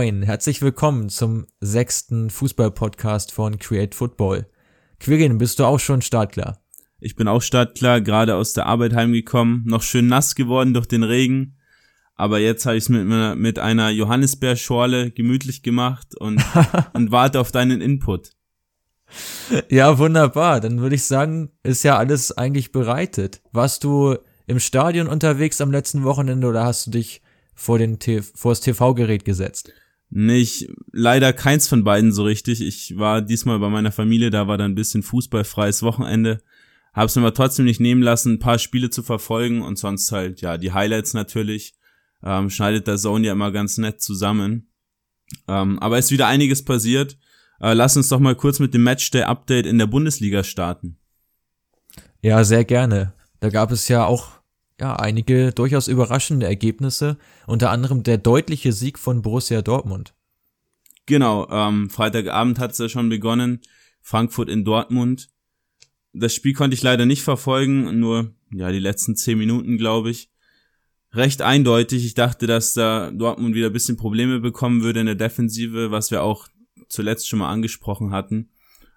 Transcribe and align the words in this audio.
Moin, 0.00 0.22
herzlich 0.22 0.62
willkommen 0.62 1.10
zum 1.10 1.46
sechsten 1.60 2.30
Fußball-Podcast 2.30 3.32
von 3.32 3.58
Create 3.58 3.94
Football. 3.94 4.46
Quirin, 4.98 5.36
bist 5.36 5.58
du 5.58 5.66
auch 5.66 5.78
schon 5.78 6.00
startklar? 6.00 6.58
Ich 7.00 7.16
bin 7.16 7.28
auch 7.28 7.42
startklar, 7.42 8.00
gerade 8.00 8.36
aus 8.36 8.54
der 8.54 8.64
Arbeit 8.64 8.94
heimgekommen, 8.94 9.62
noch 9.66 9.82
schön 9.82 10.06
nass 10.06 10.34
geworden 10.34 10.72
durch 10.72 10.86
den 10.86 11.02
Regen. 11.02 11.58
Aber 12.14 12.38
jetzt 12.38 12.64
habe 12.64 12.78
ich 12.78 12.84
es 12.84 12.88
mit, 12.88 13.06
mit 13.36 13.58
einer 13.58 13.90
Johannisbeerschorle 13.90 15.10
gemütlich 15.10 15.62
gemacht 15.62 16.16
und, 16.16 16.42
und 16.94 17.12
warte 17.12 17.38
auf 17.38 17.52
deinen 17.52 17.82
Input. 17.82 18.30
Ja, 19.68 19.98
wunderbar. 19.98 20.62
Dann 20.62 20.80
würde 20.80 20.94
ich 20.94 21.04
sagen, 21.04 21.50
ist 21.62 21.82
ja 21.82 21.98
alles 21.98 22.32
eigentlich 22.32 22.72
bereitet. 22.72 23.42
Warst 23.52 23.84
du 23.84 24.16
im 24.46 24.60
Stadion 24.60 25.08
unterwegs 25.08 25.60
am 25.60 25.70
letzten 25.70 26.04
Wochenende 26.04 26.46
oder 26.46 26.64
hast 26.64 26.86
du 26.86 26.90
dich 26.92 27.20
vor, 27.54 27.76
den 27.76 27.98
vor 28.34 28.52
das 28.52 28.62
TV-Gerät 28.62 29.26
gesetzt? 29.26 29.74
Nicht, 30.10 30.68
leider 30.90 31.32
keins 31.32 31.68
von 31.68 31.84
beiden 31.84 32.12
so 32.12 32.24
richtig. 32.24 32.60
Ich 32.60 32.98
war 32.98 33.22
diesmal 33.22 33.60
bei 33.60 33.68
meiner 33.68 33.92
Familie, 33.92 34.30
da 34.30 34.48
war 34.48 34.58
dann 34.58 34.72
ein 34.72 34.76
bisschen 34.76 35.04
fußballfreies 35.04 35.82
Wochenende. 35.84 36.42
Hab's 36.92 37.14
mir 37.14 37.22
aber 37.22 37.34
trotzdem 37.34 37.64
nicht 37.64 37.80
nehmen 37.80 38.02
lassen, 38.02 38.34
ein 38.34 38.38
paar 38.40 38.58
Spiele 38.58 38.90
zu 38.90 39.04
verfolgen 39.04 39.62
und 39.62 39.78
sonst 39.78 40.10
halt, 40.10 40.40
ja, 40.40 40.58
die 40.58 40.72
Highlights 40.72 41.14
natürlich. 41.14 41.74
Ähm, 42.22 42.50
schneidet 42.50 42.88
der 42.88 42.96
Zone 42.96 43.28
ja 43.28 43.32
immer 43.32 43.52
ganz 43.52 43.78
nett 43.78 44.02
zusammen. 44.02 44.68
Ähm, 45.46 45.78
aber 45.78 45.98
ist 45.98 46.10
wieder 46.10 46.26
einiges 46.26 46.64
passiert. 46.64 47.16
Äh, 47.60 47.74
lass 47.74 47.96
uns 47.96 48.08
doch 48.08 48.18
mal 48.18 48.34
kurz 48.34 48.58
mit 48.58 48.74
dem 48.74 48.82
Matchday-Update 48.82 49.66
in 49.66 49.78
der 49.78 49.86
Bundesliga 49.86 50.42
starten. 50.42 50.98
Ja, 52.20 52.42
sehr 52.42 52.64
gerne. 52.64 53.14
Da 53.38 53.48
gab 53.48 53.70
es 53.70 53.88
ja 53.88 54.04
auch 54.04 54.39
ja, 54.80 54.96
einige 54.96 55.52
durchaus 55.52 55.88
überraschende 55.88 56.46
Ergebnisse, 56.46 57.18
unter 57.46 57.70
anderem 57.70 58.02
der 58.02 58.18
deutliche 58.18 58.72
Sieg 58.72 58.98
von 58.98 59.22
Borussia 59.22 59.60
Dortmund. 59.62 60.14
Genau, 61.06 61.48
ähm, 61.50 61.90
Freitagabend 61.90 62.58
hat 62.58 62.72
es 62.72 62.78
ja 62.78 62.88
schon 62.88 63.08
begonnen, 63.08 63.60
Frankfurt 64.00 64.48
in 64.48 64.64
Dortmund. 64.64 65.28
Das 66.12 66.34
Spiel 66.34 66.54
konnte 66.54 66.74
ich 66.74 66.82
leider 66.82 67.04
nicht 67.04 67.22
verfolgen, 67.22 68.00
nur 68.00 68.34
ja 68.52 68.72
die 68.72 68.78
letzten 68.78 69.16
zehn 69.16 69.38
Minuten, 69.38 69.76
glaube 69.76 70.10
ich. 70.10 70.30
Recht 71.12 71.42
eindeutig. 71.42 72.06
Ich 72.06 72.14
dachte, 72.14 72.46
dass 72.46 72.72
da 72.72 73.10
Dortmund 73.10 73.54
wieder 73.54 73.66
ein 73.66 73.72
bisschen 73.72 73.96
Probleme 73.96 74.40
bekommen 74.40 74.82
würde 74.82 75.00
in 75.00 75.06
der 75.06 75.14
Defensive, 75.14 75.90
was 75.90 76.10
wir 76.10 76.22
auch 76.22 76.48
zuletzt 76.88 77.28
schon 77.28 77.40
mal 77.40 77.50
angesprochen 77.50 78.12
hatten. 78.12 78.50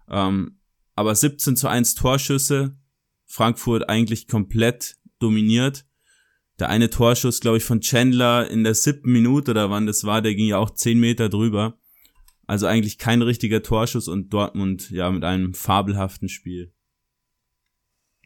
Ähm, 0.09 0.59
aber 0.95 1.15
17 1.15 1.55
zu 1.55 1.67
1 1.67 1.95
Torschüsse, 1.95 2.77
Frankfurt 3.25 3.89
eigentlich 3.89 4.27
komplett 4.27 4.97
dominiert. 5.23 5.85
Der 6.59 6.69
eine 6.69 6.89
Torschuss, 6.89 7.39
glaube 7.39 7.57
ich, 7.57 7.63
von 7.63 7.81
Chandler 7.81 8.49
in 8.49 8.63
der 8.63 8.75
siebten 8.75 9.11
Minute 9.11 9.51
oder 9.51 9.69
wann 9.69 9.87
das 9.87 10.03
war, 10.03 10.21
der 10.21 10.35
ging 10.35 10.47
ja 10.47 10.57
auch 10.57 10.69
zehn 10.69 10.99
Meter 10.99 11.29
drüber. 11.29 11.79
Also 12.45 12.67
eigentlich 12.67 12.97
kein 12.97 13.21
richtiger 13.21 13.63
Torschuss 13.63 14.07
und 14.07 14.33
Dortmund 14.33 14.91
ja 14.91 15.09
mit 15.09 15.23
einem 15.23 15.53
fabelhaften 15.53 16.29
Spiel. 16.29 16.73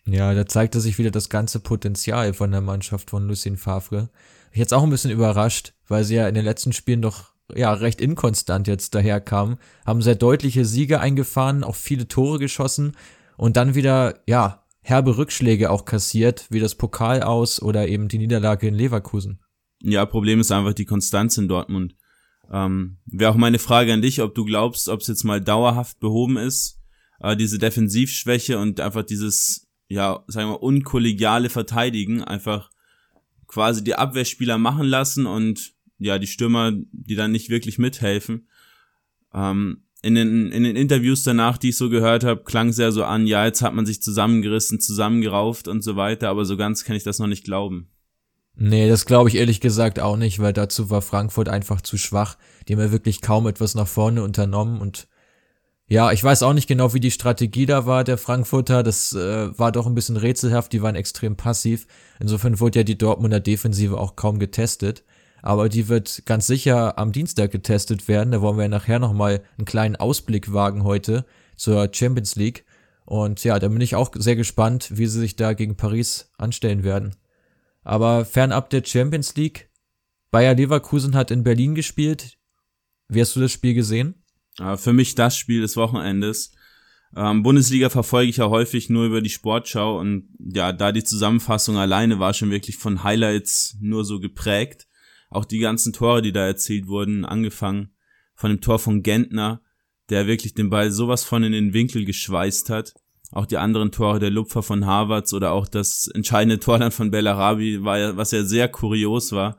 Ja, 0.06 0.34
da 0.34 0.46
zeigte 0.46 0.80
sich 0.80 0.98
wieder 0.98 1.12
das 1.12 1.30
ganze 1.30 1.60
Potenzial 1.60 2.34
von 2.34 2.52
der 2.52 2.62
Mannschaft 2.62 3.10
von 3.10 3.28
Lucien 3.28 3.58
Favre. 3.58 4.10
Ich 4.52 4.60
jetzt 4.60 4.74
auch 4.74 4.84
ein 4.84 4.90
bisschen 4.90 5.12
überrascht, 5.12 5.74
weil 5.88 6.04
sie 6.04 6.16
ja 6.16 6.28
in 6.28 6.36
den 6.36 6.46
letzten 6.46 6.74
Spielen 6.74 7.02
doch 7.02 7.34
ja 7.54 7.74
recht 7.74 8.02
inkonstant 8.02 8.68
jetzt 8.68 8.96
daherkamen, 8.96 9.58
haben 9.86 10.02
sehr 10.02 10.16
deutliche 10.16 10.66
Siege 10.66 11.00
eingefahren, 11.00 11.64
auch 11.64 11.76
viele 11.76 12.08
Tore 12.08 12.40
geschossen 12.40 12.96
und 13.38 13.58
dann 13.58 13.76
wieder 13.76 14.22
ja 14.28 14.66
herbe 14.88 15.18
Rückschläge 15.18 15.70
auch 15.70 15.84
kassiert, 15.84 16.48
wie 16.50 16.62
das 16.62 16.76
Pokal 16.76 17.22
aus 17.22 17.62
oder 17.62 17.90
eben 17.90 18.08
die 18.08 18.18
Niederlage 18.18 18.70
in 18.70 18.74
Leverkusen. 18.74 19.42
Ja, 19.82 20.06
Problem 20.06 20.40
ist 20.40 20.52
einfach 20.52 20.74
die 20.74 20.86
Konstanz 20.86 21.38
in 21.38 21.50
Dortmund. 21.50 21.96
Ähm, 22.50 22.98
Wäre 23.06 23.32
auch 23.32 23.36
meine 23.36 23.60
Frage 23.60 23.92
an 23.92 24.02
dich, 24.02 24.22
ob 24.22 24.34
du 24.34 24.46
glaubst, 24.46 24.88
ob 24.88 25.02
es 25.02 25.08
jetzt 25.08 25.26
mal 25.26 25.42
dauerhaft 25.42 26.00
behoben 26.00 26.38
ist, 26.38 26.80
äh, 27.20 27.36
diese 27.36 27.60
Defensivschwäche 27.60 28.60
und 28.60 28.80
einfach 28.80 29.04
dieses, 29.04 29.68
ja, 29.90 30.24
sagen 30.28 30.52
wir, 30.52 30.64
unkollegiale 30.64 31.50
Verteidigen, 31.50 32.24
einfach 32.24 32.72
quasi 33.46 33.84
die 33.84 33.96
Abwehrspieler 33.96 34.58
machen 34.58 34.88
lassen 34.88 35.26
und 35.26 35.74
ja, 36.00 36.18
die 36.18 36.28
Stürmer, 36.28 36.72
die 36.92 37.16
dann 37.16 37.34
nicht 37.34 37.50
wirklich 37.50 37.78
mithelfen. 37.78 38.48
Ähm, 39.34 39.84
in 40.02 40.16
den, 40.16 40.52
in 40.52 40.64
den 40.64 40.76
Interviews 40.76 41.24
danach, 41.24 41.58
die 41.58 41.70
ich 41.70 41.78
so 41.78 41.90
gehört 41.90 42.24
habe, 42.24 42.44
klang 42.44 42.72
sehr 42.72 42.92
so 42.92 43.04
an, 43.04 43.26
ja, 43.26 43.46
jetzt 43.46 43.62
hat 43.62 43.74
man 43.74 43.86
sich 43.86 44.02
zusammengerissen, 44.02 44.80
zusammengerauft 44.80 45.68
und 45.68 45.84
so 45.84 45.96
weiter, 45.96 46.30
aber 46.30 46.46
so 46.46 46.56
ganz 46.56 46.84
kann 46.84 46.96
ich 46.96 47.04
das 47.04 47.20
noch 47.20 47.28
nicht 47.28 47.44
glauben. 47.44 47.90
Nee, 48.56 48.90
das 48.90 49.06
glaube 49.06 49.30
ich 49.30 49.36
ehrlich 49.36 49.62
gesagt 49.62 50.00
auch 50.00 50.18
nicht, 50.18 50.40
weil 50.40 50.54
dazu 50.54 50.90
war 50.90 51.02
Frankfurt 51.02 51.48
einfach 51.48 51.82
zu 51.82 51.98
schwach. 51.98 52.38
Die 52.68 52.74
haben 52.74 52.80
ja 52.80 52.92
wirklich 52.92 53.22
kaum 53.22 53.48
etwas 53.48 53.76
nach 53.76 53.88
vorne 53.88 54.24
unternommen 54.24 54.82
und 54.82 55.08
ja, 55.90 56.12
ich 56.12 56.22
weiß 56.22 56.44
auch 56.44 56.54
nicht 56.54 56.68
genau, 56.68 56.94
wie 56.94 57.00
die 57.00 57.12
Strategie 57.12 57.66
da 57.66 57.86
war, 57.86 58.04
der 58.04 58.18
Frankfurter. 58.18 58.84
Das 58.84 59.14
äh, 59.14 59.58
war 59.58 59.72
doch 59.72 59.88
ein 59.88 59.96
bisschen 59.96 60.18
rätselhaft, 60.18 60.74
die 60.74 60.82
waren 60.82 60.96
extrem 60.96 61.38
passiv. 61.38 61.88
Insofern 62.20 62.60
wurde 62.60 62.80
ja 62.80 62.84
die 62.84 62.98
Dortmunder 62.98 63.40
Defensive 63.40 63.98
auch 63.98 64.18
kaum 64.18 64.38
getestet 64.38 65.06
aber 65.42 65.70
die 65.70 65.88
wird 65.88 66.24
ganz 66.26 66.48
sicher 66.48 66.98
am 66.98 67.12
Dienstag 67.12 67.52
getestet 67.52 68.08
werden. 68.08 68.32
Da 68.32 68.42
wollen 68.42 68.58
wir 68.58 68.68
nachher 68.68 69.00
nochmal 69.00 69.44
einen 69.58 69.66
kleinen 69.66 69.96
Ausblick 69.96 70.54
wagen 70.54 70.84
heute 70.84 71.26
zur 71.56 71.90
Champions 71.92 72.36
League. 72.36 72.66
Und 73.06 73.44
ja, 73.44 73.58
da 73.58 73.68
bin 73.70 73.82
ich 73.82 73.96
auch 73.96 74.12
sehr 74.16 74.36
gespannt, 74.36 74.90
wie 74.94 75.08
sie 75.08 75.20
sich 75.20 75.36
da 75.36 75.54
gegen 75.54 75.78
Paris 75.78 76.32
anstellen 76.38 76.84
werden. 76.84 77.16
Aber 77.84 78.26
fernab 78.26 78.70
der 78.70 78.84
Champions 78.84 79.36
League, 79.36 79.70
Bayer 80.32 80.56
Leverkusen 80.56 81.16
hat 81.16 81.32
in 81.32 81.44
Berlin 81.44 81.74
gespielt. 81.74 82.38
Wie 83.08 83.22
hast 83.22 83.36
du 83.36 83.40
das 83.40 83.52
Spiel 83.52 83.74
gesehen? 83.74 84.16
Für 84.76 84.92
mich 84.92 85.16
das 85.16 85.38
Spiel 85.38 85.62
des 85.62 85.78
Wochenendes. 85.78 86.52
Ähm, 87.16 87.44
Bundesliga 87.44 87.90
verfolge 87.90 88.30
ich 88.30 88.38
ja 88.38 88.50
häufig 88.50 88.90
nur 88.90 89.06
über 89.06 89.22
die 89.22 89.30
Sportschau 89.30 90.00
und 90.00 90.28
ja, 90.40 90.74
da 90.74 90.92
die 90.92 91.04
Zusammenfassung 91.04 91.78
alleine 91.78 92.20
war 92.20 92.34
schon 92.34 92.52
wirklich 92.52 92.76
von 92.76 93.04
Highlights 93.04 93.78
nur 93.80 94.04
so 94.04 94.20
geprägt. 94.20 94.87
Auch 95.30 95.46
die 95.46 95.60
ganzen 95.60 95.94
Tore, 95.94 96.22
die 96.22 96.32
da 96.32 96.46
erzielt 96.46 96.88
wurden, 96.88 97.26
angefangen 97.26 97.92
von 98.34 98.50
dem 98.50 98.62
Tor 98.62 98.80
von 98.80 99.04
Gentner, 99.04 99.62
der 100.10 100.28
wirklich 100.28 100.54
den 100.54 100.70
Ball 100.70 100.92
sowas 100.92 101.24
von 101.24 101.44
in 101.44 101.52
den 101.52 101.74
Winkel 101.74 102.06
geschweißt 102.06 102.70
hat. 102.70 102.94
Auch 103.32 103.46
die 103.46 103.58
anderen 103.58 103.92
Tore 103.92 104.20
der 104.20 104.30
Lupfer 104.30 104.64
von 104.64 104.86
Harvards 104.86 105.34
oder 105.34 105.52
auch 105.52 105.68
das 105.68 106.08
entscheidende 106.08 106.60
Tor 106.60 106.80
dann 106.80 106.92
von 106.92 107.12
Bellarabi, 107.12 107.84
war 107.84 107.98
ja, 107.98 108.16
was 108.16 108.32
ja 108.32 108.44
sehr 108.44 108.70
kurios 108.70 109.34
war. 109.34 109.58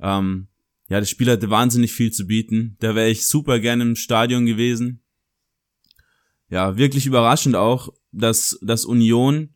Ähm, 0.00 0.46
ja, 0.88 1.00
das 1.00 1.10
Spiel 1.10 1.30
hatte 1.30 1.50
wahnsinnig 1.50 1.92
viel 1.92 2.12
zu 2.12 2.26
bieten. 2.26 2.76
Da 2.80 2.94
wäre 2.94 3.10
ich 3.10 3.26
super 3.26 3.58
gerne 3.58 3.82
im 3.82 3.96
Stadion 3.96 4.46
gewesen. 4.46 5.02
Ja, 6.48 6.76
wirklich 6.76 7.06
überraschend 7.06 7.56
auch, 7.56 7.92
dass, 8.12 8.58
dass 8.60 8.84
Union 8.84 9.54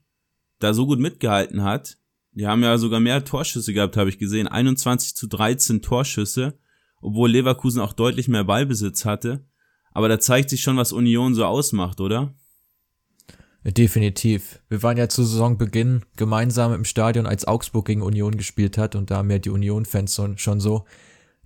da 0.59 0.75
so 0.75 0.87
gut 0.87 1.01
mitgehalten 1.01 1.63
hat. 1.63 1.99
Die 2.35 2.47
haben 2.47 2.63
ja 2.63 2.77
sogar 2.79 3.01
mehr 3.01 3.25
Torschüsse 3.25 3.73
gehabt, 3.73 3.97
habe 3.97 4.11
ich 4.11 4.19
gesehen. 4.19 4.49
21 4.49 5.15
zu 5.15 5.27
13 5.29 5.83
Torschüsse, 5.83 6.59
obwohl 7.01 7.31
Leverkusen 7.31 7.81
auch 7.81 7.93
deutlich 7.93 8.29
mehr 8.29 8.45
Ballbesitz 8.45 9.05
hatte. 9.05 9.47
Aber 9.93 10.09
da 10.09 10.19
zeigt 10.19 10.51
sich 10.51 10.63
schon, 10.63 10.77
was 10.77 10.93
Union 10.93 11.35
so 11.35 11.45
ausmacht, 11.45 12.01
oder? 12.01 12.35
Definitiv. 13.63 14.61
Wir 14.69 14.83
waren 14.83 14.99
ja 14.99 15.09
zu 15.09 15.23
Saisonbeginn 15.23 16.03
gemeinsam 16.17 16.75
im 16.75 16.85
Stadion, 16.85 17.27
als 17.27 17.47
Augsburg 17.47 17.87
gegen 17.87 18.03
Union 18.03 18.37
gespielt 18.37 18.77
hat 18.77 18.95
und 18.95 19.11
da 19.11 19.19
haben 19.19 19.31
ja 19.31 19.39
die 19.39 19.51
Union-Fans 19.51 20.21
schon 20.37 20.61
so 20.61 20.85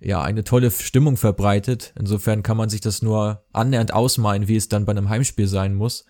ja 0.01 0.21
eine 0.21 0.43
tolle 0.43 0.71
Stimmung 0.71 1.15
verbreitet. 1.15 1.93
Insofern 1.97 2.43
kann 2.43 2.57
man 2.57 2.69
sich 2.69 2.81
das 2.81 3.01
nur 3.01 3.45
annähernd 3.53 3.93
ausmalen, 3.93 4.47
wie 4.49 4.57
es 4.57 4.67
dann 4.67 4.85
bei 4.85 4.91
einem 4.91 5.07
Heimspiel 5.07 5.47
sein 5.47 5.75
muss. 5.75 6.05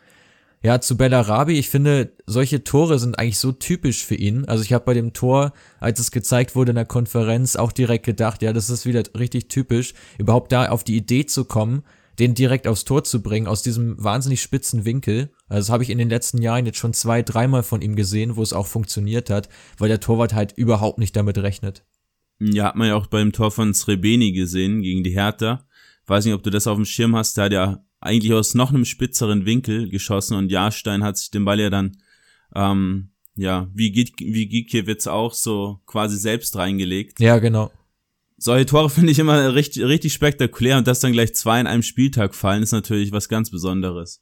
Ja, 0.61 0.81
zu 0.81 0.97
Bellarabi, 0.97 1.53
ich 1.53 1.69
finde, 1.69 2.11
solche 2.25 2.65
Tore 2.65 2.99
sind 2.99 3.17
eigentlich 3.17 3.37
so 3.37 3.53
typisch 3.53 4.05
für 4.05 4.15
ihn. 4.15 4.43
Also 4.45 4.61
ich 4.63 4.73
habe 4.73 4.83
bei 4.83 4.93
dem 4.93 5.13
Tor, 5.13 5.53
als 5.79 5.99
es 5.99 6.11
gezeigt 6.11 6.53
wurde 6.53 6.71
in 6.71 6.75
der 6.75 6.85
Konferenz, 6.85 7.55
auch 7.55 7.71
direkt 7.71 8.05
gedacht, 8.05 8.41
ja, 8.41 8.51
das 8.51 8.69
ist 8.69 8.85
wieder 8.85 9.03
richtig 9.17 9.47
typisch, 9.47 9.93
überhaupt 10.17 10.51
da 10.51 10.67
auf 10.67 10.83
die 10.83 10.97
Idee 10.97 11.25
zu 11.25 11.45
kommen, 11.45 11.83
den 12.19 12.33
direkt 12.33 12.67
aufs 12.67 12.83
Tor 12.83 13.05
zu 13.05 13.23
bringen, 13.23 13.47
aus 13.47 13.61
diesem 13.61 13.95
wahnsinnig 14.03 14.41
spitzen 14.41 14.83
Winkel. 14.83 15.31
Also 15.47 15.67
das 15.67 15.69
habe 15.69 15.83
ich 15.83 15.89
in 15.89 15.97
den 15.97 16.09
letzten 16.09 16.41
Jahren 16.41 16.65
jetzt 16.65 16.77
schon 16.77 16.93
zwei, 16.93 17.21
dreimal 17.21 17.63
von 17.63 17.81
ihm 17.81 17.95
gesehen, 17.95 18.35
wo 18.35 18.41
es 18.41 18.51
auch 18.51 18.67
funktioniert 18.67 19.29
hat, 19.29 19.47
weil 19.77 19.87
der 19.87 20.01
Torwart 20.01 20.33
halt 20.33 20.51
überhaupt 20.57 20.99
nicht 20.99 21.15
damit 21.15 21.37
rechnet. 21.37 21.85
Ja, 22.41 22.65
hat 22.65 22.75
man 22.75 22.89
ja 22.89 22.95
auch 22.95 23.07
beim 23.07 23.31
Tor 23.31 23.51
von 23.51 23.73
Srebeni 23.73 24.33
gesehen 24.33 24.81
gegen 24.81 25.05
die 25.05 25.11
Hertha. 25.11 25.65
Weiß 26.05 26.25
nicht, 26.25 26.33
ob 26.33 26.43
du 26.43 26.49
das 26.49 26.67
auf 26.67 26.75
dem 26.75 26.85
Schirm 26.85 27.15
hast, 27.15 27.37
da 27.37 27.43
hat 27.43 27.53
ja 27.53 27.85
eigentlich 28.01 28.33
aus 28.33 28.55
noch 28.55 28.69
einem 28.69 28.85
spitzeren 28.85 29.45
Winkel 29.45 29.89
geschossen 29.89 30.37
und 30.37 30.51
Jahrstein 30.51 31.03
hat 31.03 31.17
sich 31.17 31.31
den 31.31 31.45
Ball 31.45 31.59
ja 31.59 31.69
dann, 31.69 31.97
ähm, 32.55 33.09
ja, 33.35 33.67
wie, 33.73 33.93
wie 34.19 34.47
Gikiewicz 34.47 35.07
auch 35.07 35.33
so 35.33 35.79
quasi 35.85 36.17
selbst 36.17 36.55
reingelegt. 36.55 37.19
Ja, 37.19 37.39
genau. 37.39 37.71
Solche 38.37 38.65
Tore 38.65 38.89
finde 38.89 39.11
ich 39.11 39.19
immer 39.19 39.53
richtig, 39.53 39.83
richtig 39.83 40.13
spektakulär 40.13 40.77
und 40.77 40.87
dass 40.87 40.99
dann 40.99 41.11
gleich 41.11 41.35
zwei 41.35 41.59
in 41.59 41.67
einem 41.67 41.83
Spieltag 41.83 42.35
fallen, 42.35 42.63
ist 42.63 42.71
natürlich 42.71 43.11
was 43.11 43.29
ganz 43.29 43.49
Besonderes. 43.49 44.21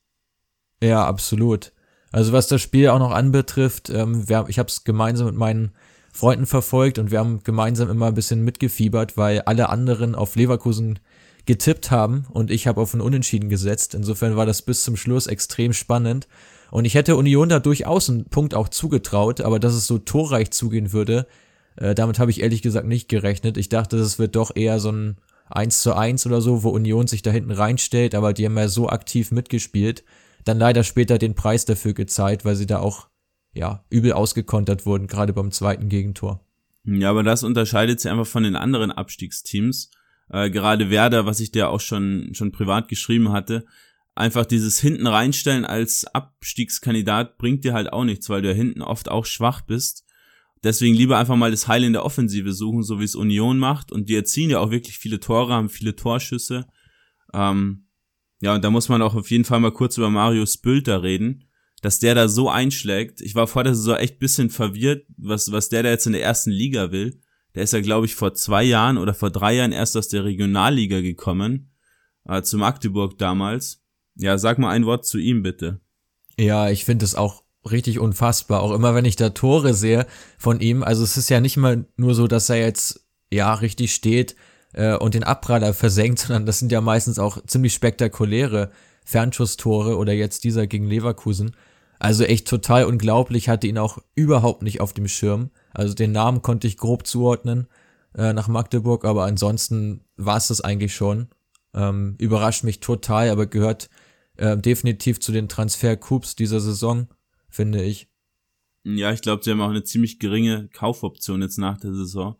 Ja, 0.81 1.05
absolut. 1.05 1.71
Also 2.11 2.33
was 2.33 2.47
das 2.47 2.61
Spiel 2.61 2.89
auch 2.89 2.99
noch 2.99 3.11
anbetrifft, 3.11 3.89
ähm, 3.89 4.27
wir, 4.29 4.45
ich 4.47 4.59
habe 4.59 4.69
es 4.69 4.83
gemeinsam 4.83 5.27
mit 5.27 5.35
meinen 5.35 5.71
Freunden 6.11 6.45
verfolgt 6.45 6.97
und 6.97 7.11
wir 7.11 7.19
haben 7.19 7.43
gemeinsam 7.43 7.89
immer 7.89 8.07
ein 8.07 8.15
bisschen 8.15 8.43
mitgefiebert, 8.43 9.17
weil 9.17 9.41
alle 9.41 9.69
anderen 9.69 10.15
auf 10.15 10.35
Leverkusen 10.35 10.99
getippt 11.47 11.89
haben 11.89 12.25
und 12.29 12.51
ich 12.51 12.67
habe 12.67 12.79
auf 12.79 12.93
ein 12.93 13.01
Unentschieden 13.01 13.49
gesetzt. 13.49 13.95
Insofern 13.95 14.35
war 14.35 14.45
das 14.45 14.61
bis 14.61 14.83
zum 14.83 14.95
Schluss 14.95 15.27
extrem 15.27 15.73
spannend. 15.73 16.27
Und 16.69 16.85
ich 16.85 16.95
hätte 16.95 17.15
Union 17.15 17.49
da 17.49 17.59
durchaus 17.59 18.09
einen 18.09 18.25
Punkt 18.25 18.53
auch 18.53 18.69
zugetraut, 18.69 19.41
aber 19.41 19.59
dass 19.59 19.73
es 19.73 19.87
so 19.87 19.97
torreich 19.97 20.51
zugehen 20.51 20.91
würde, 20.91 21.25
äh, 21.77 21.95
damit 21.95 22.19
habe 22.19 22.29
ich 22.29 22.41
ehrlich 22.41 22.61
gesagt 22.61 22.87
nicht 22.87 23.07
gerechnet. 23.07 23.57
Ich 23.57 23.69
dachte, 23.69 23.97
es 23.97 24.19
wird 24.19 24.35
doch 24.35 24.55
eher 24.55 24.79
so 24.79 24.91
ein 24.91 25.17
1 25.49 25.81
zu 25.81 25.95
1 25.95 26.25
oder 26.25 26.41
so, 26.41 26.63
wo 26.63 26.69
Union 26.69 27.07
sich 27.07 27.21
da 27.21 27.31
hinten 27.31 27.51
reinstellt, 27.51 28.15
aber 28.15 28.33
die 28.33 28.45
haben 28.45 28.57
ja 28.57 28.67
so 28.67 28.89
aktiv 28.89 29.31
mitgespielt. 29.31 30.03
Dann 30.43 30.59
leider 30.59 30.83
später 30.83 31.17
den 31.17 31.35
Preis 31.35 31.65
dafür 31.65 31.93
gezahlt, 31.93 32.43
weil 32.45 32.55
sie 32.55 32.65
da 32.65 32.79
auch, 32.79 33.07
ja, 33.53 33.85
übel 33.89 34.13
ausgekontert 34.13 34.85
wurden, 34.85 35.07
gerade 35.07 35.33
beim 35.33 35.51
zweiten 35.51 35.87
Gegentor. 35.89 36.41
Ja, 36.83 37.09
aber 37.09 37.23
das 37.23 37.43
unterscheidet 37.43 37.99
sich 37.99 38.11
einfach 38.11 38.27
von 38.27 38.43
den 38.43 38.55
anderen 38.55 38.91
Abstiegsteams. 38.91 39.91
Äh, 40.29 40.49
gerade 40.49 40.89
Werder, 40.89 41.25
was 41.25 41.39
ich 41.39 41.51
dir 41.51 41.69
auch 41.69 41.79
schon, 41.79 42.31
schon 42.33 42.51
privat 42.51 42.89
geschrieben 42.89 43.31
hatte, 43.31 43.65
einfach 44.15 44.45
dieses 44.45 44.79
hinten 44.79 45.07
reinstellen 45.07 45.65
als 45.65 46.05
Abstiegskandidat 46.05 47.37
bringt 47.37 47.63
dir 47.63 47.73
halt 47.73 47.93
auch 47.93 48.03
nichts, 48.03 48.29
weil 48.29 48.41
du 48.41 48.49
ja 48.49 48.55
hinten 48.55 48.81
oft 48.81 49.09
auch 49.09 49.25
schwach 49.25 49.61
bist. 49.61 50.05
Deswegen 50.63 50.95
lieber 50.95 51.17
einfach 51.17 51.35
mal 51.35 51.51
das 51.51 51.67
Heil 51.67 51.83
in 51.83 51.93
der 51.93 52.03
Offensive 52.03 52.51
suchen, 52.51 52.83
so 52.83 52.99
wie 52.99 53.03
es 53.03 53.15
Union 53.15 53.59
macht. 53.59 53.91
Und 53.91 54.09
die 54.09 54.15
erzielen 54.15 54.49
ja 54.49 54.59
auch 54.59 54.71
wirklich 54.71 54.97
viele 54.97 55.19
Tore, 55.19 55.53
haben 55.53 55.69
viele 55.69 55.95
Torschüsse. 55.95 56.65
Ähm, 57.33 57.87
ja, 58.41 58.55
und 58.55 58.63
da 58.63 58.69
muss 58.69 58.89
man 58.89 59.01
auch 59.01 59.15
auf 59.15 59.29
jeden 59.29 59.45
Fall 59.45 59.59
mal 59.59 59.71
kurz 59.71 59.97
über 59.97 60.09
Marius 60.09 60.57
Bülter 60.57 61.03
reden, 61.03 61.45
dass 61.81 61.99
der 61.99 62.15
da 62.15 62.27
so 62.27 62.49
einschlägt. 62.49 63.21
Ich 63.21 63.35
war 63.35 63.47
vor 63.47 63.63
der 63.63 63.75
Saison 63.75 63.97
echt 63.97 64.19
bisschen 64.19 64.49
verwirrt, 64.49 65.05
was, 65.15 65.51
was 65.51 65.69
der 65.69 65.83
da 65.83 65.89
jetzt 65.89 66.07
in 66.07 66.13
der 66.13 66.23
ersten 66.23 66.51
Liga 66.51 66.91
will. 66.91 67.21
Der 67.55 67.63
ist 67.63 67.73
ja, 67.73 67.81
glaube 67.81 68.05
ich, 68.05 68.15
vor 68.15 68.33
zwei 68.33 68.63
Jahren 68.63 68.97
oder 68.97 69.13
vor 69.13 69.29
drei 69.29 69.55
Jahren 69.55 69.71
erst 69.71 69.97
aus 69.97 70.07
der 70.07 70.25
Regionalliga 70.25 71.01
gekommen, 71.01 71.71
äh, 72.25 72.41
zu 72.41 72.57
Magdeburg 72.57 73.17
damals. 73.17 73.83
Ja, 74.15 74.37
sag 74.37 74.59
mal 74.59 74.71
ein 74.71 74.85
Wort 74.85 75.05
zu 75.05 75.17
ihm 75.17 75.43
bitte. 75.43 75.79
Ja, 76.39 76.69
ich 76.69 76.85
finde 76.85 77.05
es 77.05 77.15
auch 77.15 77.43
richtig 77.69 77.99
unfassbar. 77.99 78.61
Auch 78.61 78.71
immer, 78.71 78.95
wenn 78.95 79.05
ich 79.05 79.15
da 79.15 79.29
Tore 79.29 79.73
sehe 79.73 80.05
von 80.37 80.59
ihm. 80.59 80.83
Also 80.83 81.03
es 81.03 81.17
ist 81.17 81.29
ja 81.29 81.39
nicht 81.39 81.57
mal 81.57 81.85
nur 81.95 82.15
so, 82.15 82.27
dass 82.27 82.49
er 82.49 82.57
jetzt 82.57 83.05
ja 83.31 83.53
richtig 83.53 83.93
steht 83.93 84.35
äh, 84.73 84.95
und 84.95 85.13
den 85.13 85.23
Abpraller 85.23 85.73
versenkt, 85.73 86.19
sondern 86.19 86.45
das 86.45 86.59
sind 86.59 86.71
ja 86.71 86.81
meistens 86.81 87.19
auch 87.19 87.43
ziemlich 87.45 87.73
spektakuläre 87.73 88.71
Fernschusstore 89.05 89.97
oder 89.97 90.13
jetzt 90.13 90.43
dieser 90.43 90.67
gegen 90.67 90.87
Leverkusen. 90.87 91.55
Also 91.99 92.23
echt 92.23 92.47
total 92.47 92.85
unglaublich, 92.85 93.49
hatte 93.49 93.67
ihn 93.67 93.77
auch 93.77 93.97
überhaupt 94.15 94.61
nicht 94.61 94.81
auf 94.81 94.93
dem 94.93 95.07
Schirm. 95.07 95.49
Also 95.73 95.93
den 95.93 96.11
Namen 96.11 96.41
konnte 96.41 96.67
ich 96.67 96.77
grob 96.77 97.07
zuordnen 97.07 97.67
äh, 98.15 98.33
nach 98.33 98.47
Magdeburg, 98.47 99.05
aber 99.05 99.25
ansonsten 99.25 100.01
war 100.15 100.37
es 100.37 100.47
das 100.47 100.61
eigentlich 100.61 100.95
schon. 100.95 101.29
Ähm, 101.73 102.15
überrascht 102.19 102.63
mich 102.63 102.79
total, 102.79 103.29
aber 103.29 103.47
gehört 103.47 103.89
äh, 104.37 104.57
definitiv 104.57 105.19
zu 105.19 105.31
den 105.31 105.49
Transfer-Coups 105.49 106.35
dieser 106.35 106.59
Saison, 106.59 107.07
finde 107.49 107.83
ich. 107.83 108.07
Ja, 108.83 109.11
ich 109.11 109.21
glaube, 109.21 109.43
sie 109.43 109.51
haben 109.51 109.61
auch 109.61 109.69
eine 109.69 109.83
ziemlich 109.83 110.19
geringe 110.19 110.69
Kaufoption 110.73 111.41
jetzt 111.41 111.57
nach 111.57 111.77
der 111.77 111.93
Saison. 111.93 112.37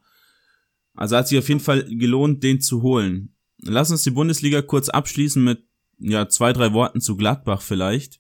Also 0.96 1.18
hat 1.18 1.28
sich 1.28 1.38
auf 1.38 1.50
jeden 1.50 1.60
Fall 1.60 1.84
gelohnt, 1.84 2.44
den 2.44 2.62
zu 2.62 2.82
holen. 2.82 3.36
Lass 3.62 3.92
uns 3.92 4.04
die 4.04 4.12
Bundesliga 4.12 4.62
kurz 4.62 4.90
abschließen 4.90 5.44
mit 5.44 5.64
ja 6.00 6.30
zwei, 6.30 6.54
drei 6.54 6.74
Worten 6.74 7.02
zu 7.02 7.18
Gladbach 7.18 7.62
vielleicht. 7.62 8.20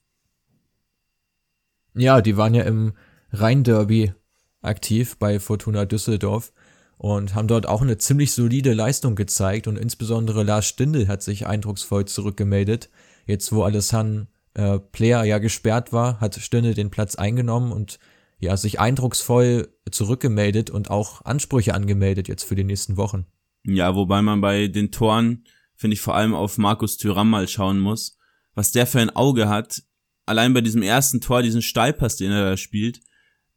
Ja, 1.97 2.21
die 2.21 2.37
waren 2.37 2.53
ja 2.53 2.63
im 2.63 2.93
Rhein-Derby 3.31 4.13
aktiv 4.61 5.17
bei 5.17 5.39
Fortuna 5.39 5.85
Düsseldorf 5.85 6.53
und 6.97 7.35
haben 7.35 7.47
dort 7.47 7.67
auch 7.67 7.81
eine 7.81 7.97
ziemlich 7.97 8.31
solide 8.31 8.73
Leistung 8.73 9.15
gezeigt 9.15 9.67
und 9.67 9.77
insbesondere 9.77 10.43
Lars 10.43 10.67
Stindl 10.67 11.07
hat 11.07 11.21
sich 11.21 11.45
eindrucksvoll 11.45 12.05
zurückgemeldet. 12.05 12.89
Jetzt, 13.25 13.51
wo 13.51 13.63
Alessandro 13.63 14.27
äh, 14.53 14.79
Player 14.79 15.23
ja 15.23 15.37
gesperrt 15.37 15.93
war, 15.93 16.19
hat 16.19 16.35
Stindl 16.35 16.73
den 16.73 16.89
Platz 16.89 17.15
eingenommen 17.15 17.71
und 17.71 17.99
ja, 18.39 18.55
sich 18.57 18.79
eindrucksvoll 18.79 19.69
zurückgemeldet 19.89 20.69
und 20.69 20.89
auch 20.89 21.25
Ansprüche 21.25 21.73
angemeldet 21.73 22.27
jetzt 22.27 22.43
für 22.43 22.55
die 22.55 22.63
nächsten 22.63 22.97
Wochen. 22.97 23.25
Ja, 23.63 23.95
wobei 23.95 24.21
man 24.21 24.41
bei 24.41 24.67
den 24.67 24.91
Toren, 24.91 25.43
finde 25.75 25.95
ich, 25.95 26.01
vor 26.01 26.15
allem 26.15 26.33
auf 26.33 26.57
Markus 26.57 26.97
Thüram 26.97 27.29
mal 27.29 27.47
schauen 27.47 27.79
muss, 27.79 28.17
was 28.53 28.71
der 28.71 28.87
für 28.87 28.99
ein 28.99 29.15
Auge 29.15 29.49
hat. 29.49 29.83
Allein 30.27 30.53
bei 30.53 30.61
diesem 30.61 30.81
ersten 30.81 31.21
Tor, 31.21 31.41
diesen 31.41 31.61
Steilpass, 31.61 32.17
den 32.17 32.31
er 32.31 32.43
da 32.43 32.57
spielt, 32.57 32.99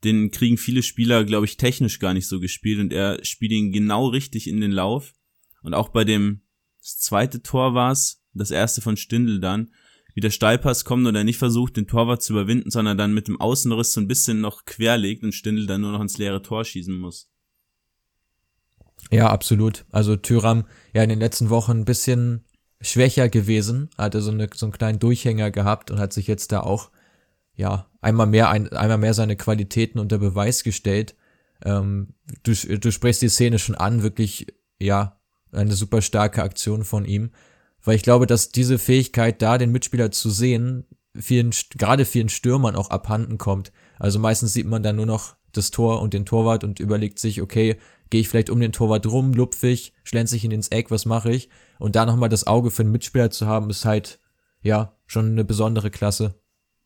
den 0.04 0.30
kriegen 0.30 0.56
viele 0.56 0.82
Spieler, 0.82 1.24
glaube 1.24 1.44
ich, 1.44 1.56
technisch 1.56 1.98
gar 1.98 2.14
nicht 2.14 2.28
so 2.28 2.40
gespielt 2.40 2.78
und 2.78 2.92
er 2.92 3.22
spielt 3.24 3.52
ihn 3.52 3.72
genau 3.72 4.06
richtig 4.06 4.46
in 4.46 4.60
den 4.60 4.70
Lauf. 4.70 5.12
Und 5.62 5.74
auch 5.74 5.88
bei 5.88 6.04
dem 6.04 6.42
das 6.80 6.98
zweite 6.98 7.42
Tor 7.42 7.74
war's, 7.74 8.22
das 8.32 8.52
erste 8.52 8.80
von 8.80 8.96
Stindl 8.96 9.40
dann, 9.40 9.72
wie 10.14 10.20
der 10.20 10.30
Steilpass 10.30 10.84
kommt 10.84 11.06
und 11.06 11.14
er 11.16 11.24
nicht 11.24 11.38
versucht, 11.38 11.76
den 11.76 11.88
Torwart 11.88 12.22
zu 12.22 12.32
überwinden, 12.32 12.70
sondern 12.70 12.96
dann 12.96 13.12
mit 13.12 13.28
dem 13.28 13.40
Außenriss 13.40 13.92
so 13.92 14.00
ein 14.00 14.08
bisschen 14.08 14.40
noch 14.40 14.64
querlegt 14.64 15.24
und 15.24 15.34
Stindl 15.34 15.66
dann 15.66 15.80
nur 15.80 15.92
noch 15.92 16.00
ins 16.00 16.18
leere 16.18 16.40
Tor 16.40 16.64
schießen 16.64 16.96
muss. 16.96 17.28
Ja, 19.10 19.28
absolut. 19.30 19.84
Also 19.90 20.16
Tyram 20.16 20.66
ja 20.94 21.02
in 21.02 21.08
den 21.08 21.18
letzten 21.18 21.50
Wochen 21.50 21.72
ein 21.72 21.84
bisschen 21.84 22.44
schwächer 22.80 23.28
gewesen, 23.28 23.90
hatte 23.98 24.22
so, 24.22 24.30
eine, 24.30 24.48
so 24.54 24.66
einen 24.66 24.72
kleinen 24.72 24.98
Durchhänger 24.98 25.50
gehabt 25.50 25.90
und 25.90 25.98
hat 25.98 26.12
sich 26.12 26.26
jetzt 26.26 26.52
da 26.52 26.60
auch 26.60 26.90
ja, 27.54 27.86
einmal 28.00 28.26
mehr, 28.26 28.48
ein, 28.48 28.72
einmal 28.72 28.98
mehr 28.98 29.14
seine 29.14 29.36
Qualitäten 29.36 29.98
unter 29.98 30.18
Beweis 30.18 30.62
gestellt. 30.62 31.14
Ähm, 31.62 32.14
du, 32.42 32.54
du 32.54 32.90
sprichst 32.90 33.20
die 33.22 33.28
Szene 33.28 33.58
schon 33.58 33.74
an, 33.74 34.02
wirklich, 34.02 34.46
ja, 34.78 35.20
eine 35.52 35.74
super 35.74 36.00
starke 36.00 36.42
Aktion 36.42 36.84
von 36.84 37.04
ihm. 37.04 37.30
Weil 37.82 37.96
ich 37.96 38.02
glaube, 38.02 38.26
dass 38.26 38.50
diese 38.50 38.78
Fähigkeit 38.78 39.42
da, 39.42 39.58
den 39.58 39.72
Mitspieler 39.72 40.10
zu 40.10 40.30
sehen, 40.30 40.86
vielen, 41.18 41.50
gerade 41.76 42.04
vielen 42.04 42.28
Stürmern 42.28 42.76
auch 42.76 42.90
abhanden 42.90 43.36
kommt. 43.36 43.72
Also 43.98 44.18
meistens 44.18 44.52
sieht 44.52 44.66
man 44.66 44.82
dann 44.82 44.96
nur 44.96 45.06
noch 45.06 45.36
das 45.52 45.70
Tor 45.70 46.00
und 46.02 46.14
den 46.14 46.26
Torwart 46.26 46.64
und 46.64 46.80
überlegt 46.80 47.18
sich, 47.18 47.42
okay, 47.42 47.76
gehe 48.10 48.20
ich 48.20 48.28
vielleicht 48.28 48.50
um 48.50 48.60
den 48.60 48.72
Torwart 48.72 49.06
rum, 49.06 49.32
lupfig, 49.32 49.92
schlänze 50.04 50.36
ich 50.36 50.44
ihn 50.44 50.50
ins 50.50 50.68
Eck, 50.68 50.90
was 50.90 51.06
mache 51.06 51.32
ich? 51.32 51.48
Und 51.78 51.96
da 51.96 52.04
nochmal 52.04 52.28
das 52.28 52.46
Auge 52.46 52.70
für 52.70 52.82
einen 52.82 52.92
Mitspieler 52.92 53.30
zu 53.30 53.46
haben, 53.46 53.70
ist 53.70 53.84
halt, 53.84 54.18
ja, 54.62 54.96
schon 55.06 55.26
eine 55.26 55.44
besondere 55.44 55.90
Klasse. 55.90 56.34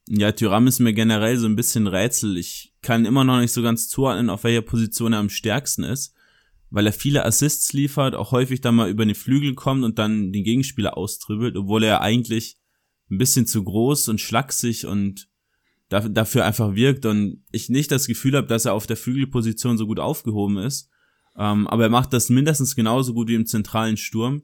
Ja, 0.09 0.33
Tyram 0.33 0.67
ist 0.67 0.81
mir 0.81 0.93
generell 0.93 1.39
so 1.39 1.47
ein 1.47 1.57
bisschen 1.57 1.87
Rätsel. 1.87 2.37
Ich 2.37 2.75
kann 2.83 3.07
immer 3.07 3.25
noch 3.25 3.41
nicht 3.41 3.53
so 3.53 3.63
ganz 3.63 3.89
zuordnen, 3.89 4.29
auf 4.29 4.45
welcher 4.45 4.63
Position 4.63 5.15
er 5.15 5.19
am 5.19 5.31
stärksten 5.31 5.83
ist, 5.83 6.15
weil 6.71 6.87
er 6.87 6.93
viele 6.93 7.25
Assists 7.25 7.73
liefert, 7.73 8.15
auch 8.15 8.31
häufig 8.31 8.61
dann 8.61 8.75
mal 8.75 8.91
über 8.91 9.07
den 9.07 9.15
Flügel 9.15 9.55
kommt 9.55 9.83
und 9.83 9.99
dann 9.99 10.33
den 10.33 10.45
Gegenspieler 10.45 10.97
austribbelt, 10.97 11.57
obwohl 11.57 11.85
er 11.85 12.03
eigentlich 12.03 12.59
ein 13.11 13.19
bisschen 13.19 13.47
zu 13.47 13.65
groß 13.65 14.09
und 14.09 14.21
schlaksig 14.21 14.87
und 14.87 15.29
dafür 15.89 16.45
einfach 16.45 16.75
wirkt 16.75 17.07
und 17.07 17.45
ich 17.53 17.69
nicht 17.69 17.91
das 17.91 18.07
Gefühl 18.07 18.37
habe, 18.37 18.47
dass 18.47 18.65
er 18.65 18.73
auf 18.73 18.87
der 18.87 18.97
Flügelposition 18.97 19.79
so 19.79 19.87
gut 19.87 20.01
aufgehoben 20.01 20.59
ist. 20.59 20.91
Ähm, 21.37 21.67
aber 21.67 21.85
er 21.85 21.91
macht 21.91 22.13
das 22.13 22.31
mindestens 22.31 22.75
genauso 22.75 23.15
gut 23.15 23.29
wie 23.29 23.35
im 23.35 23.47
zentralen 23.47 23.97
Sturm. 23.97 24.43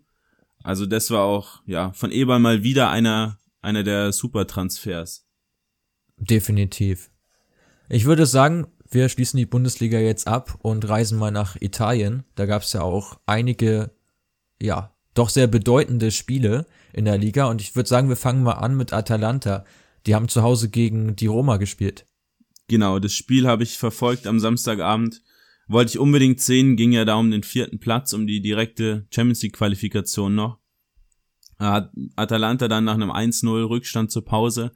Also 0.63 0.87
das 0.87 1.11
war 1.11 1.23
auch, 1.23 1.63
ja, 1.67 1.93
von 1.93 2.11
Eber 2.11 2.39
mal 2.39 2.63
wieder 2.63 2.91
einer, 2.91 3.39
einer 3.63 3.83
der 3.83 4.13
Super-Transfers. 4.13 5.27
Definitiv. 6.19 7.11
Ich 7.89 8.05
würde 8.05 8.27
sagen, 8.27 8.67
wir 8.91 9.09
schließen 9.09 9.39
die 9.39 9.47
Bundesliga 9.47 9.99
jetzt 9.99 10.27
ab 10.27 10.59
und 10.63 10.89
reisen 10.89 11.19
mal 11.19 11.31
nach 11.31 11.57
Italien. 11.61 12.25
Da 12.35 12.47
gab 12.47 12.63
es 12.63 12.73
ja 12.73 12.83
auch 12.83 13.19
einige, 13.25 13.91
ja, 14.61 14.95
doch 15.15 15.29
sehr 15.29 15.47
bedeutende 15.47 16.11
Spiele 16.11 16.67
in 16.93 17.05
der 17.05 17.19
Liga. 17.19 17.47
Und 17.47 17.61
ich 17.61 17.75
würde 17.75 17.89
sagen, 17.89 18.09
wir 18.09 18.17
fangen 18.17 18.43
mal 18.43 18.55
an 18.55 18.77
mit 18.77 18.93
Atalanta. 18.93 19.65
Die 20.07 20.15
haben 20.15 20.29
zu 20.29 20.43
Hause 20.43 20.71
gegen 20.71 21.17
die 21.17 21.27
Roma 21.27 21.57
gespielt. 21.57 22.07
Genau, 22.69 22.99
das 22.99 23.13
Spiel 23.13 23.47
habe 23.47 23.63
ich 23.63 23.79
verfolgt 23.79 24.27
am 24.27 24.41
Samstagabend. 24.41 25.23
Wollte 25.69 25.91
ich 25.91 25.99
unbedingt 25.99 26.41
sehen, 26.41 26.77
ging 26.77 26.93
ja 26.93 27.05
da 27.05 27.17
um 27.17 27.31
den 27.31 27.43
vierten 27.43 27.79
Platz, 27.79 28.13
um 28.13 28.27
die 28.27 28.41
direkte 28.41 29.07
Champions 29.11 29.43
League 29.43 29.57
Qualifikation 29.57 30.35
noch. 30.35 30.59
Hat 31.59 31.93
Atalanta 32.17 32.69
dann 32.69 32.85
nach 32.85 32.95
einem 32.95 33.11
1-0 33.11 33.69
Rückstand 33.69 34.11
zur 34.11 34.25
Pause 34.25 34.73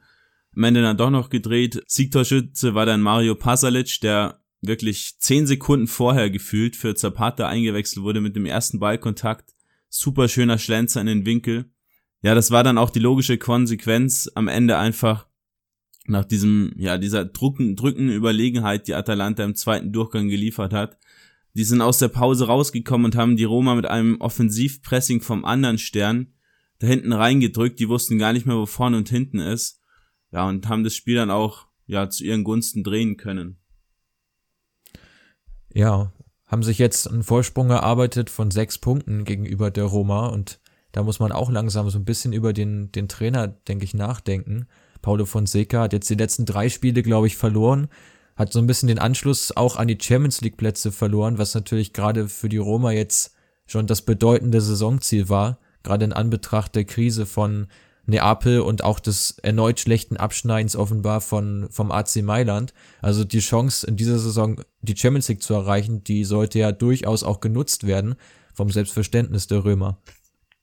am 0.55 0.63
Ende 0.63 0.81
dann 0.81 0.97
doch 0.97 1.09
noch 1.09 1.29
gedreht. 1.29 1.83
Siegtorschütze 1.87 2.75
war 2.75 2.85
dann 2.85 3.01
Mario 3.01 3.35
Pasalic, 3.35 3.99
der 4.01 4.39
wirklich 4.61 5.15
zehn 5.19 5.45
Sekunden 5.45 5.87
vorher 5.87 6.29
gefühlt 6.29 6.75
für 6.75 6.95
Zapata 6.95 7.47
eingewechselt 7.47 8.03
wurde 8.03 8.21
mit 8.21 8.35
dem 8.35 8.45
ersten 8.45 8.79
Ballkontakt. 8.79 9.53
Super 9.89 10.27
schöner 10.27 10.57
Schlenzer 10.57 11.01
in 11.01 11.07
den 11.07 11.25
Winkel. 11.25 11.71
Ja, 12.25 12.33
das 12.33 12.49
war 12.49 12.63
dann 12.63 12.79
auch 12.79 12.89
die 12.89 12.97
logische 12.97 13.37
Konsequenz 13.37 14.31
am 14.33 14.47
Ende 14.47 14.79
einfach 14.79 15.27
nach 16.07 16.25
diesem, 16.25 16.73
ja, 16.75 16.97
dieser 16.97 17.23
Drucken, 17.23 17.75
drücken 17.75 18.09
Überlegenheit, 18.09 18.87
die 18.87 18.95
Atalanta 18.95 19.43
im 19.43 19.53
zweiten 19.53 19.93
Durchgang 19.93 20.27
geliefert 20.27 20.73
hat. 20.73 20.97
Die 21.53 21.63
sind 21.63 21.81
aus 21.81 21.99
der 21.99 22.07
Pause 22.07 22.47
rausgekommen 22.47 23.05
und 23.05 23.15
haben 23.15 23.35
die 23.35 23.43
Roma 23.43 23.75
mit 23.75 23.85
einem 23.85 24.19
Offensivpressing 24.21 25.21
vom 25.21 25.45
anderen 25.45 25.77
Stern 25.77 26.33
da 26.79 26.87
hinten 26.87 27.13
reingedrückt. 27.13 27.79
Die 27.79 27.89
wussten 27.89 28.17
gar 28.17 28.33
nicht 28.33 28.47
mehr, 28.47 28.57
wo 28.57 28.65
vorne 28.65 28.97
und 28.97 29.07
hinten 29.07 29.37
ist. 29.37 29.79
Ja, 30.31 30.49
und 30.49 30.67
haben 30.67 30.83
das 30.83 30.95
Spiel 30.95 31.17
dann 31.17 31.29
auch 31.29 31.67
ja 31.85 32.09
zu 32.09 32.23
ihren 32.23 32.43
Gunsten 32.43 32.83
drehen 32.83 33.17
können. 33.17 33.59
Ja, 35.71 36.11
haben 36.47 36.63
sich 36.63 36.79
jetzt 36.79 37.07
einen 37.07 37.21
Vorsprung 37.21 37.69
erarbeitet 37.69 38.31
von 38.31 38.49
sechs 38.49 38.79
Punkten 38.79 39.25
gegenüber 39.25 39.69
der 39.69 39.83
Roma 39.83 40.29
und 40.29 40.59
da 40.95 41.03
muss 41.03 41.19
man 41.19 41.33
auch 41.33 41.51
langsam 41.51 41.89
so 41.89 41.99
ein 41.99 42.05
bisschen 42.05 42.31
über 42.31 42.53
den, 42.53 42.89
den 42.93 43.09
Trainer, 43.09 43.49
denke 43.49 43.83
ich, 43.83 43.93
nachdenken. 43.93 44.65
Paulo 45.01 45.25
Fonseca 45.25 45.81
hat 45.81 45.91
jetzt 45.91 46.09
die 46.09 46.15
letzten 46.15 46.45
drei 46.45 46.69
Spiele, 46.69 47.03
glaube 47.03 47.27
ich, 47.27 47.35
verloren, 47.35 47.89
hat 48.37 48.53
so 48.53 48.59
ein 48.59 48.65
bisschen 48.65 48.87
den 48.87 48.99
Anschluss 48.99 49.51
auch 49.57 49.75
an 49.75 49.89
die 49.89 49.97
Champions 50.01 50.39
League 50.39 50.55
Plätze 50.55 50.93
verloren, 50.93 51.37
was 51.37 51.53
natürlich 51.53 51.91
gerade 51.91 52.29
für 52.29 52.47
die 52.47 52.59
Roma 52.59 52.93
jetzt 52.93 53.35
schon 53.67 53.87
das 53.87 54.03
bedeutende 54.03 54.61
Saisonziel 54.61 55.27
war, 55.27 55.59
gerade 55.83 56.05
in 56.05 56.13
Anbetracht 56.13 56.73
der 56.75 56.85
Krise 56.85 57.25
von 57.25 57.67
Neapel 58.05 58.61
und 58.61 58.81
auch 58.81 59.01
des 59.01 59.37
erneut 59.39 59.81
schlechten 59.81 60.15
Abschneidens 60.15 60.77
offenbar 60.77 61.19
von, 61.19 61.67
vom 61.71 61.91
AC 61.91 62.23
Mailand. 62.23 62.73
Also 63.01 63.25
die 63.25 63.39
Chance 63.39 63.85
in 63.85 63.97
dieser 63.97 64.17
Saison 64.17 64.61
die 64.81 64.95
Champions 64.95 65.27
League 65.27 65.43
zu 65.43 65.55
erreichen, 65.55 66.05
die 66.05 66.23
sollte 66.23 66.59
ja 66.59 66.71
durchaus 66.71 67.23
auch 67.23 67.41
genutzt 67.41 67.85
werden 67.85 68.15
vom 68.53 68.71
Selbstverständnis 68.71 69.47
der 69.47 69.65
Römer. 69.65 69.97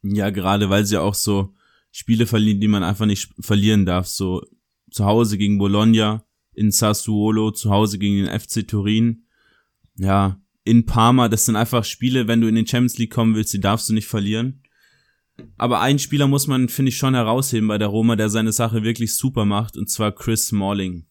Ja, 0.02 0.30
gerade 0.30 0.70
weil 0.70 0.84
sie 0.84 0.98
auch 0.98 1.14
so 1.14 1.54
Spiele 1.90 2.26
verlieren, 2.26 2.60
die 2.60 2.68
man 2.68 2.82
einfach 2.82 3.06
nicht 3.06 3.30
verlieren 3.38 3.86
darf. 3.86 4.06
So 4.06 4.42
zu 4.90 5.04
Hause 5.04 5.38
gegen 5.38 5.58
Bologna, 5.58 6.24
in 6.54 6.70
Sassuolo, 6.70 7.50
zu 7.50 7.70
Hause 7.70 7.98
gegen 7.98 8.24
den 8.24 8.40
FC 8.40 8.66
Turin. 8.66 9.26
Ja, 9.96 10.40
in 10.64 10.86
Parma, 10.86 11.28
das 11.28 11.46
sind 11.46 11.56
einfach 11.56 11.84
Spiele, 11.84 12.28
wenn 12.28 12.40
du 12.40 12.48
in 12.48 12.54
den 12.54 12.66
Champions 12.66 12.98
League 12.98 13.12
kommen 13.12 13.34
willst, 13.34 13.52
die 13.52 13.60
darfst 13.60 13.88
du 13.88 13.94
nicht 13.94 14.06
verlieren. 14.06 14.62
Aber 15.56 15.80
einen 15.80 15.98
Spieler 15.98 16.28
muss 16.28 16.46
man, 16.46 16.68
finde 16.68 16.90
ich, 16.90 16.96
schon 16.96 17.14
herausheben 17.14 17.68
bei 17.68 17.78
der 17.78 17.88
Roma, 17.88 18.16
der 18.16 18.28
seine 18.28 18.52
Sache 18.52 18.82
wirklich 18.82 19.16
super 19.16 19.44
macht, 19.44 19.76
und 19.76 19.90
zwar 19.90 20.12
Chris 20.12 20.48
Smalling. 20.48 21.06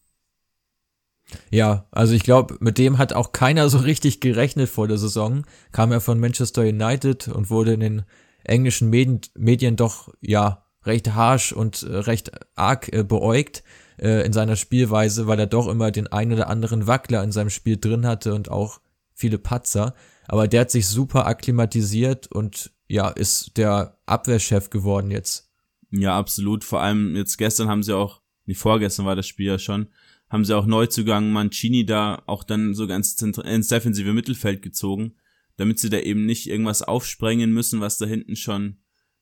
Ja, 1.50 1.86
also 1.90 2.14
ich 2.14 2.22
glaube, 2.22 2.56
mit 2.60 2.78
dem 2.78 2.98
hat 2.98 3.12
auch 3.12 3.32
keiner 3.32 3.68
so 3.68 3.78
richtig 3.78 4.20
gerechnet 4.20 4.68
vor 4.68 4.88
der 4.88 4.98
Saison. 4.98 5.44
Kam 5.70 5.92
er 5.92 6.00
von 6.00 6.20
Manchester 6.20 6.62
United 6.62 7.28
und 7.28 7.50
wurde 7.50 7.74
in 7.74 7.80
den 7.80 8.02
englischen 8.44 8.90
Medien, 8.90 9.20
Medien 9.34 9.76
doch, 9.76 10.12
ja, 10.20 10.66
recht 10.84 11.14
harsh 11.14 11.52
und 11.52 11.82
äh, 11.82 11.96
recht 11.96 12.32
arg 12.56 12.92
äh, 12.92 13.04
beäugt 13.04 13.62
äh, 13.98 14.24
in 14.26 14.32
seiner 14.32 14.56
Spielweise, 14.56 15.26
weil 15.26 15.38
er 15.38 15.46
doch 15.46 15.68
immer 15.68 15.90
den 15.90 16.08
ein 16.08 16.32
oder 16.32 16.48
anderen 16.48 16.86
Wackler 16.86 17.22
in 17.22 17.32
seinem 17.32 17.50
Spiel 17.50 17.76
drin 17.76 18.06
hatte 18.06 18.34
und 18.34 18.50
auch 18.50 18.80
viele 19.14 19.38
Patzer. 19.38 19.94
Aber 20.26 20.48
der 20.48 20.62
hat 20.62 20.70
sich 20.70 20.86
super 20.86 21.26
akklimatisiert 21.26 22.26
und 22.26 22.72
ja, 22.88 23.08
ist 23.08 23.56
der 23.56 23.98
Abwehrchef 24.06 24.70
geworden 24.70 25.10
jetzt. 25.10 25.50
Ja, 25.90 26.16
absolut. 26.18 26.64
Vor 26.64 26.80
allem 26.80 27.16
jetzt 27.16 27.36
gestern 27.36 27.68
haben 27.68 27.82
sie 27.82 27.96
auch, 27.96 28.20
nicht 28.46 28.58
vorgestern 28.58 29.06
war 29.06 29.16
das 29.16 29.26
Spiel 29.26 29.46
ja 29.46 29.58
schon, 29.58 29.88
haben 30.28 30.44
sie 30.44 30.56
auch 30.56 30.66
Neuzugang 30.66 31.30
Mancini 31.30 31.84
da 31.84 32.22
auch 32.26 32.42
dann 32.42 32.74
so 32.74 32.86
ganz 32.86 33.20
ins 33.20 33.68
defensive 33.68 34.12
Mittelfeld 34.12 34.62
gezogen, 34.62 35.14
damit 35.56 35.78
sie 35.78 35.90
da 35.90 35.98
eben 35.98 36.26
nicht 36.26 36.48
irgendwas 36.48 36.82
aufsprengen 36.82 37.52
müssen, 37.52 37.80
was 37.80 37.98
da 37.98 38.06
hinten 38.06 38.36
schon 38.36 38.78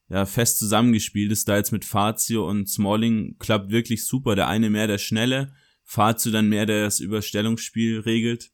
ja, 0.08 0.26
fest 0.26 0.58
zusammengespielt 0.58 1.32
ist. 1.32 1.49
Da 1.49 1.56
jetzt 1.56 1.72
mit 1.72 1.84
Fazio 1.84 2.49
und 2.49 2.68
Smalling 2.68 3.37
klappt 3.38 3.70
wirklich 3.70 4.06
super. 4.06 4.34
Der 4.34 4.49
eine 4.49 4.70
mehr 4.70 4.87
der 4.87 4.99
Schnelle, 4.99 5.54
Fazio 5.84 6.32
dann 6.32 6.49
mehr 6.49 6.66
der 6.66 6.84
das 6.84 7.00
Überstellungsspiel 7.00 8.00
regelt. 8.00 8.50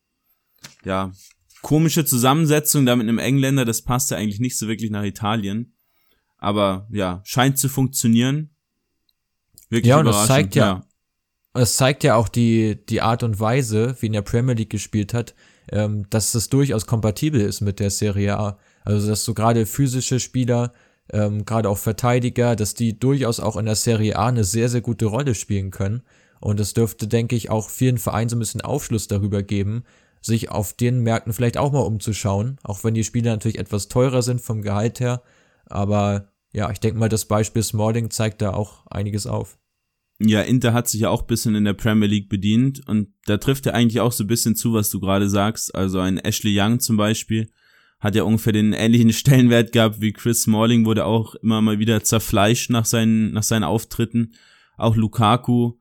Ja, 0.85 1.13
komische 1.63 2.05
Zusammensetzung 2.05 2.87
da 2.87 2.97
mit 2.97 3.09
einem 3.09 3.19
Engländer, 3.19 3.65
das 3.65 3.83
passt 3.83 4.11
ja 4.11 4.17
eigentlich 4.17 4.41
nicht 4.41 4.59
so 4.59 4.69
wirklich 4.69 4.91
nach 4.91 5.05
Italien. 5.05 5.75
Aber 6.39 6.87
ja, 6.93 7.23
scheint 7.25 7.59
zu 7.59 7.69
funktionieren. 7.69 8.51
Wirklich 9.69 9.91
ja, 9.91 9.99
und 9.99 10.05
das 10.05 10.27
zeigt 10.27 10.55
ja, 10.55 10.65
ja, 10.65 10.87
es 11.61 11.77
zeigt 11.77 12.05
ja 12.05 12.15
auch 12.15 12.29
die, 12.29 12.79
die 12.89 13.01
Art 13.01 13.23
und 13.23 13.41
Weise, 13.41 13.97
wie 14.01 14.07
in 14.07 14.13
der 14.13 14.23
Premier 14.23 14.55
League 14.55 14.71
gespielt 14.71 15.15
hat, 15.15 15.35
ähm, 15.73 16.09
dass 16.11 16.33
das 16.33 16.49
durchaus 16.49 16.87
kompatibel 16.87 17.41
ist 17.41 17.61
mit 17.61 17.81
der 17.81 17.91
Serie 17.91 18.39
A. 18.39 18.59
Also, 18.85 19.09
dass 19.09 19.25
so 19.25 19.35
gerade 19.35 19.67
physische 19.67 20.21
Spieler, 20.21 20.73
ähm, 21.13 21.45
gerade 21.45 21.69
auch 21.69 21.79
Verteidiger, 21.79 22.57
dass 22.57 22.75
die 22.75 22.99
durchaus 22.99 23.41
auch 23.41 23.57
in 23.57 23.67
der 23.67 23.77
Serie 23.77 24.17
A 24.17 24.29
eine 24.29 24.45
sehr, 24.45 24.69
sehr 24.69 24.81
gute 24.81 25.07
Rolle 25.07 25.35
spielen 25.35 25.71
können. 25.71 26.03
Und 26.41 26.61
es 26.61 26.75
dürfte, 26.75 27.09
denke 27.09 27.37
ich, 27.37 27.51
auch 27.51 27.71
vielen 27.71 27.99
Vereinen 27.99 28.29
so 28.29 28.37
ein 28.37 28.41
bisschen 28.41 28.61
Aufschluss 28.61 29.09
darüber 29.09 29.43
geben, 29.43 29.85
sich 30.21 30.51
auf 30.51 30.73
den 30.73 31.01
Märkten 31.01 31.33
vielleicht 31.33 31.57
auch 31.57 31.73
mal 31.73 31.81
umzuschauen, 31.81 32.59
auch 32.63 32.85
wenn 32.85 32.95
die 32.95 33.05
Spiele 33.05 33.31
natürlich 33.31 33.59
etwas 33.59 33.89
teurer 33.89 34.23
sind 34.23 34.41
vom 34.41 34.63
Gehalt 34.63 35.01
her. 35.01 35.23
Aber 35.67 36.29
ja, 36.53 36.71
ich 36.71 36.81
denke 36.81 36.99
mal, 36.99 37.09
das 37.09 37.25
Beispiel 37.27 37.63
Smalling 37.63 38.11
zeigt 38.11 38.43
da 38.43 38.53
auch 38.53 38.87
einiges 38.87 39.27
auf. 39.27 39.59
Ja, 40.19 40.41
Inter 40.41 40.73
hat 40.73 40.89
sich 40.89 41.03
ja 41.03 41.11
auch 41.11 41.23
bisschen 41.23 41.55
in 41.55 41.65
der 41.65 41.75
Premier 41.75 42.09
League 42.09 42.29
bedient 42.29 42.87
und 42.89 43.09
da 43.27 43.37
trifft 43.37 43.67
er 43.67 43.75
eigentlich 43.75 44.01
auch 44.01 44.13
so 44.13 44.25
ein 44.25 44.29
bisschen 44.29 44.57
zu, 44.57 44.73
was 44.73 44.89
du 44.89 44.99
gerade 44.99 45.29
sagst. 45.29 45.75
Also 45.75 45.99
ein 46.01 46.19
Ashley 46.19 46.59
Young 46.59 46.81
zum 46.81 46.97
Beispiel 46.97 47.51
hat 48.01 48.15
ja 48.15 48.23
ungefähr 48.23 48.53
den 48.53 48.73
ähnlichen 48.73 49.13
Stellenwert 49.15 49.73
gehabt 49.73 50.01
wie 50.01 50.13
Chris 50.13 50.43
Smalling, 50.43 50.87
wurde 50.87 51.05
auch 51.05 51.35
immer 51.37 51.61
mal 51.61 51.79
wieder 51.79 52.03
zerfleischt 52.03 52.71
nach 52.71 52.87
seinen, 52.87 53.33
nach 53.33 53.43
seinen 53.43 53.65
Auftritten. 53.65 54.33
Auch 54.79 54.97
Lukaku 54.97 55.75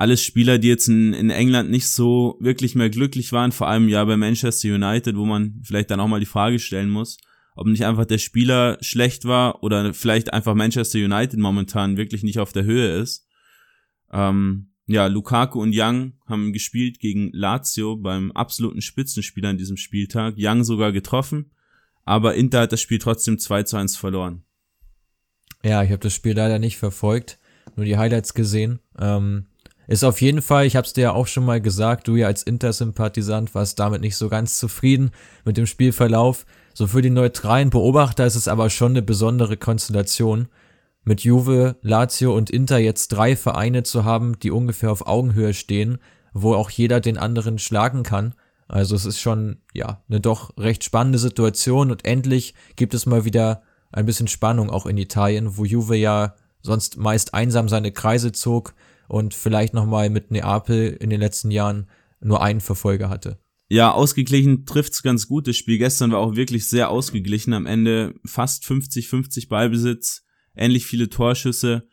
alles 0.00 0.24
Spieler, 0.24 0.56
die 0.56 0.68
jetzt 0.68 0.88
in, 0.88 1.12
in 1.12 1.28
England 1.28 1.70
nicht 1.70 1.86
so 1.86 2.38
wirklich 2.40 2.74
mehr 2.74 2.88
glücklich 2.88 3.32
waren, 3.32 3.52
vor 3.52 3.68
allem 3.68 3.86
ja 3.86 4.02
bei 4.06 4.16
Manchester 4.16 4.74
United, 4.74 5.14
wo 5.14 5.26
man 5.26 5.60
vielleicht 5.62 5.90
dann 5.90 6.00
auch 6.00 6.08
mal 6.08 6.20
die 6.20 6.26
Frage 6.26 6.58
stellen 6.58 6.88
muss, 6.88 7.18
ob 7.54 7.66
nicht 7.66 7.84
einfach 7.84 8.06
der 8.06 8.16
Spieler 8.16 8.78
schlecht 8.80 9.26
war 9.26 9.62
oder 9.62 9.92
vielleicht 9.92 10.32
einfach 10.32 10.54
Manchester 10.54 10.98
United 10.98 11.38
momentan 11.38 11.98
wirklich 11.98 12.22
nicht 12.22 12.38
auf 12.38 12.54
der 12.54 12.64
Höhe 12.64 12.96
ist. 12.96 13.26
Ähm, 14.12 14.70
ja, 14.86 15.06
Lukaku 15.06 15.62
und 15.62 15.72
Young 15.72 16.14
haben 16.26 16.52
gespielt 16.52 16.98
gegen 16.98 17.30
Lazio 17.32 17.96
beim 17.96 18.32
absoluten 18.32 18.82
Spitzenspieler 18.82 19.50
an 19.50 19.58
diesem 19.58 19.76
Spieltag. 19.76 20.34
Young 20.36 20.64
sogar 20.64 20.90
getroffen, 20.90 21.52
aber 22.04 22.34
Inter 22.34 22.62
hat 22.62 22.72
das 22.72 22.80
Spiel 22.80 22.98
trotzdem 22.98 23.38
2 23.38 23.62
zu 23.62 23.76
1 23.76 23.96
verloren. 23.96 24.42
Ja, 25.62 25.82
ich 25.82 25.90
habe 25.90 26.00
das 26.00 26.14
Spiel 26.14 26.34
leider 26.34 26.58
nicht 26.58 26.76
verfolgt, 26.76 27.38
nur 27.76 27.84
die 27.84 27.98
Highlights 27.98 28.34
gesehen. 28.34 28.80
Ähm, 28.98 29.46
ist 29.86 30.04
auf 30.04 30.20
jeden 30.20 30.40
Fall, 30.40 30.66
ich 30.66 30.76
habe 30.76 30.86
es 30.86 30.92
dir 30.92 31.02
ja 31.02 31.12
auch 31.12 31.26
schon 31.26 31.44
mal 31.44 31.60
gesagt, 31.60 32.08
du 32.08 32.16
ja 32.16 32.28
als 32.28 32.42
Intersympathisant 32.42 33.54
warst 33.54 33.78
damit 33.78 34.00
nicht 34.00 34.16
so 34.16 34.28
ganz 34.28 34.58
zufrieden 34.58 35.10
mit 35.44 35.56
dem 35.56 35.66
Spielverlauf. 35.66 36.46
So 36.74 36.86
für 36.86 37.02
die 37.02 37.10
neutralen 37.10 37.70
Beobachter 37.70 38.24
ist 38.24 38.36
es 38.36 38.48
aber 38.48 38.70
schon 38.70 38.92
eine 38.92 39.02
besondere 39.02 39.56
Konstellation, 39.56 40.48
mit 41.04 41.22
Juve, 41.22 41.76
Lazio 41.82 42.36
und 42.36 42.50
Inter 42.50 42.78
jetzt 42.78 43.08
drei 43.08 43.36
Vereine 43.36 43.82
zu 43.82 44.04
haben, 44.04 44.38
die 44.38 44.50
ungefähr 44.50 44.92
auf 44.92 45.06
Augenhöhe 45.06 45.54
stehen, 45.54 45.98
wo 46.32 46.54
auch 46.54 46.70
jeder 46.70 47.00
den 47.00 47.18
anderen 47.18 47.58
schlagen 47.58 48.02
kann. 48.02 48.34
Also 48.68 48.94
es 48.94 49.04
ist 49.04 49.20
schon, 49.20 49.58
ja, 49.74 50.02
eine 50.08 50.20
doch 50.20 50.56
recht 50.56 50.84
spannende 50.84 51.18
Situation 51.18 51.90
und 51.90 52.04
endlich 52.04 52.54
gibt 52.76 52.94
es 52.94 53.06
mal 53.06 53.24
wieder 53.24 53.62
ein 53.92 54.06
bisschen 54.06 54.28
Spannung 54.28 54.70
auch 54.70 54.86
in 54.86 54.96
Italien, 54.96 55.56
wo 55.56 55.64
Juve 55.64 55.96
ja 55.96 56.34
sonst 56.62 56.96
meist 56.96 57.34
einsam 57.34 57.68
seine 57.68 57.90
Kreise 57.90 58.32
zog 58.32 58.74
und 59.08 59.34
vielleicht 59.34 59.74
nochmal 59.74 60.10
mit 60.10 60.30
Neapel 60.30 60.96
in 61.00 61.10
den 61.10 61.20
letzten 61.20 61.50
Jahren 61.50 61.88
nur 62.20 62.42
einen 62.42 62.60
Verfolger 62.60 63.08
hatte. 63.08 63.38
Ja, 63.68 63.92
ausgeglichen 63.92 64.66
trifft's 64.66 65.02
ganz 65.02 65.26
gut. 65.28 65.46
Das 65.46 65.56
Spiel 65.56 65.78
gestern 65.78 66.12
war 66.12 66.18
auch 66.18 66.34
wirklich 66.34 66.68
sehr 66.68 66.90
ausgeglichen. 66.90 67.52
Am 67.52 67.66
Ende 67.66 68.14
fast 68.24 68.64
50-50 68.64 69.48
Ballbesitz, 69.48 70.24
ähnlich 70.54 70.86
viele 70.86 71.08
Torschüsse. 71.08 71.88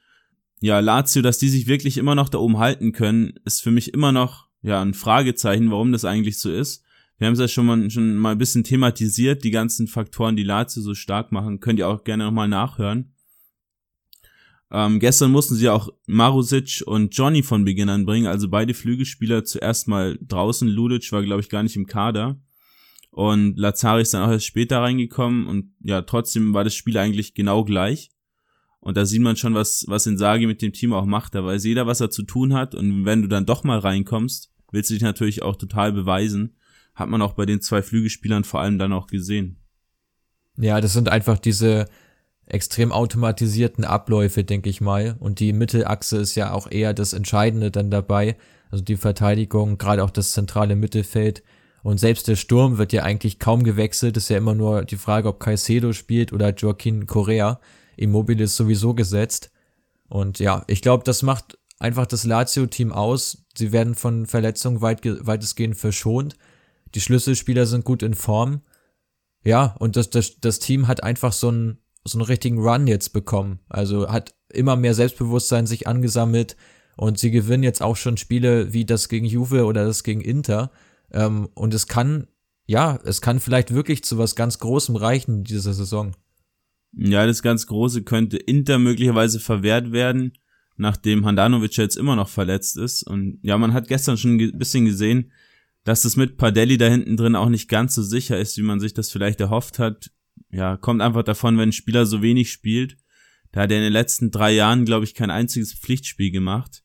Ja, 0.60 0.80
Lazio, 0.80 1.22
dass 1.22 1.38
die 1.38 1.50
sich 1.50 1.68
wirklich 1.68 1.98
immer 1.98 2.16
noch 2.16 2.30
da 2.30 2.40
oben 2.40 2.58
halten 2.58 2.92
können, 2.92 3.34
ist 3.46 3.62
für 3.62 3.72
mich 3.72 3.94
immer 3.94 4.12
noch 4.12 4.48
ja 4.62 4.82
ein 4.82 4.94
Fragezeichen, 4.94 5.72
warum 5.72 5.92
das 5.92 6.06
eigentlich 6.06 6.40
so 6.40 6.52
ist. 6.52 6.84
Wir 7.18 7.28
haben 7.28 7.34
es 7.34 7.40
ja 7.40 7.48
schon 7.48 7.66
mal, 7.66 7.90
schon 7.90 8.18
mal 8.18 8.32
ein 8.32 8.38
bisschen 8.38 8.64
thematisiert, 8.64 9.44
die 9.44 9.52
ganzen 9.52 9.88
Faktoren, 9.88 10.36
die 10.36 10.44
Lazio 10.44 10.82
so 10.82 10.94
stark 10.94 11.32
machen. 11.32 11.60
Könnt 11.60 11.80
ihr 11.80 11.88
auch 11.88 12.04
gerne 12.04 12.26
nochmal 12.26 12.48
nachhören. 12.48 13.14
Ähm, 14.70 15.00
gestern 15.00 15.32
mussten 15.32 15.56
sie 15.56 15.70
auch 15.70 15.90
Marusic 16.08 16.84
und 16.86 17.16
Johnny 17.16 17.42
von 17.42 17.64
Beginn 17.64 17.90
an 17.90 18.06
bringen, 18.06 18.28
also 18.28 18.50
beide 18.50 18.74
Flügelspieler 18.74 19.46
zuerst 19.46 19.88
mal 19.88 20.20
draußen. 20.22 20.68
Ludic 20.68 21.12
war, 21.12 21.24
glaube 21.24 21.42
ich, 21.42 21.50
gar 21.50 21.64
nicht 21.64 21.78
im 21.78 21.88
Kader. 21.88 22.40
Und 23.10 23.58
Lazari 23.58 24.02
ist 24.02 24.14
dann 24.14 24.24
auch 24.24 24.32
erst 24.32 24.46
später 24.46 24.82
reingekommen 24.82 25.48
und 25.48 25.74
ja, 25.82 26.02
trotzdem 26.04 26.54
war 26.54 26.64
das 26.64 26.76
Spiel 26.76 26.98
eigentlich 26.98 27.34
genau 27.34 27.64
gleich. 27.64 28.12
Und 28.80 28.96
da 28.96 29.06
sieht 29.06 29.22
man 29.22 29.36
schon, 29.36 29.54
was, 29.54 29.86
was 29.88 30.06
Insagi 30.06 30.48
mit 30.48 30.62
dem 30.62 30.74
Team 30.74 30.94
auch 30.94 31.06
macht. 31.06 31.36
Da 31.36 31.44
weiß 31.44 31.64
jeder, 31.66 31.88
was 31.88 32.00
er 32.00 32.10
zu 32.10 32.24
tun 32.24 32.54
hat. 32.54 32.76
Und 32.76 33.06
wenn 33.06 33.22
du 33.22 33.28
dann 33.28 33.46
doch 33.46 33.64
mal 33.64 33.80
reinkommst, 33.80 34.52
willst 34.72 34.90
du 34.90 34.94
dich 34.94 35.04
natürlich 35.04 35.42
auch 35.42 35.56
total 35.56 35.92
beweisen. 35.92 36.56
Hat 36.96 37.10
man 37.10 37.22
auch 37.22 37.34
bei 37.34 37.46
den 37.46 37.62
zwei 37.62 37.82
Flügelspielern 37.82 38.44
vor 38.44 38.62
allem 38.62 38.78
dann 38.78 38.94
auch 38.94 39.08
gesehen. 39.08 39.58
Ja, 40.58 40.82
das 40.82 40.94
sind 40.94 41.10
einfach 41.10 41.38
diese, 41.38 41.88
extrem 42.48 42.92
automatisierten 42.92 43.84
Abläufe, 43.84 44.44
denke 44.44 44.70
ich 44.70 44.82
mal. 44.82 45.16
Und 45.20 45.40
die 45.40 45.54
Mittelachse 45.54 46.18
ist 46.18 46.36
ja 46.36 46.52
auch 46.54 46.72
eher 46.72 46.94
das 46.94 47.14
Entscheidende 47.14 47.72
dann 47.72 47.92
dabei. 47.92 48.38
Also 48.72 48.84
die 48.84 48.98
Verteidigung, 48.98 49.78
gerade 49.78 50.04
auch 50.04 50.10
das 50.10 50.32
zentrale 50.32 50.76
Mittelfeld. 50.76 51.44
Und 51.84 52.00
selbst 52.00 52.28
der 52.28 52.36
Sturm 52.36 52.78
wird 52.78 52.94
ja 52.94 53.04
eigentlich 53.04 53.40
kaum 53.40 53.64
gewechselt. 53.64 54.18
ist 54.18 54.30
ja 54.30 54.38
immer 54.38 54.56
nur 54.56 54.84
die 54.84 54.98
Frage, 54.98 55.28
ob 55.28 55.40
Caicedo 55.40 55.94
spielt 55.94 56.34
oder 56.34 56.54
Joaquin 56.54 57.06
Correa. 57.06 57.60
Immobile 57.98 58.44
ist 58.44 58.56
sowieso 58.56 58.94
gesetzt. 58.94 59.52
Und 60.08 60.40
ja, 60.40 60.64
ich 60.68 60.82
glaube, 60.82 61.04
das 61.04 61.24
macht 61.24 61.58
einfach 61.80 62.06
das 62.06 62.24
Lazio-Team 62.24 62.92
aus. 62.92 63.46
Sie 63.58 63.72
werden 63.72 63.96
von 63.96 64.26
Verletzungen 64.26 64.82
weit, 64.82 65.02
weitestgehend 65.04 65.76
verschont. 65.78 66.38
die 66.96 67.02
Schlüsselspieler 67.02 67.66
sind 67.66 67.84
gut 67.84 68.02
in 68.02 68.14
Form. 68.14 68.62
Ja, 69.44 69.76
und 69.80 69.96
das, 69.96 70.10
das, 70.10 70.40
das 70.40 70.60
Team 70.60 70.88
hat 70.88 71.04
einfach 71.04 71.34
so 71.34 71.50
einen, 71.50 71.80
so 72.06 72.18
einen 72.18 72.26
richtigen 72.26 72.60
Run 72.60 72.88
jetzt 72.88 73.14
bekommen. 73.14 73.60
Also 73.70 74.10
hat 74.10 74.34
immer 74.54 74.76
mehr 74.76 74.94
Selbstbewusstsein 74.94 75.68
sich 75.68 75.88
angesammelt 75.88 76.56
und 76.96 77.20
sie 77.20 77.32
gewinnen 77.32 77.64
jetzt 77.64 77.82
auch 77.82 77.96
schon 77.96 78.18
Spiele 78.18 78.74
wie 78.74 78.86
das 78.86 79.10
gegen 79.10 79.26
Juve 79.26 79.66
oder 79.66 79.86
das 79.86 80.04
gegen 80.04 80.22
Inter. 80.22 80.72
Ähm, 81.12 81.50
und 81.54 81.74
es 81.74 81.88
kann, 81.88 82.28
ja, 82.66 83.00
es 83.04 83.22
kann 83.22 83.40
vielleicht 83.40 83.74
wirklich 83.74 84.04
zu 84.04 84.18
was 84.18 84.36
ganz 84.36 84.60
Großem 84.60 84.96
reichen 84.96 85.44
dieser 85.44 85.74
Saison. 85.74 86.16
Ja, 86.98 87.28
das 87.28 87.44
ganz 87.44 87.68
Große 87.68 88.04
könnte 88.04 88.38
Inter 88.38 88.80
möglicherweise 88.80 89.40
verwehrt 89.40 89.92
werden, 89.92 90.34
nachdem 90.78 91.26
Handanovic 91.26 91.78
jetzt 91.78 91.96
immer 91.96 92.16
noch 92.16 92.28
verletzt 92.28 92.78
ist. 92.78 93.04
Und 93.04 93.40
ja, 93.44 93.58
man 93.58 93.74
hat 93.74 93.88
gestern 93.88 94.18
schon 94.18 94.38
ein 94.38 94.58
bisschen 94.58 94.86
gesehen, 94.86 95.32
dass 95.84 96.06
es 96.06 96.18
mit 96.18 96.38
Padelli 96.38 96.78
da 96.78 96.88
hinten 96.88 97.16
drin 97.16 97.36
auch 97.36 97.50
nicht 97.50 97.70
ganz 97.70 97.94
so 97.96 98.02
sicher 98.02 98.40
ist, 98.40 98.58
wie 98.58 98.64
man 98.64 98.80
sich 98.80 98.94
das 98.94 99.12
vielleicht 99.12 99.40
erhofft 99.40 99.78
hat. 99.78 100.12
Ja, 100.50 100.76
kommt 100.76 101.02
einfach 101.02 101.24
davon, 101.24 101.58
wenn 101.58 101.70
ein 101.70 101.74
Spieler 101.74 102.06
so 102.06 102.22
wenig 102.22 102.52
spielt. 102.52 102.98
Da 103.52 103.62
hat 103.62 103.72
er 103.72 103.78
in 103.78 103.84
den 103.84 103.94
letzten 103.94 104.32
drei 104.32 104.52
Jahren, 104.52 104.84
glaube 104.84 105.06
ich, 105.06 105.14
kein 105.14 105.30
einziges 105.30 105.74
Pflichtspiel 105.74 106.32
gemacht. 106.32 106.84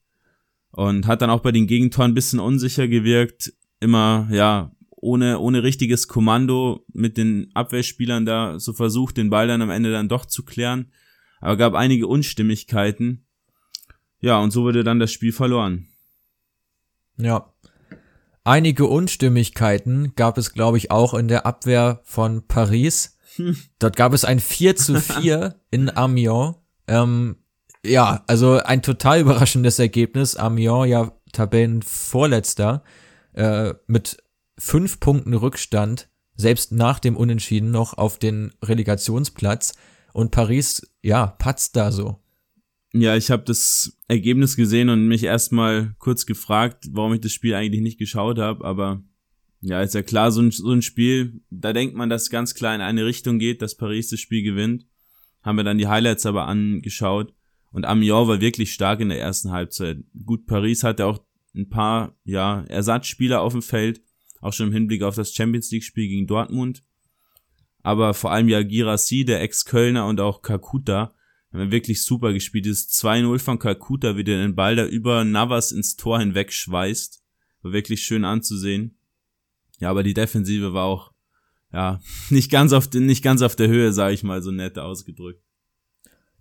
Und 0.70 1.06
hat 1.06 1.22
dann 1.22 1.30
auch 1.30 1.40
bei 1.40 1.52
den 1.52 1.66
Gegentoren 1.66 2.12
ein 2.12 2.14
bisschen 2.14 2.38
unsicher 2.38 2.86
gewirkt. 2.86 3.52
Immer, 3.80 4.28
ja, 4.30 4.72
ohne, 5.02 5.40
ohne 5.40 5.64
richtiges 5.64 6.06
Kommando 6.06 6.86
mit 6.92 7.16
den 7.16 7.50
Abwehrspielern 7.54 8.24
da 8.24 8.60
so 8.60 8.72
versucht, 8.72 9.16
den 9.16 9.30
Ball 9.30 9.48
dann 9.48 9.60
am 9.60 9.70
Ende 9.70 9.90
dann 9.90 10.08
doch 10.08 10.26
zu 10.26 10.44
klären. 10.44 10.92
Aber 11.40 11.56
gab 11.56 11.74
einige 11.74 12.06
Unstimmigkeiten. 12.06 13.26
Ja, 14.20 14.38
und 14.38 14.52
so 14.52 14.62
wurde 14.62 14.84
dann 14.84 15.00
das 15.00 15.10
Spiel 15.10 15.32
verloren. 15.32 15.88
Ja. 17.16 17.52
Einige 18.44 18.86
Unstimmigkeiten 18.86 20.14
gab 20.14 20.38
es, 20.38 20.52
glaube 20.52 20.78
ich, 20.78 20.92
auch 20.92 21.14
in 21.14 21.26
der 21.26 21.46
Abwehr 21.46 22.00
von 22.04 22.46
Paris. 22.46 23.18
Hm. 23.36 23.56
Dort 23.80 23.96
gab 23.96 24.12
es 24.12 24.24
ein 24.24 24.38
4 24.38 24.76
zu 24.76 25.00
4 25.00 25.56
in 25.72 25.90
Amiens. 25.90 26.54
Ähm, 26.86 27.36
ja, 27.84 28.22
also 28.28 28.58
ein 28.58 28.82
total 28.82 29.20
überraschendes 29.20 29.80
Ergebnis. 29.80 30.36
Amiens 30.36 30.86
ja 30.86 31.12
Tabellenvorletzter 31.32 32.84
äh, 33.32 33.74
mit 33.88 34.22
fünf 34.62 35.00
Punkten 35.00 35.34
Rückstand, 35.34 36.08
selbst 36.36 36.70
nach 36.70 37.00
dem 37.00 37.16
Unentschieden 37.16 37.72
noch 37.72 37.98
auf 37.98 38.18
den 38.18 38.52
Relegationsplatz. 38.62 39.74
Und 40.12 40.30
Paris, 40.30 40.88
ja, 41.02 41.26
patzt 41.26 41.74
da 41.74 41.90
so. 41.90 42.20
Ja, 42.92 43.16
ich 43.16 43.30
habe 43.30 43.42
das 43.42 43.98
Ergebnis 44.06 44.54
gesehen 44.54 44.88
und 44.88 45.08
mich 45.08 45.24
erstmal 45.24 45.94
kurz 45.98 46.26
gefragt, 46.26 46.86
warum 46.92 47.12
ich 47.14 47.20
das 47.20 47.32
Spiel 47.32 47.54
eigentlich 47.54 47.82
nicht 47.82 47.98
geschaut 47.98 48.38
habe, 48.38 48.64
aber 48.64 49.02
ja, 49.62 49.82
ist 49.82 49.94
ja 49.94 50.02
klar, 50.02 50.30
so 50.30 50.42
ein, 50.42 50.50
so 50.50 50.70
ein 50.70 50.82
Spiel, 50.82 51.40
da 51.50 51.72
denkt 51.72 51.96
man, 51.96 52.10
dass 52.10 52.30
ganz 52.30 52.54
klar 52.54 52.74
in 52.74 52.80
eine 52.80 53.04
Richtung 53.04 53.38
geht, 53.38 53.62
dass 53.62 53.76
Paris 53.76 54.10
das 54.10 54.20
Spiel 54.20 54.42
gewinnt. 54.42 54.86
Haben 55.42 55.56
wir 55.56 55.64
dann 55.64 55.78
die 55.78 55.88
Highlights 55.88 56.26
aber 56.26 56.46
angeschaut 56.46 57.34
und 57.72 57.84
Amiens 57.84 58.28
war 58.28 58.40
wirklich 58.40 58.72
stark 58.72 59.00
in 59.00 59.08
der 59.08 59.20
ersten 59.20 59.50
Halbzeit. 59.50 59.98
Gut, 60.24 60.46
Paris 60.46 60.84
hatte 60.84 61.06
auch 61.06 61.24
ein 61.54 61.68
paar, 61.68 62.14
ja, 62.24 62.64
Ersatzspieler 62.68 63.40
auf 63.40 63.52
dem 63.52 63.62
Feld, 63.62 64.02
auch 64.42 64.52
schon 64.52 64.66
im 64.66 64.72
Hinblick 64.74 65.02
auf 65.02 65.14
das 65.14 65.32
Champions 65.32 65.70
League 65.70 65.84
Spiel 65.84 66.08
gegen 66.08 66.26
Dortmund. 66.26 66.82
Aber 67.82 68.12
vor 68.12 68.32
allem 68.32 68.48
ja 68.48 68.62
Girassi, 68.62 69.24
der 69.24 69.40
Ex-Kölner 69.40 70.06
und 70.06 70.20
auch 70.20 70.42
Kakuta, 70.42 71.14
haben 71.52 71.70
wirklich 71.70 72.02
super 72.02 72.32
gespielt. 72.32 72.66
Dieses 72.66 72.90
2-0 72.90 73.38
von 73.38 73.58
Kalkuta, 73.58 74.16
wie 74.16 74.24
der 74.24 74.38
den 74.38 74.54
Ball 74.54 74.76
da 74.76 74.84
über 74.86 75.24
Navas 75.24 75.72
ins 75.72 75.96
Tor 75.96 76.18
hinweg 76.18 76.52
schweißt. 76.52 77.22
War 77.62 77.72
wirklich 77.72 78.02
schön 78.02 78.24
anzusehen. 78.24 78.98
Ja, 79.78 79.90
aber 79.90 80.02
die 80.02 80.14
Defensive 80.14 80.72
war 80.72 80.84
auch, 80.84 81.12
ja, 81.72 82.00
nicht 82.30 82.50
ganz 82.50 82.72
auf, 82.72 82.92
nicht 82.92 83.22
ganz 83.22 83.42
auf 83.42 83.56
der 83.56 83.68
Höhe, 83.68 83.92
sage 83.92 84.14
ich 84.14 84.22
mal, 84.22 84.42
so 84.42 84.50
nett 84.50 84.78
ausgedrückt. 84.78 85.42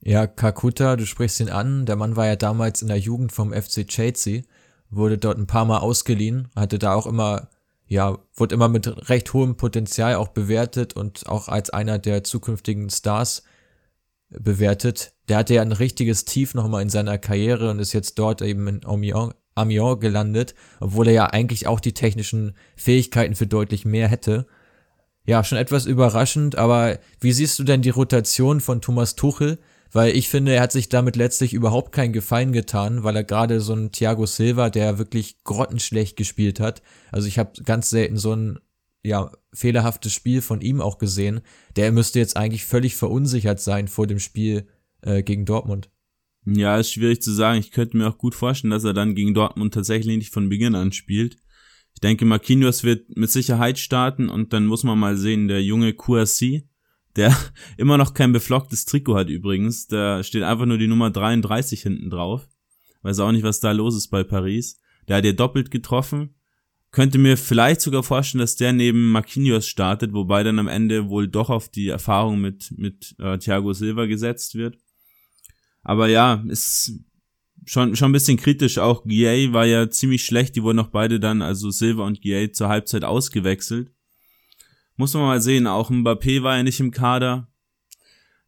Ja, 0.03 0.25
Kakuta, 0.25 0.95
du 0.95 1.05
sprichst 1.05 1.39
ihn 1.39 1.49
an. 1.49 1.85
Der 1.85 1.95
Mann 1.95 2.15
war 2.15 2.25
ja 2.25 2.35
damals 2.35 2.81
in 2.81 2.87
der 2.87 2.97
Jugend 2.97 3.31
vom 3.31 3.53
FC 3.53 3.87
Chelsea, 3.87 4.41
wurde 4.89 5.19
dort 5.19 5.37
ein 5.37 5.45
paar 5.45 5.65
Mal 5.65 5.77
ausgeliehen, 5.77 6.47
hatte 6.55 6.79
da 6.79 6.95
auch 6.95 7.05
immer, 7.05 7.49
ja, 7.91 8.19
wurde 8.35 8.55
immer 8.55 8.69
mit 8.69 9.09
recht 9.09 9.33
hohem 9.33 9.57
Potenzial 9.57 10.15
auch 10.15 10.29
bewertet 10.29 10.93
und 10.93 11.27
auch 11.27 11.49
als 11.49 11.71
einer 11.71 11.99
der 11.99 12.23
zukünftigen 12.23 12.89
Stars 12.89 13.43
bewertet. 14.29 15.11
Der 15.27 15.35
hatte 15.35 15.55
ja 15.55 15.61
ein 15.61 15.73
richtiges 15.73 16.23
Tief 16.23 16.53
nochmal 16.53 16.83
in 16.83 16.89
seiner 16.89 17.17
Karriere 17.17 17.69
und 17.69 17.79
ist 17.79 17.91
jetzt 17.91 18.17
dort 18.17 18.41
eben 18.41 18.65
in 18.69 18.85
Amiens, 18.85 19.33
Amiens 19.55 19.99
gelandet, 19.99 20.55
obwohl 20.79 21.09
er 21.09 21.13
ja 21.13 21.25
eigentlich 21.25 21.67
auch 21.67 21.81
die 21.81 21.93
technischen 21.93 22.55
Fähigkeiten 22.77 23.35
für 23.35 23.45
deutlich 23.45 23.83
mehr 23.83 24.07
hätte. 24.07 24.47
Ja, 25.25 25.43
schon 25.43 25.57
etwas 25.57 25.85
überraschend, 25.85 26.57
aber 26.57 26.97
wie 27.19 27.33
siehst 27.33 27.59
du 27.59 27.65
denn 27.65 27.81
die 27.81 27.89
Rotation 27.89 28.61
von 28.61 28.79
Thomas 28.79 29.15
Tuchel? 29.15 29.59
Weil 29.91 30.15
ich 30.15 30.29
finde, 30.29 30.53
er 30.53 30.61
hat 30.61 30.71
sich 30.71 30.87
damit 30.87 31.17
letztlich 31.17 31.53
überhaupt 31.53 31.91
keinen 31.91 32.13
Gefallen 32.13 32.53
getan, 32.53 33.03
weil 33.03 33.15
er 33.15 33.25
gerade 33.25 33.59
so 33.59 33.73
einen 33.73 33.91
Thiago 33.91 34.25
Silva, 34.25 34.69
der 34.69 34.97
wirklich 34.97 35.43
grottenschlecht 35.43 36.15
gespielt 36.15 36.59
hat. 36.59 36.81
Also 37.11 37.27
ich 37.27 37.37
habe 37.37 37.61
ganz 37.63 37.89
selten 37.89 38.17
so 38.17 38.33
ein 38.33 38.59
ja, 39.03 39.31
fehlerhaftes 39.53 40.13
Spiel 40.13 40.41
von 40.41 40.61
ihm 40.61 40.79
auch 40.79 40.97
gesehen. 40.97 41.41
Der 41.75 41.91
müsste 41.91 42.19
jetzt 42.19 42.37
eigentlich 42.37 42.65
völlig 42.65 42.95
verunsichert 42.95 43.59
sein 43.59 43.87
vor 43.87 44.07
dem 44.07 44.19
Spiel 44.19 44.67
äh, 45.01 45.23
gegen 45.23 45.45
Dortmund. 45.45 45.89
Ja, 46.45 46.77
ist 46.77 46.93
schwierig 46.93 47.21
zu 47.21 47.31
sagen. 47.31 47.59
Ich 47.59 47.71
könnte 47.71 47.97
mir 47.97 48.07
auch 48.07 48.17
gut 48.17 48.33
vorstellen, 48.33 48.71
dass 48.71 48.83
er 48.83 48.93
dann 48.93 49.15
gegen 49.15 49.33
Dortmund 49.33 49.73
tatsächlich 49.73 50.17
nicht 50.17 50.33
von 50.33 50.49
Beginn 50.49 50.75
an 50.75 50.91
spielt. 50.91 51.37
Ich 51.93 51.99
denke, 52.01 52.25
Marquinhos 52.25 52.83
wird 52.83 53.15
mit 53.15 53.29
Sicherheit 53.29 53.77
starten 53.77 54.29
und 54.29 54.53
dann 54.53 54.65
muss 54.65 54.83
man 54.83 54.97
mal 54.97 55.17
sehen, 55.17 55.47
der 55.47 55.61
junge 55.61 55.93
QRC, 55.93 56.63
der 57.15 57.35
immer 57.77 57.97
noch 57.97 58.13
kein 58.13 58.31
beflocktes 58.33 58.85
Trikot 58.85 59.15
hat 59.15 59.29
übrigens, 59.29 59.87
da 59.87 60.23
steht 60.23 60.43
einfach 60.43 60.65
nur 60.65 60.77
die 60.77 60.87
Nummer 60.87 61.09
33 61.11 61.81
hinten 61.81 62.09
drauf. 62.09 62.47
Weiß 63.01 63.19
auch 63.19 63.31
nicht, 63.31 63.43
was 63.43 63.59
da 63.59 63.71
los 63.71 63.95
ist 63.95 64.09
bei 64.09 64.23
Paris. 64.23 64.79
Der 65.07 65.17
hat 65.17 65.25
ja 65.25 65.31
doppelt 65.31 65.71
getroffen 65.71 66.35
könnte 66.91 67.17
mir 67.17 67.37
vielleicht 67.37 67.81
sogar 67.81 68.03
vorstellen, 68.03 68.41
dass 68.41 68.57
der 68.57 68.73
neben 68.73 69.11
Marquinhos 69.11 69.65
startet, 69.65 70.13
wobei 70.13 70.43
dann 70.43 70.59
am 70.59 70.67
Ende 70.67 71.09
wohl 71.09 71.27
doch 71.27 71.49
auf 71.49 71.69
die 71.69 71.87
Erfahrung 71.87 72.39
mit, 72.39 72.73
mit 72.77 73.15
äh, 73.17 73.37
Thiago 73.37 73.73
Silva 73.73 74.05
gesetzt 74.05 74.55
wird. 74.55 74.77
Aber 75.83 76.09
ja, 76.09 76.43
ist 76.47 76.99
schon, 77.65 77.95
schon 77.95 78.09
ein 78.09 78.13
bisschen 78.13 78.37
kritisch. 78.37 78.77
Auch 78.77 79.03
Guay 79.03 79.53
war 79.53 79.65
ja 79.65 79.89
ziemlich 79.89 80.25
schlecht. 80.25 80.55
Die 80.55 80.63
wurden 80.63 80.79
auch 80.79 80.89
beide 80.89 81.19
dann, 81.19 81.41
also 81.41 81.71
Silva 81.71 82.05
und 82.05 82.21
Guay, 82.21 82.51
zur 82.51 82.67
Halbzeit 82.67 83.05
ausgewechselt. 83.05 83.91
Muss 85.01 85.15
man 85.15 85.23
mal 85.23 85.41
sehen. 85.41 85.65
Auch 85.65 85.89
Mbappé 85.89 86.43
war 86.43 86.57
ja 86.57 86.61
nicht 86.61 86.79
im 86.79 86.91
Kader. 86.91 87.47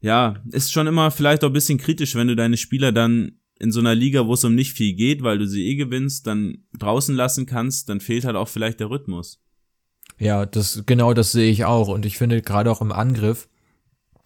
Ja, 0.01 0.35
ist 0.51 0.71
schon 0.71 0.85
immer 0.85 1.09
vielleicht 1.09 1.43
auch 1.43 1.49
ein 1.49 1.53
bisschen 1.53 1.79
kritisch, 1.79 2.13
wenn 2.13 2.27
du 2.27 2.35
deine 2.35 2.57
Spieler 2.57 2.91
dann 2.91 3.39
in 3.57 3.71
so 3.71 3.79
einer 3.79 3.95
Liga, 3.95 4.27
wo 4.27 4.35
es 4.35 4.43
um 4.43 4.53
nicht 4.53 4.73
viel 4.73 4.93
geht, 4.93 5.23
weil 5.23 5.39
du 5.39 5.47
sie 5.47 5.67
eh 5.67 5.73
gewinnst, 5.73 6.27
dann 6.27 6.59
draußen 6.77 7.15
lassen 7.15 7.47
kannst, 7.47 7.89
dann 7.89 8.01
fehlt 8.01 8.23
halt 8.23 8.35
auch 8.35 8.49
vielleicht 8.49 8.79
der 8.79 8.91
Rhythmus. 8.91 9.41
Ja, 10.19 10.45
das 10.45 10.83
genau 10.85 11.15
das 11.15 11.31
sehe 11.31 11.49
ich 11.49 11.65
auch 11.65 11.87
und 11.87 12.05
ich 12.05 12.19
finde 12.19 12.43
gerade 12.43 12.69
auch 12.69 12.81
im 12.81 12.91
Angriff 12.91 13.49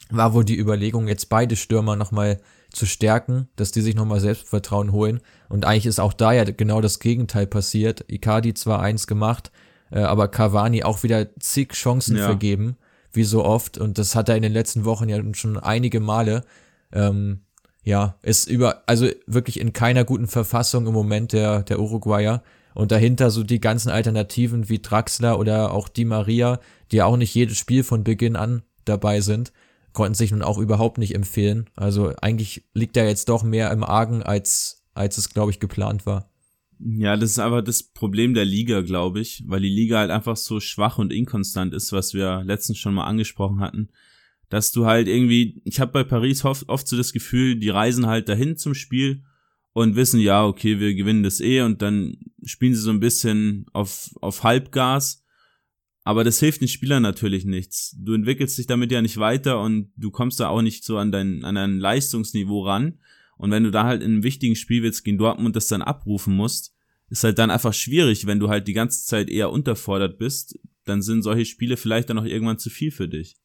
war 0.10 0.34
wohl 0.34 0.44
die 0.44 0.60
Überlegung 0.60 1.08
jetzt 1.08 1.30
beide 1.30 1.56
Stürmer 1.56 1.96
nochmal 1.96 2.42
zu 2.74 2.86
stärken, 2.86 3.48
dass 3.56 3.72
die 3.72 3.82
sich 3.82 3.96
nochmal 3.96 4.20
Selbstvertrauen 4.20 4.92
holen 4.92 5.22
und 5.48 5.64
eigentlich 5.64 5.86
ist 5.86 6.02
auch 6.02 6.12
da 6.12 6.34
ja 6.34 6.44
genau 6.44 6.82
das 6.82 7.00
Gegenteil 7.00 7.48
passiert. 7.48 8.04
Icardi 8.10 8.54
zwar 8.54 8.82
eins 8.82 9.08
gemacht, 9.08 9.50
äh, 9.92 10.00
aber 10.00 10.28
Cavani 10.28 10.84
auch 10.84 11.04
wieder 11.04 11.28
zig 11.40 11.74
Chancen 11.74 12.18
ja. 12.18 12.26
vergeben, 12.26 12.78
wie 13.12 13.24
so 13.24 13.44
oft 13.44 13.78
und 13.78 13.98
das 13.98 14.16
hat 14.16 14.30
er 14.30 14.36
in 14.36 14.44
den 14.44 14.54
letzten 14.54 14.86
Wochen 14.86 15.10
ja 15.10 15.20
schon 15.34 15.58
einige 15.58 16.00
Male. 16.00 16.44
Ähm, 16.92 17.42
ja, 17.88 18.16
ist 18.22 18.50
über, 18.50 18.84
also 18.86 19.08
wirklich 19.28 19.62
in 19.62 19.72
keiner 19.72 20.04
guten 20.04 20.28
Verfassung 20.28 20.88
im 20.88 20.94
Moment 20.94 21.32
der, 21.32 21.64
der 21.64 21.80
Uruguayer. 21.80 22.44
Und 22.74 22.92
dahinter 22.92 23.32
so 23.32 23.44
die 23.44 23.62
ganzen 23.62 23.90
Alternativen 23.90 24.68
wie 24.68 24.80
Draxler 24.80 25.40
oder 25.40 25.72
auch 25.72 25.88
Di 25.88 26.04
Maria, 26.04 26.60
die 26.92 26.98
ja 26.98 27.06
auch 27.06 27.16
nicht 27.16 27.34
jedes 27.34 27.58
Spiel 27.58 27.84
von 27.84 28.04
Beginn 28.04 28.36
an 28.36 28.62
dabei 28.84 29.22
sind, 29.22 29.54
konnten 29.94 30.16
sich 30.16 30.32
nun 30.32 30.44
auch 30.44 30.58
überhaupt 30.58 30.98
nicht 30.98 31.16
empfehlen. 31.16 31.70
Also 31.78 32.12
eigentlich 32.22 32.66
liegt 32.74 32.98
da 32.98 33.06
jetzt 33.06 33.30
doch 33.30 33.42
mehr 33.42 33.72
im 33.72 33.86
Argen, 33.86 34.22
als, 34.22 34.84
als 34.94 35.18
es, 35.18 35.30
glaube 35.30 35.52
ich, 35.52 35.62
geplant 35.62 36.06
war. 36.06 36.30
Ja, 36.80 37.18
das 37.18 37.32
ist 37.32 37.40
einfach 37.40 37.64
das 37.64 37.84
Problem 37.84 38.34
der 38.34 38.46
Liga, 38.46 38.82
glaube 38.82 39.20
ich, 39.20 39.44
weil 39.48 39.62
die 39.62 39.70
Liga 39.70 39.98
halt 39.98 40.12
einfach 40.12 40.38
so 40.38 40.60
schwach 40.60 40.98
und 40.98 41.12
inkonstant 41.12 41.74
ist, 41.74 41.92
was 41.92 42.14
wir 42.14 42.44
letztens 42.44 42.78
schon 42.78 42.94
mal 42.94 43.06
angesprochen 43.06 43.60
hatten 43.60 43.90
dass 44.50 44.72
du 44.72 44.86
halt 44.86 45.08
irgendwie, 45.08 45.62
ich 45.66 45.80
habe 45.80 45.92
bei 45.92 46.04
Paris 46.04 46.46
oft, 46.46 46.70
oft 46.70 46.88
so 46.88 46.96
das 46.96 47.14
Gefühl, 47.14 47.58
die 47.58 47.70
reisen 47.70 48.08
halt 48.08 48.30
dahin 48.30 48.58
zum 48.58 48.74
Spiel 48.74 49.24
und 49.74 49.96
wissen, 49.96 50.20
ja, 50.20 50.46
okay, 50.46 50.80
wir 50.80 50.96
gewinnen 50.96 51.24
das 51.24 51.40
eh 51.42 51.62
und 51.62 51.82
dann 51.82 52.18
spielen 52.44 52.74
sie 52.74 52.82
so 52.82 52.90
ein 52.90 53.00
bisschen 53.00 53.66
auf, 53.74 54.12
auf 54.22 54.44
Halbgas. 54.44 55.24
Aber 56.04 56.24
das 56.24 56.40
hilft 56.40 56.62
den 56.62 56.70
Spielern 56.70 57.04
natürlich 57.04 57.44
nichts. 57.44 57.94
Du 58.00 58.14
entwickelst 58.14 58.58
dich 58.58 58.66
damit 58.66 58.94
ja 58.94 59.02
nicht 59.02 59.18
weiter 59.18 59.62
und 59.62 59.92
du 59.98 60.10
kommst 60.10 60.40
da 60.40 60.48
auch 60.48 60.62
nicht 60.62 60.86
so 60.86 60.98
an 60.98 61.12
dein, 61.12 61.44
an 61.44 61.56
dein 61.56 61.80
Leistungsniveau 61.80 62.62
ran. 62.62 63.00
Und 63.38 63.52
wenn 63.52 63.64
du 63.64 63.72
da 63.72 63.84
halt 63.84 64.02
in 64.02 64.12
einem 64.12 64.24
wichtigen 64.24 64.56
Spiel 64.56 64.84
jetzt 64.84 65.04
gegen 65.04 65.18
Dortmund 65.18 65.56
das 65.56 65.68
dann 65.68 65.82
abrufen 65.82 66.36
musst, 66.36 66.74
ist 67.10 67.24
halt 67.24 67.40
dann 67.40 67.52
einfach 67.52 67.74
schwierig, 67.74 68.28
wenn 68.28 68.40
du 68.40 68.50
halt 68.50 68.68
die 68.68 68.74
ganze 68.74 69.06
Zeit 69.06 69.30
eher 69.30 69.52
unterfordert 69.52 70.18
bist 70.18 70.60
dann 70.88 71.02
sind 71.02 71.22
solche 71.22 71.46
Spiele 71.46 71.78
vielleicht 71.78 72.10
dann 72.10 72.20
auch 72.20 72.26
irgendwann 72.26 72.60
zu 72.60 72.70
viel 72.70 72.92
für 72.92 73.08
dich. 73.08 73.38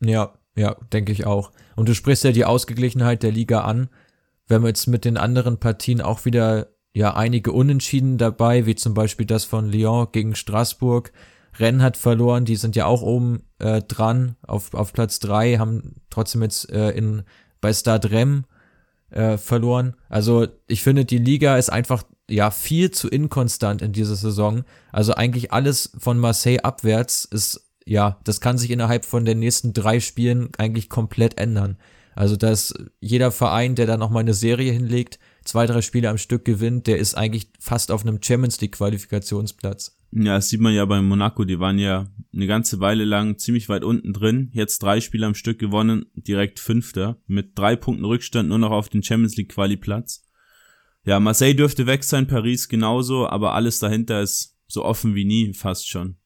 Ja, 0.00 0.38
ja, 0.54 0.76
denke 0.92 1.12
ich 1.12 1.26
auch. 1.26 1.52
Und 1.74 1.88
du 1.88 1.94
sprichst 1.94 2.24
ja 2.24 2.32
die 2.32 2.44
Ausgeglichenheit 2.44 3.22
der 3.22 3.32
Liga 3.32 3.62
an. 3.62 3.88
Wir 4.46 4.56
haben 4.56 4.66
jetzt 4.66 4.86
mit 4.86 5.04
den 5.04 5.16
anderen 5.16 5.58
Partien 5.58 6.00
auch 6.00 6.24
wieder 6.24 6.68
ja 6.92 7.14
einige 7.14 7.52
Unentschieden 7.52 8.16
dabei, 8.16 8.64
wie 8.66 8.74
zum 8.74 8.94
Beispiel 8.94 9.26
das 9.26 9.44
von 9.44 9.70
Lyon 9.70 10.08
gegen 10.12 10.34
Straßburg. 10.34 11.12
Rennes 11.58 11.82
hat 11.82 11.96
verloren, 11.96 12.44
die 12.44 12.56
sind 12.56 12.76
ja 12.76 12.86
auch 12.86 13.02
oben 13.02 13.44
äh, 13.58 13.82
dran 13.82 14.36
auf, 14.42 14.74
auf 14.74 14.92
Platz 14.92 15.18
drei, 15.18 15.56
haben 15.56 16.02
trotzdem 16.10 16.42
jetzt 16.42 16.70
äh, 16.70 16.90
in 16.90 17.22
bei 17.60 17.72
Stade 17.72 18.10
Rem 18.10 18.44
äh, 19.16 19.38
verloren. 19.38 19.94
Also 20.08 20.46
ich 20.66 20.82
finde, 20.82 21.04
die 21.04 21.18
Liga 21.18 21.56
ist 21.56 21.70
einfach 21.70 22.02
ja 22.28 22.50
viel 22.50 22.90
zu 22.90 23.08
inkonstant 23.08 23.80
in 23.80 23.92
dieser 23.92 24.16
Saison. 24.16 24.64
Also 24.92 25.14
eigentlich 25.14 25.52
alles 25.52 25.92
von 25.98 26.18
Marseille 26.18 26.60
abwärts 26.60 27.24
ist 27.24 27.62
ja, 27.86 28.18
das 28.24 28.40
kann 28.40 28.58
sich 28.58 28.70
innerhalb 28.70 29.04
von 29.04 29.24
den 29.24 29.38
nächsten 29.38 29.72
drei 29.72 30.00
Spielen 30.00 30.50
eigentlich 30.58 30.90
komplett 30.90 31.38
ändern. 31.38 31.78
Also 32.14 32.36
dass 32.36 32.74
jeder 33.00 33.30
Verein, 33.30 33.74
der 33.74 33.86
da 33.86 33.96
noch 33.96 34.10
mal 34.10 34.20
eine 34.20 34.34
Serie 34.34 34.72
hinlegt, 34.72 35.18
zwei, 35.44 35.66
drei 35.66 35.82
Spiele 35.82 36.10
am 36.10 36.18
Stück 36.18 36.44
gewinnt, 36.44 36.86
der 36.86 36.98
ist 36.98 37.14
eigentlich 37.14 37.48
fast 37.58 37.90
auf 37.90 38.02
einem 38.02 38.20
Champions 38.22 38.60
League 38.60 38.72
Qualifikationsplatz. 38.72 39.95
Ja, 40.12 40.36
das 40.36 40.48
sieht 40.48 40.60
man 40.60 40.72
ja 40.72 40.84
bei 40.84 41.02
Monaco, 41.02 41.44
die 41.44 41.60
waren 41.60 41.78
ja 41.78 42.06
eine 42.32 42.46
ganze 42.46 42.80
Weile 42.80 43.04
lang 43.04 43.38
ziemlich 43.38 43.68
weit 43.68 43.84
unten 43.84 44.12
drin, 44.12 44.50
jetzt 44.52 44.82
drei 44.82 45.00
Spiele 45.00 45.26
am 45.26 45.34
Stück 45.34 45.58
gewonnen, 45.58 46.06
direkt 46.14 46.60
Fünfter, 46.60 47.18
mit 47.26 47.58
drei 47.58 47.76
Punkten 47.76 48.04
Rückstand 48.04 48.48
nur 48.48 48.58
noch 48.58 48.70
auf 48.70 48.88
den 48.88 49.02
Champions 49.02 49.36
League 49.36 49.52
Quali-Platz. 49.52 50.22
Ja, 51.04 51.20
Marseille 51.20 51.54
dürfte 51.54 51.86
weg 51.86 52.04
sein, 52.04 52.26
Paris 52.26 52.68
genauso, 52.68 53.28
aber 53.28 53.54
alles 53.54 53.78
dahinter 53.78 54.20
ist 54.22 54.56
so 54.66 54.84
offen 54.84 55.14
wie 55.14 55.24
nie, 55.24 55.54
fast 55.54 55.88
schon. 55.88 56.16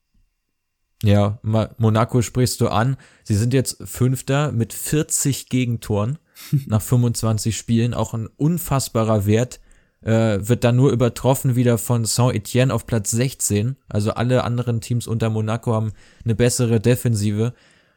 Ja, 1.02 1.38
Monaco 1.42 2.20
sprichst 2.20 2.60
du 2.60 2.68
an. 2.68 2.96
Sie 3.24 3.34
sind 3.34 3.54
jetzt 3.54 3.82
Fünfter 3.84 4.52
mit 4.52 4.72
40 4.72 5.48
Gegentoren 5.48 6.18
nach 6.66 6.82
25 6.82 7.56
Spielen, 7.56 7.94
auch 7.94 8.14
ein 8.14 8.26
unfassbarer 8.36 9.26
Wert 9.26 9.60
äh, 10.02 10.38
wird 10.40 10.64
dann 10.64 10.76
nur 10.76 10.92
übertroffen 10.92 11.56
wieder 11.56 11.78
von 11.78 12.04
Saint-Etienne 12.04 12.72
auf 12.72 12.86
Platz 12.86 13.10
16. 13.10 13.76
Also 13.88 14.12
alle 14.12 14.44
anderen 14.44 14.80
Teams 14.80 15.06
unter 15.06 15.30
Monaco 15.30 15.74
haben 15.74 15.92
eine 16.24 16.34
bessere 16.34 16.80
Defensive. 16.80 17.54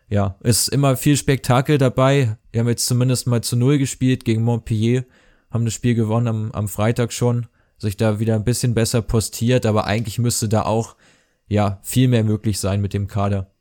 Ja, 0.10 0.36
ist 0.42 0.68
immer 0.68 0.98
viel 0.98 1.18
Spektakel 1.18 1.78
dabei. 1.78 2.38
Wir 2.52 2.62
haben 2.62 2.68
jetzt 2.68 2.86
zumindest 2.86 3.28
mal 3.28 3.42
zu 3.42 3.56
Null 3.56 3.78
gespielt 3.78 4.26
gegen 4.26 4.44
Montpellier, 4.44 5.06
haben 5.50 5.66
das 5.66 5.74
Spiel 5.74 5.96
gewonnen 5.96 6.28
am, 6.28 6.52
am 6.52 6.68
Freitag 6.68 7.14
schon, 7.14 7.48
sich 7.78 7.98
da 7.98 8.20
wieder 8.20 8.36
ein 8.36 8.44
bisschen 8.44 8.74
besser 8.74 9.02
postiert, 9.02 9.66
aber 9.66 9.86
eigentlich 9.86 10.20
müsste 10.20 10.50
da 10.50 10.64
auch, 10.64 10.96
ja, 11.48 11.80
viel 11.84 12.08
mehr 12.08 12.24
möglich 12.24 12.60
sein 12.60 12.82
mit 12.82 12.94
dem 12.94 13.08
Kader. 13.08 13.52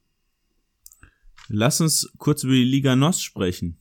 Lass 1.48 1.80
uns 1.80 2.12
kurz 2.18 2.44
über 2.44 2.54
die 2.54 2.64
Liga 2.64 2.96
NOS 2.96 3.22
sprechen. 3.22 3.78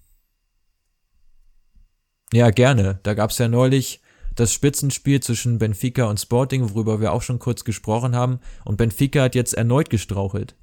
Ja, 2.34 2.50
gerne. 2.50 3.00
Da 3.04 3.13
gab's 3.13 3.38
ja 3.38 3.47
neulich 3.47 4.02
das 4.36 4.54
Spitzenspiel 4.54 5.20
zwischen 5.20 5.58
Benfica 5.58 6.06
und 6.06 6.20
Sporting, 6.20 6.70
worüber 6.70 7.02
wir 7.02 7.12
auch 7.12 7.22
schon 7.22 7.39
kurz 7.39 7.63
gesprochen 7.63 8.15
haben. 8.15 8.39
Und 8.65 8.78
Benfica 8.78 9.24
hat 9.24 9.36
jetzt 9.36 9.54
erneut 9.54 9.89
gestrauchelt. 9.89 10.56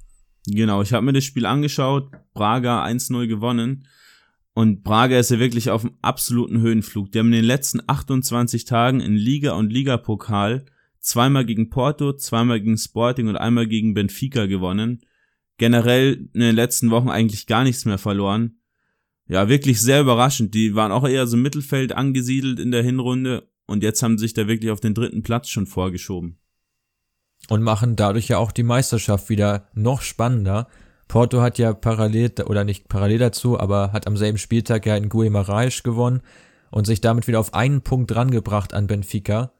Genau, 0.47 0.81
ich 0.81 0.93
habe 0.93 1.05
mir 1.05 1.13
das 1.13 1.25
Spiel 1.25 1.45
angeschaut, 1.45 2.11
Braga 2.33 2.83
1-0 2.83 3.27
gewonnen. 3.27 3.85
Und 4.53 4.83
Braga 4.83 5.19
ist 5.19 5.31
ja 5.31 5.39
wirklich 5.39 5.69
auf 5.69 5.85
einem 5.85 5.95
absoluten 6.01 6.59
Höhenflug. 6.59 7.11
Die 7.11 7.19
haben 7.19 7.27
in 7.27 7.33
den 7.33 7.45
letzten 7.45 7.81
28 7.85 8.65
Tagen 8.65 8.99
in 8.99 9.15
Liga 9.15 9.53
und 9.53 9.71
Ligapokal 9.71 10.65
zweimal 10.99 11.45
gegen 11.45 11.69
Porto, 11.69 12.13
zweimal 12.13 12.59
gegen 12.59 12.77
Sporting 12.77 13.27
und 13.27 13.37
einmal 13.37 13.67
gegen 13.67 13.93
Benfica 13.93 14.47
gewonnen. 14.47 15.01
Generell 15.57 16.29
in 16.33 16.41
den 16.41 16.55
letzten 16.55 16.89
Wochen 16.89 17.09
eigentlich 17.09 17.47
gar 17.47 17.63
nichts 17.63 17.85
mehr 17.85 17.97
verloren. 17.97 18.59
Ja, 19.27 19.47
wirklich 19.47 19.79
sehr 19.79 20.01
überraschend. 20.01 20.55
Die 20.55 20.73
waren 20.75 20.91
auch 20.91 21.07
eher 21.07 21.27
so 21.27 21.37
im 21.37 21.43
Mittelfeld 21.43 21.91
angesiedelt 21.93 22.59
in 22.59 22.71
der 22.71 22.83
Hinrunde 22.83 23.47
und 23.69 23.83
jetzt 23.83 24.03
haben 24.03 24.17
sie 24.17 24.25
sich 24.25 24.33
da 24.33 24.47
wirklich 24.47 24.71
auf 24.71 24.79
den 24.79 24.93
dritten 24.93 25.23
Platz 25.23 25.49
schon 25.49 25.67
vorgeschoben. 25.67 26.37
Und 27.47 27.61
machen 27.61 27.95
dadurch 27.95 28.27
ja 28.27 28.37
auch 28.37 28.51
die 28.51 28.63
Meisterschaft 28.63 29.29
wieder 29.29 29.69
noch 29.73 30.01
spannender. 30.01 30.67
Porto 31.07 31.41
hat 31.41 31.57
ja 31.57 31.73
parallel, 31.73 32.33
oder 32.45 32.63
nicht 32.63 32.89
parallel 32.89 33.19
dazu, 33.19 33.59
aber 33.59 33.93
hat 33.93 34.07
am 34.07 34.17
selben 34.17 34.37
Spieltag 34.37 34.85
ja 34.85 34.95
in 34.95 35.09
Guimarães 35.09 35.83
gewonnen 35.83 36.21
und 36.71 36.85
sich 36.85 37.01
damit 37.01 37.27
wieder 37.27 37.39
auf 37.39 37.53
einen 37.53 37.81
Punkt 37.81 38.11
drangebracht 38.11 38.73
an 38.73 38.87
Benfica. 38.87 39.53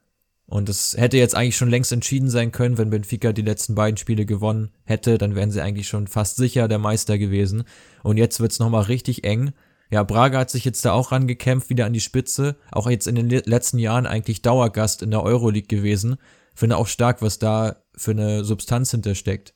Und 0.46 0.68
es 0.68 0.96
hätte 0.96 1.16
jetzt 1.16 1.36
eigentlich 1.36 1.56
schon 1.56 1.70
längst 1.70 1.92
entschieden 1.92 2.28
sein 2.28 2.50
können, 2.50 2.76
wenn 2.76 2.90
Benfica 2.90 3.32
die 3.32 3.42
letzten 3.42 3.76
beiden 3.76 3.96
Spiele 3.96 4.26
gewonnen 4.26 4.70
hätte, 4.84 5.16
dann 5.16 5.36
wären 5.36 5.52
sie 5.52 5.62
eigentlich 5.62 5.86
schon 5.86 6.08
fast 6.08 6.36
sicher 6.36 6.66
der 6.66 6.78
Meister 6.78 7.18
gewesen. 7.18 7.62
Und 8.02 8.16
jetzt 8.16 8.40
wird's 8.40 8.58
nochmal 8.58 8.82
richtig 8.82 9.22
eng. 9.22 9.52
Ja, 9.90 10.04
Braga 10.04 10.38
hat 10.38 10.50
sich 10.50 10.64
jetzt 10.64 10.84
da 10.84 10.92
auch 10.92 11.10
rangekämpft, 11.10 11.68
wieder 11.68 11.86
an 11.86 11.92
die 11.92 12.00
Spitze. 12.00 12.56
Auch 12.70 12.88
jetzt 12.88 13.08
in 13.08 13.16
den 13.16 13.28
letzten 13.28 13.78
Jahren 13.78 14.06
eigentlich 14.06 14.42
Dauergast 14.42 15.02
in 15.02 15.10
der 15.10 15.22
Euroleague 15.22 15.66
gewesen. 15.66 16.16
Finde 16.54 16.76
auch 16.76 16.86
stark, 16.86 17.22
was 17.22 17.38
da 17.38 17.82
für 17.96 18.12
eine 18.12 18.44
Substanz 18.44 18.92
hintersteckt. 18.92 19.54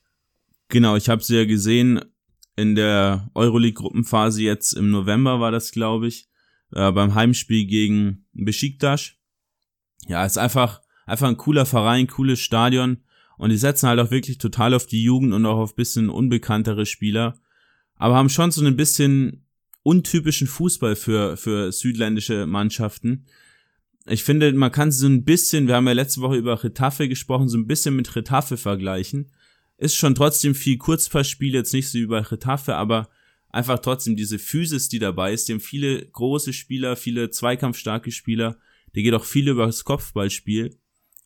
Genau, 0.67 0.95
ich 0.95 1.09
habe 1.09 1.23
sie 1.23 1.37
ja 1.37 1.45
gesehen 1.45 2.01
in 2.55 2.75
der 2.75 3.29
Euroleague-Gruppenphase 3.33 4.41
jetzt 4.41 4.73
im 4.73 4.89
November 4.89 5.39
war 5.39 5.51
das, 5.51 5.71
glaube 5.71 6.07
ich, 6.07 6.29
äh, 6.71 6.91
beim 6.91 7.15
Heimspiel 7.15 7.65
gegen 7.65 8.25
Besiktas. 8.33 9.11
Ja, 10.07 10.25
ist 10.25 10.37
einfach 10.37 10.81
einfach 11.05 11.27
ein 11.27 11.37
cooler 11.37 11.65
Verein, 11.65 12.07
cooles 12.07 12.39
Stadion 12.39 13.03
und 13.37 13.49
die 13.49 13.57
setzen 13.57 13.87
halt 13.87 13.99
auch 13.99 14.11
wirklich 14.11 14.37
total 14.37 14.73
auf 14.73 14.85
die 14.85 15.03
Jugend 15.03 15.33
und 15.33 15.45
auch 15.45 15.57
auf 15.57 15.75
bisschen 15.75 16.09
unbekanntere 16.09 16.85
Spieler, 16.85 17.39
aber 17.95 18.15
haben 18.15 18.29
schon 18.29 18.51
so 18.51 18.65
ein 18.65 18.75
bisschen 18.75 19.44
untypischen 19.85 20.47
Fußball 20.47 20.95
für, 20.95 21.37
für 21.37 21.71
südländische 21.71 22.47
Mannschaften. 22.47 23.25
Ich 24.07 24.23
finde, 24.23 24.51
man 24.53 24.71
kann 24.71 24.91
so 24.91 25.05
ein 25.05 25.23
bisschen, 25.23 25.67
wir 25.67 25.75
haben 25.75 25.85
ja 25.85 25.93
letzte 25.93 26.21
Woche 26.21 26.37
über 26.37 26.63
Retafe 26.63 27.07
gesprochen, 27.07 27.49
so 27.49 27.57
ein 27.57 27.67
bisschen 27.67 27.95
mit 27.95 28.15
Retafe 28.15 28.57
vergleichen. 28.57 29.31
Ist 29.77 29.95
schon 29.95 30.15
trotzdem 30.15 30.55
viel 30.55 30.79
Kurzpassspiel, 30.79 31.53
jetzt 31.53 31.71
nicht 31.71 31.87
so 31.87 31.99
wie 31.99 32.07
bei 32.07 32.19
Retafe, 32.19 32.75
aber 32.75 33.09
einfach 33.49 33.77
trotzdem 33.77 34.15
diese 34.15 34.39
Physis, 34.39 34.89
die 34.89 34.97
dabei 34.97 35.33
ist. 35.33 35.49
Haben 35.49 35.59
viele 35.59 36.03
große 36.03 36.51
Spieler, 36.51 36.95
viele 36.95 37.29
zweikampfstarke 37.29 38.11
Spieler. 38.11 38.57
Die 38.95 39.03
geht 39.03 39.13
auch 39.13 39.25
viel 39.25 39.47
über 39.47 39.67
das 39.67 39.83
Kopfballspiel. 39.83 40.79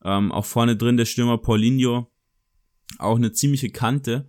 Ähm, 0.04 0.34
auch 0.34 0.46
vorne 0.46 0.76
drin 0.76 0.98
der 0.98 1.06
Stürmer 1.06 1.38
Paulinho. 1.38 2.12
Auch 2.98 3.16
eine 3.16 3.32
ziemliche 3.32 3.70
Kante. 3.70 4.28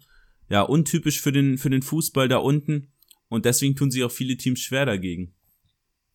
Ja, 0.48 0.62
untypisch 0.62 1.20
für 1.20 1.32
den, 1.32 1.58
für 1.58 1.70
den 1.70 1.82
Fußball 1.82 2.28
da 2.28 2.36
unten. 2.36 2.92
Und 3.30 3.46
deswegen 3.46 3.76
tun 3.76 3.90
sich 3.90 4.04
auch 4.04 4.10
viele 4.10 4.36
Teams 4.36 4.60
schwer 4.60 4.84
dagegen. 4.84 5.32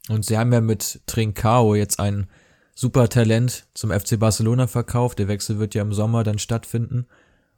Und 0.10 0.25
sie 0.25 0.38
haben 0.38 0.54
ja 0.54 0.62
mit 0.62 1.01
Trincao 1.08 1.73
jetzt 1.73 1.99
ein 1.99 2.28
super 2.75 3.10
Talent 3.10 3.65
zum 3.73 3.89
FC 3.89 4.19
Barcelona 4.19 4.67
verkauft. 4.67 5.17
Der 5.17 5.28
Wechsel 5.28 5.58
wird 5.58 5.73
ja 5.73 5.82
im 5.82 5.93
Sommer 5.93 6.23
dann 6.23 6.38
stattfinden. 6.38 7.08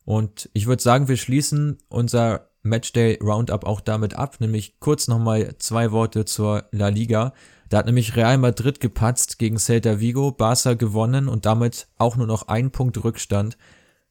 Und 0.06 0.50
ich 0.54 0.68
würde 0.68 0.82
sagen, 0.82 1.10
wir 1.10 1.18
schließen 1.18 1.80
unser 1.90 2.50
Matchday 2.64 3.20
Roundup 3.22 3.66
auch 3.66 3.82
damit 3.82 4.14
ab, 4.14 4.40
nämlich 4.40 4.80
kurz 4.80 5.08
nochmal 5.08 5.56
zwei 5.58 5.92
Worte 5.92 6.24
zur 6.24 6.66
La 6.72 6.88
Liga. 6.88 7.34
Da 7.70 7.80
hat 7.80 7.86
nämlich 7.86 8.16
Real 8.16 8.38
Madrid 8.38 8.80
gepatzt 8.80 9.40
gegen 9.40 9.58
Celta 9.58 10.00
Vigo, 10.00 10.32
Barca 10.32 10.76
gewonnen 10.76 11.28
und 11.28 11.46
damit 11.46 11.88
auch 11.98 12.16
nur 12.16 12.28
noch 12.28 12.48
ein 12.48 12.72
Punkt 12.72 13.04
Rückstand 13.04 13.58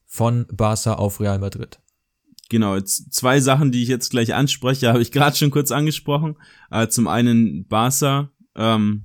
von 0.04 0.46
Barca 0.52 0.94
auf 0.94 1.20
Real 1.20 1.38
Madrid. 1.38 1.78
Genau, 2.48 2.76
jetzt 2.76 3.12
zwei 3.12 3.40
Sachen, 3.40 3.72
die 3.72 3.82
ich 3.82 3.88
jetzt 3.88 4.11
gleich 4.11 4.35
anspreche, 4.35 4.88
habe 4.88 5.02
ich 5.02 5.12
gerade 5.12 5.37
schon 5.37 5.50
kurz 5.50 5.72
angesprochen. 5.72 6.37
Äh, 6.70 6.88
zum 6.88 7.09
einen 7.09 7.66
Barca, 7.66 8.30
ähm, 8.54 9.04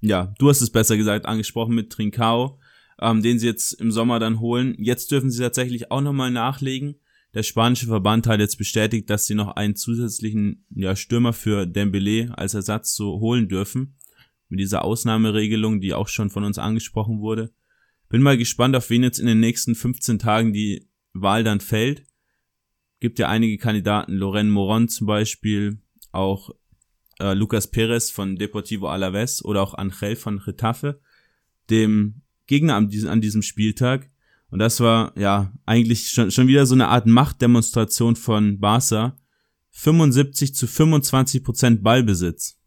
ja, 0.00 0.34
du 0.38 0.48
hast 0.48 0.60
es 0.60 0.70
besser 0.70 0.96
gesagt, 0.96 1.26
angesprochen 1.26 1.74
mit 1.74 1.90
Trincao, 1.90 2.60
ähm, 3.00 3.22
den 3.22 3.38
sie 3.38 3.46
jetzt 3.46 3.72
im 3.72 3.90
Sommer 3.90 4.18
dann 4.18 4.40
holen. 4.40 4.74
Jetzt 4.78 5.10
dürfen 5.10 5.30
sie 5.30 5.42
tatsächlich 5.42 5.90
auch 5.90 6.02
nochmal 6.02 6.30
nachlegen. 6.30 6.96
Der 7.34 7.42
spanische 7.42 7.86
Verband 7.86 8.26
hat 8.26 8.40
jetzt 8.40 8.56
bestätigt, 8.56 9.10
dass 9.10 9.26
sie 9.26 9.34
noch 9.34 9.56
einen 9.56 9.74
zusätzlichen 9.74 10.64
ja, 10.74 10.96
Stürmer 10.96 11.32
für 11.32 11.66
Dembele 11.66 12.32
als 12.36 12.54
Ersatz 12.54 12.94
so 12.94 13.20
holen 13.20 13.48
dürfen. 13.48 13.96
Mit 14.48 14.60
dieser 14.60 14.84
Ausnahmeregelung, 14.84 15.80
die 15.80 15.92
auch 15.92 16.08
schon 16.08 16.30
von 16.30 16.44
uns 16.44 16.58
angesprochen 16.58 17.20
wurde. 17.20 17.52
Bin 18.08 18.22
mal 18.22 18.38
gespannt, 18.38 18.76
auf 18.76 18.90
wen 18.90 19.02
jetzt 19.02 19.18
in 19.18 19.26
den 19.26 19.40
nächsten 19.40 19.74
15 19.74 20.18
Tagen 20.18 20.52
die 20.52 20.88
Wahl 21.12 21.42
dann 21.42 21.60
fällt 21.60 22.04
gibt 23.00 23.18
ja 23.18 23.28
einige 23.28 23.58
Kandidaten, 23.58 24.12
Loren 24.12 24.50
Moron 24.50 24.88
zum 24.88 25.06
Beispiel, 25.06 25.78
auch 26.12 26.50
äh, 27.18 27.34
Lucas 27.34 27.70
Perez 27.70 28.10
von 28.10 28.36
Deportivo 28.36 28.88
Alaves 28.88 29.44
oder 29.44 29.62
auch 29.62 29.74
Angel 29.74 30.16
von 30.16 30.38
Retafe, 30.38 31.00
dem 31.70 32.22
Gegner 32.46 32.76
an, 32.76 32.88
diesem, 32.88 33.10
an 33.10 33.20
diesem 33.20 33.42
Spieltag. 33.42 34.10
Und 34.50 34.60
das 34.60 34.80
war 34.80 35.12
ja 35.18 35.52
eigentlich 35.66 36.10
schon, 36.10 36.30
schon 36.30 36.46
wieder 36.46 36.66
so 36.66 36.74
eine 36.74 36.88
Art 36.88 37.06
Machtdemonstration 37.06 38.16
von 38.16 38.58
Barca. 38.60 39.18
75 39.70 40.54
zu 40.54 40.66
25 40.66 41.44
Prozent 41.44 41.82
Ballbesitz. 41.82 42.58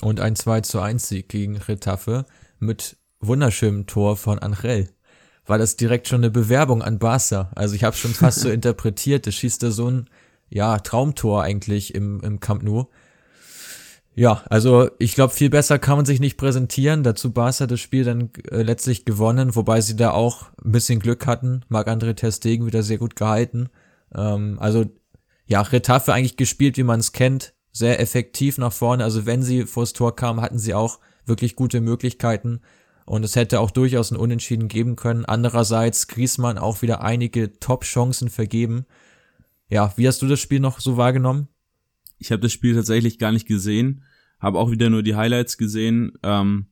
Und 0.00 0.18
ein 0.18 0.34
2 0.34 0.62
zu 0.62 0.80
1 0.80 1.08
Sieg 1.08 1.28
gegen 1.28 1.58
Retafe 1.58 2.24
mit 2.58 2.96
wunderschönem 3.20 3.86
Tor 3.86 4.16
von 4.16 4.38
Angel 4.38 4.88
war 5.48 5.58
das 5.58 5.76
direkt 5.76 6.08
schon 6.08 6.20
eine 6.20 6.30
Bewerbung 6.30 6.82
an 6.82 6.98
Barca. 6.98 7.50
Also 7.54 7.74
ich 7.74 7.82
habe 7.82 7.96
schon 7.96 8.12
fast 8.12 8.40
so 8.40 8.48
interpretiert, 8.50 9.26
das 9.26 9.34
schießt 9.34 9.62
da 9.62 9.70
so 9.70 9.90
ein 9.90 10.10
ja, 10.50 10.78
Traumtor 10.78 11.42
eigentlich 11.42 11.94
im, 11.94 12.20
im 12.20 12.40
Camp 12.40 12.62
Nou. 12.62 12.88
Ja, 14.14 14.42
also 14.50 14.90
ich 14.98 15.14
glaube, 15.14 15.32
viel 15.32 15.48
besser 15.48 15.78
kann 15.78 15.96
man 15.96 16.04
sich 16.04 16.18
nicht 16.18 16.36
präsentieren. 16.36 17.04
Dazu 17.04 17.32
Barca 17.32 17.66
das 17.66 17.78
Spiel 17.78 18.04
dann 18.04 18.30
äh, 18.50 18.62
letztlich 18.62 19.04
gewonnen, 19.04 19.54
wobei 19.54 19.80
sie 19.80 19.94
da 19.94 20.10
auch 20.10 20.50
ein 20.64 20.72
bisschen 20.72 20.98
Glück 20.98 21.26
hatten. 21.26 21.62
Marc-André 21.68 22.14
Testegen 22.14 22.66
wieder 22.66 22.82
sehr 22.82 22.98
gut 22.98 23.14
gehalten. 23.14 23.68
Ähm, 24.14 24.58
also 24.60 24.86
ja, 25.46 25.62
Retafe 25.62 26.12
eigentlich 26.12 26.36
gespielt, 26.36 26.76
wie 26.76 26.82
man 26.82 26.98
es 27.00 27.12
kennt. 27.12 27.54
Sehr 27.70 28.00
effektiv 28.00 28.58
nach 28.58 28.72
vorne. 28.72 29.04
Also 29.04 29.24
wenn 29.24 29.42
sie 29.42 29.66
vors 29.66 29.92
Tor 29.92 30.16
kamen, 30.16 30.40
hatten 30.40 30.58
sie 30.58 30.74
auch 30.74 30.98
wirklich 31.24 31.54
gute 31.54 31.80
Möglichkeiten. 31.80 32.60
Und 33.08 33.24
es 33.24 33.36
hätte 33.36 33.60
auch 33.60 33.70
durchaus 33.70 34.10
ein 34.10 34.18
Unentschieden 34.18 34.68
geben 34.68 34.94
können. 34.94 35.24
Andererseits 35.24 36.08
Griezmann 36.08 36.58
auch 36.58 36.82
wieder 36.82 37.02
einige 37.02 37.58
Top-Chancen 37.58 38.28
vergeben. 38.28 38.84
Ja, 39.70 39.94
wie 39.96 40.06
hast 40.06 40.20
du 40.20 40.26
das 40.26 40.40
Spiel 40.40 40.60
noch 40.60 40.78
so 40.78 40.98
wahrgenommen? 40.98 41.48
Ich 42.18 42.32
habe 42.32 42.42
das 42.42 42.52
Spiel 42.52 42.74
tatsächlich 42.74 43.18
gar 43.18 43.32
nicht 43.32 43.48
gesehen, 43.48 44.04
habe 44.38 44.58
auch 44.58 44.70
wieder 44.70 44.90
nur 44.90 45.02
die 45.02 45.14
Highlights 45.14 45.56
gesehen. 45.56 46.12
Ähm, 46.22 46.66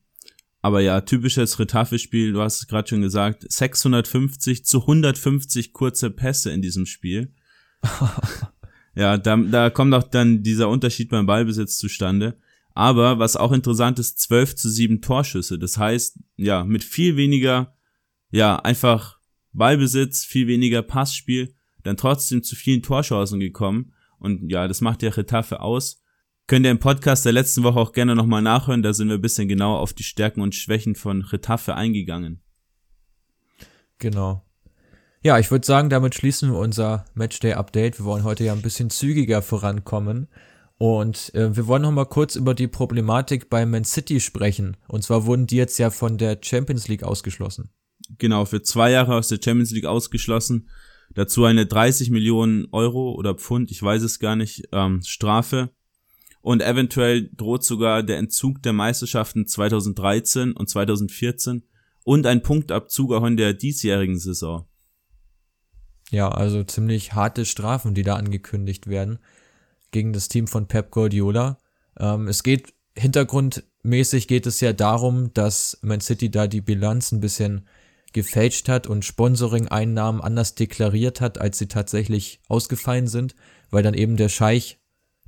aber 0.61 0.81
ja, 0.81 1.01
typisches 1.01 1.57
Retafe-Spiel, 1.57 2.33
du 2.33 2.41
hast 2.41 2.61
es 2.61 2.67
gerade 2.67 2.87
schon 2.87 3.01
gesagt, 3.01 3.51
650 3.51 4.63
zu 4.63 4.81
150 4.81 5.73
kurze 5.73 6.11
Pässe 6.11 6.51
in 6.51 6.61
diesem 6.61 6.85
Spiel. 6.85 7.33
ja, 8.95 9.17
da, 9.17 9.37
da 9.37 9.71
kommt 9.71 9.95
auch 9.95 10.03
dann 10.03 10.43
dieser 10.43 10.69
Unterschied 10.69 11.09
beim 11.09 11.25
Ballbesitz 11.25 11.77
zustande. 11.77 12.37
Aber 12.77 13.17
was 13.17 13.35
auch 13.35 13.53
interessant 13.53 13.97
ist, 13.97 14.19
12 14.19 14.55
zu 14.55 14.69
7 14.69 15.01
Torschüsse. 15.01 15.57
Das 15.57 15.79
heißt, 15.79 16.19
ja, 16.35 16.63
mit 16.63 16.83
viel 16.83 17.17
weniger, 17.17 17.75
ja, 18.29 18.57
einfach 18.57 19.17
Ballbesitz, 19.51 20.23
viel 20.23 20.45
weniger 20.45 20.83
Passspiel, 20.83 21.55
dann 21.81 21.97
trotzdem 21.97 22.43
zu 22.43 22.55
vielen 22.55 22.83
Torchancen 22.83 23.39
gekommen. 23.39 23.93
Und 24.19 24.51
ja, 24.51 24.67
das 24.67 24.81
macht 24.81 25.01
ja 25.01 25.09
Retafe 25.09 25.61
aus. 25.61 26.03
Könnt 26.45 26.67
ihr 26.67 26.71
im 26.71 26.77
Podcast 26.77 27.25
der 27.25 27.31
letzten 27.31 27.63
Woche 27.63 27.79
auch 27.79 27.93
gerne 27.93 28.15
nochmal 28.15 28.43
nachhören, 28.43 28.83
da 28.83 28.93
sind 28.93 29.07
wir 29.07 29.15
ein 29.15 29.21
bisschen 29.21 29.47
genauer 29.47 29.79
auf 29.79 29.93
die 29.93 30.03
Stärken 30.03 30.41
und 30.41 30.53
Schwächen 30.53 30.93
von 30.93 31.23
Retafe 31.23 31.73
eingegangen. 31.73 32.43
Genau. 33.97 34.45
Ja, 35.23 35.39
ich 35.39 35.49
würde 35.49 35.65
sagen, 35.65 35.89
damit 35.89 36.13
schließen 36.13 36.51
wir 36.51 36.59
unser 36.59 37.05
Matchday-Update. 37.15 37.97
Wir 37.97 38.05
wollen 38.05 38.23
heute 38.23 38.43
ja 38.43 38.53
ein 38.53 38.61
bisschen 38.61 38.91
zügiger 38.91 39.41
vorankommen. 39.41 40.27
Und 40.77 41.33
äh, 41.33 41.55
wir 41.55 41.67
wollen 41.67 41.81
noch 41.81 41.91
mal 41.91 42.05
kurz 42.05 42.35
über 42.35 42.53
die 42.53 42.67
Problematik 42.67 43.49
bei 43.49 43.65
Man 43.65 43.83
City 43.83 44.19
sprechen. 44.19 44.77
Und 44.87 45.03
zwar 45.03 45.25
wurden 45.25 45.47
die 45.47 45.55
jetzt 45.55 45.79
ja 45.79 45.89
von 45.89 46.17
der 46.17 46.37
Champions 46.41 46.87
League 46.87 47.03
ausgeschlossen. 47.03 47.71
Genau, 48.17 48.45
für 48.45 48.61
zwei 48.61 48.91
Jahre 48.91 49.15
aus 49.15 49.27
der 49.27 49.39
Champions 49.43 49.71
League 49.71 49.85
ausgeschlossen. 49.85 50.69
Dazu 51.15 51.45
eine 51.45 51.65
30 51.65 52.11
Millionen 52.11 52.67
Euro 52.71 53.13
oder 53.13 53.33
Pfund, 53.33 53.71
ich 53.71 53.81
weiß 53.81 54.03
es 54.03 54.19
gar 54.19 54.35
nicht, 54.35 54.69
ähm, 54.71 55.01
Strafe. 55.03 55.71
Und 56.41 56.61
eventuell 56.61 57.29
droht 57.35 57.63
sogar 57.63 58.03
der 58.03 58.17
Entzug 58.17 58.61
der 58.61 58.73
Meisterschaften 58.73 59.47
2013 59.47 60.53
und 60.53 60.69
2014 60.69 61.63
und 62.03 62.25
ein 62.27 62.43
Punktabzug 62.43 63.13
auch 63.13 63.25
in 63.25 63.35
der 63.35 63.53
diesjährigen 63.53 64.19
Saison. 64.19 64.67
Ja, 66.11 66.29
also 66.29 66.63
ziemlich 66.63 67.13
harte 67.13 67.45
Strafen, 67.45 67.95
die 67.95 68.03
da 68.03 68.15
angekündigt 68.15 68.87
werden 68.87 69.19
gegen 69.91 70.13
das 70.13 70.27
Team 70.27 70.47
von 70.47 70.67
Pep 70.67 70.91
Guardiola. 70.91 71.57
Ähm, 71.99 72.27
es 72.27 72.43
geht 72.43 72.73
hintergrundmäßig 72.97 74.27
geht 74.27 74.47
es 74.47 74.59
ja 74.59 74.73
darum, 74.73 75.33
dass 75.33 75.77
Man 75.81 76.01
City 76.01 76.29
da 76.31 76.47
die 76.47 76.61
Bilanz 76.61 77.11
ein 77.11 77.19
bisschen 77.19 77.67
gefälscht 78.13 78.69
hat 78.69 78.87
und 78.87 79.05
Sponsoring-Einnahmen 79.05 80.21
anders 80.21 80.55
deklariert 80.55 81.21
hat, 81.21 81.39
als 81.39 81.57
sie 81.57 81.67
tatsächlich 81.67 82.39
ausgefallen 82.47 83.07
sind, 83.07 83.35
weil 83.69 83.83
dann 83.83 83.93
eben 83.93 84.17
der 84.17 84.29
Scheich, 84.29 84.79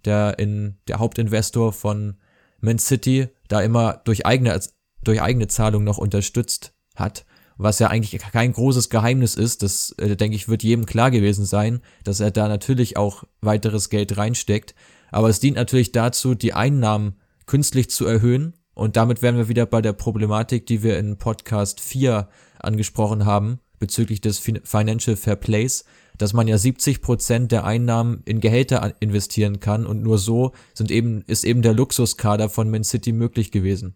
der 0.05 0.39
in 0.39 0.77
der 0.87 0.99
Hauptinvestor 0.99 1.73
von 1.73 2.17
Man 2.59 2.79
City, 2.79 3.27
da 3.47 3.61
immer 3.61 4.01
durch 4.05 4.25
eigene 4.25 4.59
durch 5.03 5.21
eigene 5.21 5.47
Zahlung 5.47 5.83
noch 5.83 5.97
unterstützt 5.97 6.73
hat, 6.95 7.25
was 7.59 7.77
ja 7.79 7.87
eigentlich 7.87 8.19
kein 8.19 8.53
großes 8.53 8.89
Geheimnis 8.89 9.35
ist, 9.35 9.63
das 9.63 9.91
äh, 9.97 10.15
denke 10.15 10.35
ich 10.35 10.47
wird 10.47 10.63
jedem 10.63 10.85
klar 10.85 11.11
gewesen 11.11 11.45
sein, 11.45 11.81
dass 12.05 12.21
er 12.21 12.31
da 12.31 12.47
natürlich 12.47 12.95
auch 12.95 13.25
weiteres 13.41 13.89
Geld 13.89 14.17
reinsteckt, 14.17 14.73
aber 15.11 15.27
es 15.27 15.41
dient 15.41 15.57
natürlich 15.57 15.91
dazu, 15.91 16.35
die 16.35 16.53
Einnahmen 16.53 17.15
künstlich 17.45 17.89
zu 17.89 18.05
erhöhen. 18.05 18.53
Und 18.75 18.95
damit 18.95 19.21
wären 19.21 19.35
wir 19.35 19.49
wieder 19.49 19.65
bei 19.65 19.81
der 19.81 19.91
Problematik, 19.91 20.65
die 20.67 20.83
wir 20.83 20.97
in 20.97 21.17
Podcast 21.17 21.81
4 21.81 22.29
angesprochen 22.59 23.25
haben, 23.25 23.59
bezüglich 23.77 24.21
des 24.21 24.39
Financial 24.39 25.17
Fair 25.17 25.35
Plays, 25.35 25.83
dass 26.17 26.31
man 26.31 26.47
ja 26.47 26.57
70 26.57 27.01
Prozent 27.01 27.51
der 27.51 27.65
Einnahmen 27.65 28.21
in 28.23 28.39
Gehälter 28.39 28.93
investieren 29.01 29.59
kann. 29.59 29.85
Und 29.85 30.01
nur 30.01 30.17
so 30.17 30.53
sind 30.73 30.91
eben, 30.91 31.23
ist 31.23 31.43
eben 31.43 31.61
der 31.61 31.73
Luxuskader 31.73 32.47
von 32.47 32.69
Man 32.69 32.85
City 32.85 33.11
möglich 33.11 33.51
gewesen. 33.51 33.95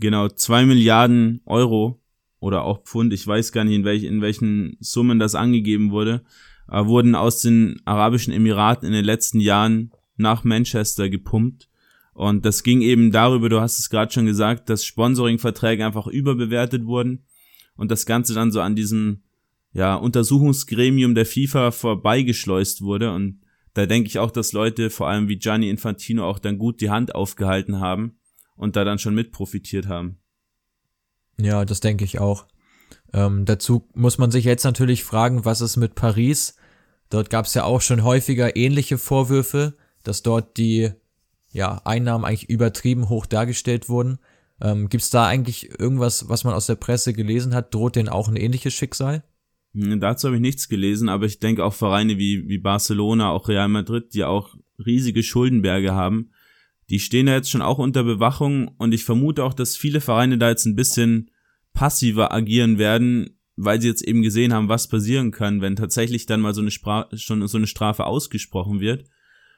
Genau, 0.00 0.28
zwei 0.28 0.64
Milliarden 0.64 1.40
Euro 1.44 2.00
oder 2.38 2.62
auch 2.62 2.82
Pfund, 2.84 3.12
ich 3.12 3.26
weiß 3.26 3.52
gar 3.52 3.64
nicht, 3.64 3.74
in, 3.74 3.84
welch, 3.84 4.04
in 4.04 4.20
welchen 4.20 4.76
Summen 4.80 5.18
das 5.18 5.34
angegeben 5.34 5.90
wurde, 5.90 6.22
äh, 6.68 6.84
wurden 6.84 7.14
aus 7.14 7.40
den 7.40 7.80
Arabischen 7.84 8.32
Emiraten 8.32 8.86
in 8.86 8.92
den 8.92 9.04
letzten 9.04 9.40
Jahren 9.40 9.92
nach 10.16 10.44
Manchester 10.44 11.08
gepumpt. 11.08 11.68
Und 12.12 12.46
das 12.46 12.62
ging 12.62 12.80
eben 12.80 13.12
darüber, 13.12 13.48
du 13.48 13.60
hast 13.60 13.78
es 13.78 13.90
gerade 13.90 14.12
schon 14.12 14.26
gesagt, 14.26 14.70
dass 14.70 14.84
Sponsoring-Verträge 14.84 15.84
einfach 15.84 16.06
überbewertet 16.06 16.86
wurden 16.86 17.24
und 17.76 17.90
das 17.90 18.06
Ganze 18.06 18.32
dann 18.32 18.50
so 18.50 18.60
an 18.60 18.74
diesem 18.74 19.22
ja, 19.72 19.94
Untersuchungsgremium 19.94 21.14
der 21.14 21.26
FIFA 21.26 21.70
vorbeigeschleust 21.70 22.80
wurde. 22.80 23.12
Und 23.12 23.40
da 23.74 23.84
denke 23.84 24.08
ich 24.08 24.18
auch, 24.18 24.30
dass 24.30 24.54
Leute, 24.54 24.88
vor 24.88 25.08
allem 25.08 25.28
wie 25.28 25.36
Gianni 25.36 25.68
Infantino, 25.68 26.24
auch 26.24 26.38
dann 26.38 26.56
gut 26.56 26.80
die 26.80 26.88
Hand 26.88 27.14
aufgehalten 27.14 27.80
haben 27.80 28.16
und 28.56 28.76
da 28.76 28.84
dann 28.84 28.98
schon 28.98 29.14
mit 29.14 29.32
profitiert 29.32 29.86
haben. 29.86 30.16
Ja, 31.38 31.64
das 31.64 31.80
denke 31.80 32.04
ich 32.04 32.18
auch. 32.18 32.46
Ähm, 33.12 33.44
dazu 33.44 33.88
muss 33.94 34.18
man 34.18 34.30
sich 34.30 34.44
jetzt 34.44 34.64
natürlich 34.64 35.04
fragen, 35.04 35.44
was 35.44 35.60
ist 35.60 35.76
mit 35.76 35.94
Paris? 35.94 36.56
Dort 37.10 37.30
gab 37.30 37.46
es 37.46 37.54
ja 37.54 37.64
auch 37.64 37.80
schon 37.80 38.02
häufiger 38.02 38.56
ähnliche 38.56 38.98
Vorwürfe, 38.98 39.74
dass 40.02 40.22
dort 40.22 40.56
die 40.56 40.90
ja, 41.52 41.80
Einnahmen 41.84 42.24
eigentlich 42.24 42.50
übertrieben 42.50 43.08
hoch 43.08 43.26
dargestellt 43.26 43.88
wurden. 43.88 44.18
Ähm, 44.60 44.88
Gibt 44.88 45.04
es 45.04 45.10
da 45.10 45.26
eigentlich 45.26 45.78
irgendwas, 45.78 46.28
was 46.28 46.44
man 46.44 46.54
aus 46.54 46.66
der 46.66 46.74
Presse 46.76 47.12
gelesen 47.12 47.54
hat? 47.54 47.74
Droht 47.74 47.96
denen 47.96 48.08
auch 48.08 48.28
ein 48.28 48.36
ähnliches 48.36 48.74
Schicksal? 48.74 49.22
Dazu 49.72 50.28
habe 50.28 50.36
ich 50.36 50.42
nichts 50.42 50.68
gelesen, 50.70 51.10
aber 51.10 51.26
ich 51.26 51.38
denke 51.38 51.62
auch 51.62 51.74
Vereine 51.74 52.16
wie, 52.16 52.48
wie 52.48 52.58
Barcelona, 52.58 53.30
auch 53.30 53.48
Real 53.48 53.68
Madrid, 53.68 54.14
die 54.14 54.24
auch 54.24 54.54
riesige 54.84 55.22
Schuldenberge 55.22 55.92
haben, 55.92 56.30
die 56.90 57.00
stehen 57.00 57.26
da 57.26 57.34
jetzt 57.34 57.50
schon 57.50 57.62
auch 57.62 57.78
unter 57.78 58.04
Bewachung 58.04 58.68
und 58.78 58.94
ich 58.94 59.04
vermute 59.04 59.44
auch, 59.44 59.54
dass 59.54 59.76
viele 59.76 60.00
Vereine 60.00 60.38
da 60.38 60.48
jetzt 60.48 60.66
ein 60.66 60.76
bisschen 60.76 61.30
passiver 61.72 62.32
agieren 62.32 62.78
werden, 62.78 63.38
weil 63.56 63.80
sie 63.80 63.88
jetzt 63.88 64.02
eben 64.02 64.22
gesehen 64.22 64.52
haben, 64.52 64.68
was 64.68 64.88
passieren 64.88 65.30
kann, 65.30 65.60
wenn 65.60 65.76
tatsächlich 65.76 66.26
dann 66.26 66.40
mal 66.40 66.54
so 66.54 66.60
eine, 66.60 66.70
Spra 66.70 67.08
schon 67.14 67.46
so 67.48 67.58
eine 67.58 67.66
Strafe 67.66 68.04
ausgesprochen 68.04 68.80
wird. 68.80 69.04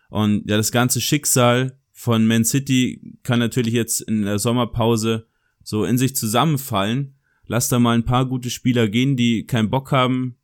Und 0.08 0.48
ja, 0.48 0.56
das 0.56 0.72
ganze 0.72 1.00
Schicksal 1.00 1.78
von 1.92 2.26
Man 2.26 2.44
City 2.44 3.18
kann 3.22 3.40
natürlich 3.40 3.74
jetzt 3.74 4.00
in 4.00 4.22
der 4.22 4.38
Sommerpause 4.38 5.26
so 5.62 5.84
in 5.84 5.98
sich 5.98 6.16
zusammenfallen. 6.16 7.16
Lass 7.46 7.68
da 7.68 7.78
mal 7.78 7.94
ein 7.94 8.04
paar 8.04 8.26
gute 8.26 8.50
Spieler 8.50 8.88
gehen, 8.88 9.16
die 9.16 9.44
keinen 9.44 9.68
Bock 9.68 9.92
haben, 9.92 10.36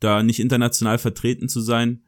da 0.00 0.22
nicht 0.22 0.40
international 0.40 0.98
vertreten 0.98 1.48
zu 1.48 1.60
sein. 1.60 2.02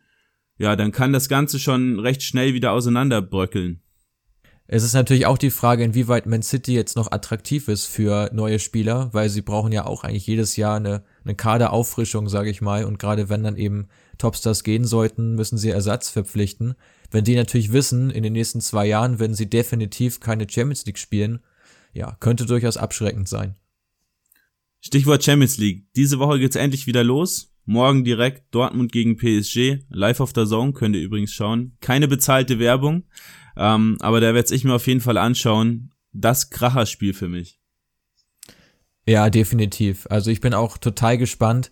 Ja, 0.59 0.75
dann 0.75 0.91
kann 0.91 1.13
das 1.13 1.29
Ganze 1.29 1.59
schon 1.59 2.01
recht 2.01 2.23
schnell 2.23 2.55
wieder 2.55 2.73
auseinanderbröckeln. 2.73 3.84
Es 4.67 4.83
ist 4.83 4.95
natürlich 4.95 5.27
auch 5.27 5.37
die 5.37 5.51
Frage, 5.51 5.85
inwieweit 5.85 6.25
Man 6.25 6.43
City 6.43 6.75
jetzt 6.75 6.97
noch 6.97 7.13
attraktiv 7.13 7.69
ist 7.69 7.85
für 7.85 8.31
neue 8.33 8.59
Spieler, 8.59 9.13
weil 9.13 9.29
sie 9.29 9.43
brauchen 9.43 9.73
ja 9.73 9.85
auch 9.85 10.05
eigentlich 10.05 10.27
jedes 10.27 10.57
Jahr 10.57 10.77
eine, 10.77 11.05
eine 11.23 11.35
Kaderauffrischung, 11.35 12.31
sage 12.31 12.49
ich 12.49 12.63
mal. 12.63 12.85
Und 12.85 12.99
gerade 12.99 13.29
wenn 13.29 13.43
dann 13.43 13.59
eben 13.59 13.89
Topstars 14.17 14.65
gehen 14.65 14.87
sollten, 14.87 15.35
müssen 15.35 15.59
sie 15.59 15.69
Ersatz 15.69 16.09
verpflichten. 16.09 16.77
Wenn 17.11 17.25
die 17.25 17.37
natürlich 17.37 17.73
wissen, 17.73 18.11
in 18.11 18.23
den 18.23 18.33
nächsten 18.33 18.63
zwei 18.63 18.87
Jahren 18.87 19.19
werden 19.19 19.35
sie 19.35 19.51
definitiv 19.51 20.21
keine 20.21 20.49
Champions 20.49 20.87
League 20.87 20.99
spielen, 20.99 21.41
ja, 21.93 22.17
könnte 22.21 22.47
durchaus 22.47 22.79
abschreckend 22.79 23.29
sein. 23.29 23.57
Stichwort 24.81 25.25
Champions 25.25 25.59
League. 25.59 25.93
Diese 25.95 26.19
Woche 26.19 26.39
geht's 26.39 26.57
endlich 26.57 26.87
wieder 26.87 27.05
los. 27.05 27.54
Morgen 27.67 28.05
direkt 28.05 28.55
Dortmund 28.55 28.93
gegen 28.93 29.17
PSG. 29.17 29.85
Live 29.89 30.21
auf 30.21 30.33
der 30.33 30.47
Zone 30.47 30.73
könnt 30.73 30.97
ihr 30.97 31.03
übrigens 31.03 31.33
schauen. 31.33 31.77
Keine 31.81 32.09
bezahlte 32.09 32.59
Werbung. 32.59 33.05
Ähm, 33.57 33.97
aber 34.01 34.21
da 34.21 34.35
werde 34.35 34.55
ich 34.55 34.65
mir 34.65 34.75
auf 34.75 34.87
jeden 34.87 35.01
Fall 35.01 35.17
anschauen. 35.17 35.91
Das 36.13 36.51
Kracherspiel 36.51 37.15
für 37.15 37.29
mich. 37.29 37.61
Ja, 39.07 39.31
definitiv. 39.31 40.07
Also 40.11 40.31
ich 40.31 40.41
bin 40.41 40.55
auch 40.55 40.79
total 40.79 41.19
gespannt. 41.19 41.71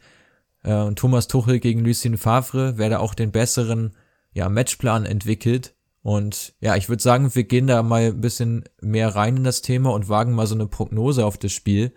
Äh, 0.63 0.93
Thomas 0.95 1.29
Tuchel 1.29 1.61
gegen 1.61 1.85
Lucien 1.85 2.19
Favre, 2.19 2.75
wer 2.77 2.91
da 2.91 2.99
auch 2.99 3.15
den 3.15 3.33
besseren 3.33 3.95
ja, 4.33 4.49
Matchplan 4.49 5.05
entwickelt. 5.05 5.75
Und 6.03 6.55
ja, 6.61 6.77
ich 6.77 6.89
würde 6.89 7.03
sagen, 7.03 7.35
wir 7.35 7.45
gehen 7.45 7.67
da 7.67 7.83
mal 7.83 8.07
ein 8.07 8.21
bisschen 8.21 8.65
mehr 8.81 9.15
rein 9.15 9.39
in 9.39 9.45
das 9.45 9.63
Thema 9.63 9.93
und 9.93 10.09
wagen 10.09 10.35
mal 10.35 10.47
so 10.47 10.55
eine 10.55 10.67
Prognose 10.67 11.25
auf 11.25 11.39
das 11.39 11.53
Spiel. 11.53 11.93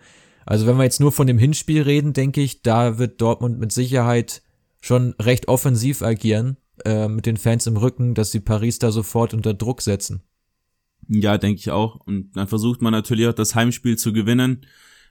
Also 0.46 0.66
wenn 0.66 0.76
wir 0.76 0.84
jetzt 0.84 1.00
nur 1.00 1.12
von 1.12 1.26
dem 1.26 1.38
Hinspiel 1.38 1.82
reden, 1.82 2.12
denke 2.12 2.40
ich, 2.40 2.62
da 2.62 2.98
wird 2.98 3.20
Dortmund 3.20 3.58
mit 3.58 3.72
Sicherheit 3.72 4.42
schon 4.80 5.14
recht 5.20 5.48
offensiv 5.48 6.02
agieren, 6.02 6.56
äh, 6.84 7.08
mit 7.08 7.26
den 7.26 7.36
Fans 7.36 7.66
im 7.66 7.76
Rücken, 7.76 8.14
dass 8.14 8.30
sie 8.30 8.40
Paris 8.40 8.78
da 8.78 8.92
sofort 8.92 9.34
unter 9.34 9.54
Druck 9.54 9.82
setzen. 9.82 10.22
Ja, 11.08 11.36
denke 11.36 11.58
ich 11.58 11.70
auch. 11.70 11.96
Und 12.06 12.36
dann 12.36 12.46
versucht 12.46 12.80
man 12.80 12.92
natürlich 12.92 13.26
auch 13.26 13.32
das 13.32 13.56
Heimspiel 13.56 13.98
zu 13.98 14.12
gewinnen, 14.12 14.64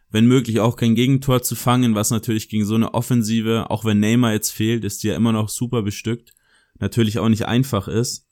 wenn 0.10 0.26
möglich 0.26 0.62
auch 0.62 0.78
kein 0.78 0.96
Gegentor 0.96 1.42
zu 1.42 1.56
fangen, 1.56 1.96
was 1.96 2.12
natürlich 2.12 2.48
gegen 2.48 2.66
so 2.66 2.76
eine 2.76 2.94
Offensive, 2.94 3.70
auch 3.70 3.84
wenn 3.84 4.00
Neymar 4.00 4.32
jetzt 4.32 4.52
fehlt, 4.52 4.86
ist 4.86 5.04
die 5.04 5.08
ja 5.08 5.16
immer 5.16 5.34
noch 5.34 5.50
super 5.50 5.82
bestückt, 5.82 6.34
natürlich 6.80 7.20
auch 7.20 7.28
nicht 7.28 7.46
einfach 7.46 7.90
ist. 7.90 8.25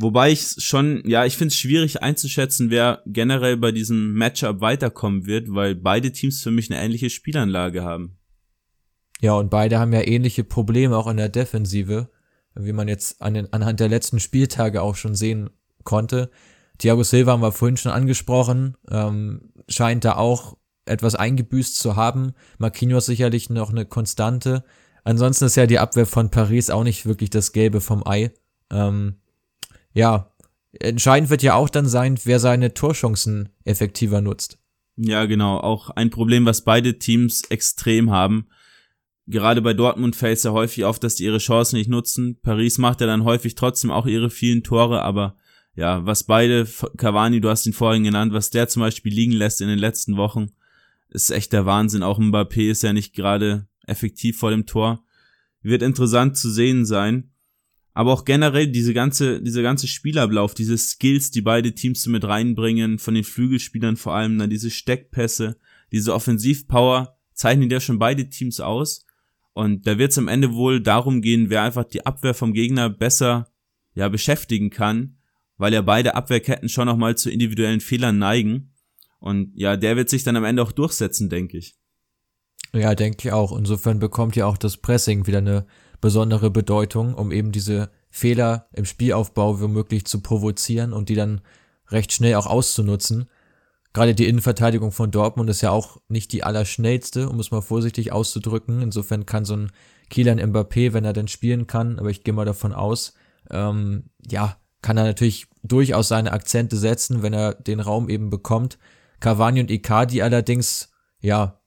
Wobei 0.00 0.30
ich 0.30 0.54
schon, 0.58 1.02
ja, 1.06 1.24
ich 1.24 1.36
finde 1.36 1.48
es 1.48 1.58
schwierig 1.58 2.02
einzuschätzen, 2.04 2.70
wer 2.70 3.02
generell 3.04 3.56
bei 3.56 3.72
diesem 3.72 4.14
Matchup 4.14 4.60
weiterkommen 4.60 5.26
wird, 5.26 5.52
weil 5.52 5.74
beide 5.74 6.12
Teams 6.12 6.40
für 6.40 6.52
mich 6.52 6.70
eine 6.70 6.80
ähnliche 6.80 7.10
Spielanlage 7.10 7.82
haben. 7.82 8.16
Ja, 9.20 9.32
und 9.32 9.50
beide 9.50 9.80
haben 9.80 9.92
ja 9.92 10.06
ähnliche 10.06 10.44
Probleme 10.44 10.96
auch 10.96 11.08
in 11.08 11.16
der 11.16 11.28
Defensive, 11.28 12.10
wie 12.54 12.72
man 12.72 12.86
jetzt 12.86 13.20
an 13.20 13.34
den, 13.34 13.52
anhand 13.52 13.80
der 13.80 13.88
letzten 13.88 14.20
Spieltage 14.20 14.82
auch 14.82 14.94
schon 14.94 15.16
sehen 15.16 15.50
konnte. 15.82 16.30
Thiago 16.78 17.02
Silva 17.02 17.32
haben 17.32 17.42
wir 17.42 17.50
vorhin 17.50 17.76
schon 17.76 17.90
angesprochen, 17.90 18.76
ähm, 18.88 19.52
scheint 19.68 20.04
da 20.04 20.14
auch 20.14 20.56
etwas 20.84 21.16
eingebüßt 21.16 21.76
zu 21.76 21.96
haben. 21.96 22.34
Marquinhos 22.58 23.06
sicherlich 23.06 23.50
noch 23.50 23.70
eine 23.70 23.84
Konstante. 23.84 24.62
Ansonsten 25.02 25.46
ist 25.46 25.56
ja 25.56 25.66
die 25.66 25.80
Abwehr 25.80 26.06
von 26.06 26.30
Paris 26.30 26.70
auch 26.70 26.84
nicht 26.84 27.04
wirklich 27.04 27.30
das 27.30 27.50
Gelbe 27.50 27.80
vom 27.80 28.06
Ei. 28.06 28.30
Ähm, 28.70 29.16
ja, 29.98 30.32
entscheidend 30.78 31.28
wird 31.28 31.42
ja 31.42 31.54
auch 31.54 31.68
dann 31.68 31.88
sein, 31.88 32.18
wer 32.22 32.38
seine 32.38 32.72
Torchancen 32.72 33.48
effektiver 33.64 34.20
nutzt. 34.20 34.58
Ja, 34.96 35.26
genau. 35.26 35.58
Auch 35.58 35.90
ein 35.90 36.10
Problem, 36.10 36.46
was 36.46 36.62
beide 36.62 37.00
Teams 37.00 37.42
extrem 37.48 38.12
haben. 38.12 38.46
Gerade 39.26 39.60
bei 39.60 39.74
Dortmund 39.74 40.14
fällt 40.14 40.38
es 40.38 40.44
ja 40.44 40.52
häufig 40.52 40.84
auf, 40.84 41.00
dass 41.00 41.16
die 41.16 41.24
ihre 41.24 41.38
Chancen 41.38 41.76
nicht 41.76 41.90
nutzen. 41.90 42.38
Paris 42.40 42.78
macht 42.78 43.00
ja 43.00 43.08
dann 43.08 43.24
häufig 43.24 43.56
trotzdem 43.56 43.90
auch 43.90 44.06
ihre 44.06 44.30
vielen 44.30 44.62
Tore, 44.62 45.02
aber 45.02 45.36
ja, 45.74 46.06
was 46.06 46.22
beide, 46.22 46.66
Cavani, 46.96 47.40
du 47.40 47.50
hast 47.50 47.66
ihn 47.66 47.72
vorhin 47.72 48.04
genannt, 48.04 48.32
was 48.32 48.50
der 48.50 48.68
zum 48.68 48.80
Beispiel 48.80 49.12
liegen 49.12 49.32
lässt 49.32 49.60
in 49.60 49.68
den 49.68 49.78
letzten 49.78 50.16
Wochen, 50.16 50.52
ist 51.08 51.30
echt 51.30 51.52
der 51.52 51.66
Wahnsinn. 51.66 52.04
Auch 52.04 52.20
Mbappé 52.20 52.70
ist 52.70 52.84
ja 52.84 52.92
nicht 52.92 53.14
gerade 53.14 53.66
effektiv 53.86 54.38
vor 54.38 54.50
dem 54.50 54.64
Tor. 54.64 55.02
Wird 55.60 55.82
interessant 55.82 56.36
zu 56.36 56.50
sehen 56.50 56.86
sein. 56.86 57.32
Aber 57.98 58.12
auch 58.12 58.24
generell 58.24 58.68
diese 58.68 58.94
ganze, 58.94 59.42
diese 59.42 59.60
ganze 59.60 59.88
Spielablauf, 59.88 60.54
diese 60.54 60.78
Skills, 60.78 61.32
die 61.32 61.40
beide 61.42 61.74
Teams 61.74 62.00
so 62.00 62.10
mit 62.10 62.22
reinbringen, 62.22 63.00
von 63.00 63.14
den 63.14 63.24
Flügelspielern 63.24 63.96
vor 63.96 64.14
allem, 64.14 64.38
dann 64.38 64.50
diese 64.50 64.70
Steckpässe, 64.70 65.56
diese 65.90 66.14
Offensivpower, 66.14 67.18
zeichnen 67.32 67.68
ja 67.68 67.80
schon 67.80 67.98
beide 67.98 68.30
Teams 68.30 68.60
aus. 68.60 69.04
Und 69.52 69.88
da 69.88 69.98
wird 69.98 70.12
es 70.12 70.18
am 70.18 70.28
Ende 70.28 70.54
wohl 70.54 70.80
darum 70.80 71.22
gehen, 71.22 71.50
wer 71.50 71.64
einfach 71.64 71.82
die 71.82 72.06
Abwehr 72.06 72.34
vom 72.34 72.52
Gegner 72.52 72.88
besser 72.88 73.48
ja, 73.94 74.08
beschäftigen 74.08 74.70
kann, 74.70 75.16
weil 75.56 75.74
ja 75.74 75.82
beide 75.82 76.14
Abwehrketten 76.14 76.68
schon 76.68 76.86
nochmal 76.86 77.16
zu 77.16 77.32
individuellen 77.32 77.80
Fehlern 77.80 78.16
neigen. 78.16 78.74
Und 79.18 79.50
ja, 79.56 79.76
der 79.76 79.96
wird 79.96 80.08
sich 80.08 80.22
dann 80.22 80.36
am 80.36 80.44
Ende 80.44 80.62
auch 80.62 80.70
durchsetzen, 80.70 81.30
denke 81.30 81.58
ich. 81.58 81.74
Ja, 82.72 82.94
denke 82.94 83.26
ich 83.26 83.32
auch. 83.32 83.58
Insofern 83.58 83.98
bekommt 83.98 84.36
ja 84.36 84.46
auch 84.46 84.56
das 84.56 84.76
Pressing 84.76 85.26
wieder 85.26 85.38
eine 85.38 85.66
besondere 86.00 86.50
Bedeutung, 86.50 87.14
um 87.14 87.32
eben 87.32 87.52
diese 87.52 87.90
Fehler 88.10 88.68
im 88.72 88.84
Spielaufbau 88.84 89.60
womöglich 89.60 90.06
zu 90.06 90.20
provozieren 90.20 90.92
und 90.92 91.08
die 91.08 91.14
dann 91.14 91.40
recht 91.88 92.12
schnell 92.12 92.34
auch 92.34 92.46
auszunutzen. 92.46 93.28
Gerade 93.92 94.14
die 94.14 94.28
Innenverteidigung 94.28 94.92
von 94.92 95.10
Dortmund 95.10 95.48
ist 95.50 95.62
ja 95.62 95.70
auch 95.70 95.98
nicht 96.08 96.32
die 96.32 96.44
allerschnellste, 96.44 97.28
um 97.28 97.40
es 97.40 97.50
mal 97.50 97.62
vorsichtig 97.62 98.12
auszudrücken. 98.12 98.82
Insofern 98.82 99.26
kann 99.26 99.44
so 99.44 99.56
ein 99.56 99.72
Kielan 100.10 100.40
Mbappé, 100.40 100.92
wenn 100.92 101.04
er 101.04 101.12
denn 101.12 101.28
spielen 101.28 101.66
kann, 101.66 101.98
aber 101.98 102.10
ich 102.10 102.22
gehe 102.22 102.34
mal 102.34 102.44
davon 102.44 102.72
aus, 102.72 103.14
ähm, 103.50 104.04
ja, 104.30 104.56
kann 104.82 104.96
er 104.96 105.04
natürlich 105.04 105.46
durchaus 105.62 106.08
seine 106.08 106.32
Akzente 106.32 106.76
setzen, 106.76 107.22
wenn 107.22 107.32
er 107.32 107.54
den 107.54 107.80
Raum 107.80 108.08
eben 108.08 108.30
bekommt. 108.30 108.78
Cavani 109.20 109.60
und 109.60 109.70
Icardi 109.70 110.22
allerdings, 110.22 110.90
ja, 111.20 111.57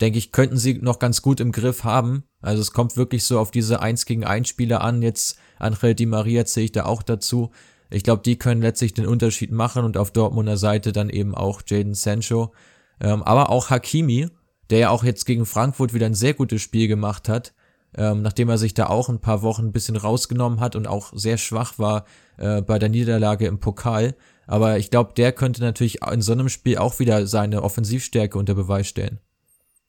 denke 0.00 0.18
ich, 0.18 0.32
könnten 0.32 0.56
sie 0.56 0.74
noch 0.74 0.98
ganz 0.98 1.22
gut 1.22 1.40
im 1.40 1.52
Griff 1.52 1.84
haben. 1.84 2.24
Also 2.40 2.62
es 2.62 2.72
kommt 2.72 2.96
wirklich 2.96 3.24
so 3.24 3.38
auf 3.38 3.50
diese 3.50 3.80
1 3.80 4.06
gegen 4.06 4.24
1 4.24 4.48
Spieler 4.48 4.82
an. 4.82 5.02
Jetzt 5.02 5.38
Angel 5.58 5.94
Di 5.94 6.06
Maria 6.06 6.44
zähle 6.44 6.64
ich 6.64 6.72
da 6.72 6.86
auch 6.86 7.02
dazu. 7.02 7.50
Ich 7.90 8.04
glaube, 8.04 8.22
die 8.22 8.38
können 8.38 8.62
letztlich 8.62 8.94
den 8.94 9.06
Unterschied 9.06 9.50
machen 9.50 9.84
und 9.84 9.96
auf 9.96 10.12
Dortmunder 10.12 10.56
Seite 10.56 10.92
dann 10.92 11.10
eben 11.10 11.34
auch 11.34 11.62
Jaden 11.66 11.94
Sancho. 11.94 12.52
Ähm, 13.00 13.22
aber 13.22 13.50
auch 13.50 13.70
Hakimi, 13.70 14.28
der 14.70 14.78
ja 14.78 14.90
auch 14.90 15.04
jetzt 15.04 15.26
gegen 15.26 15.44
Frankfurt 15.44 15.92
wieder 15.92 16.06
ein 16.06 16.14
sehr 16.14 16.34
gutes 16.34 16.62
Spiel 16.62 16.86
gemacht 16.86 17.28
hat, 17.28 17.52
ähm, 17.96 18.22
nachdem 18.22 18.48
er 18.48 18.58
sich 18.58 18.74
da 18.74 18.86
auch 18.86 19.08
ein 19.08 19.20
paar 19.20 19.42
Wochen 19.42 19.66
ein 19.66 19.72
bisschen 19.72 19.96
rausgenommen 19.96 20.60
hat 20.60 20.76
und 20.76 20.86
auch 20.86 21.12
sehr 21.14 21.38
schwach 21.38 21.78
war 21.78 22.04
äh, 22.36 22.62
bei 22.62 22.78
der 22.78 22.88
Niederlage 22.88 23.46
im 23.46 23.58
Pokal. 23.58 24.14
Aber 24.46 24.78
ich 24.78 24.90
glaube, 24.90 25.12
der 25.16 25.32
könnte 25.32 25.60
natürlich 25.62 26.02
in 26.02 26.22
so 26.22 26.32
einem 26.32 26.48
Spiel 26.48 26.78
auch 26.78 27.00
wieder 27.00 27.26
seine 27.26 27.62
Offensivstärke 27.62 28.38
unter 28.38 28.54
Beweis 28.54 28.86
stellen. 28.86 29.18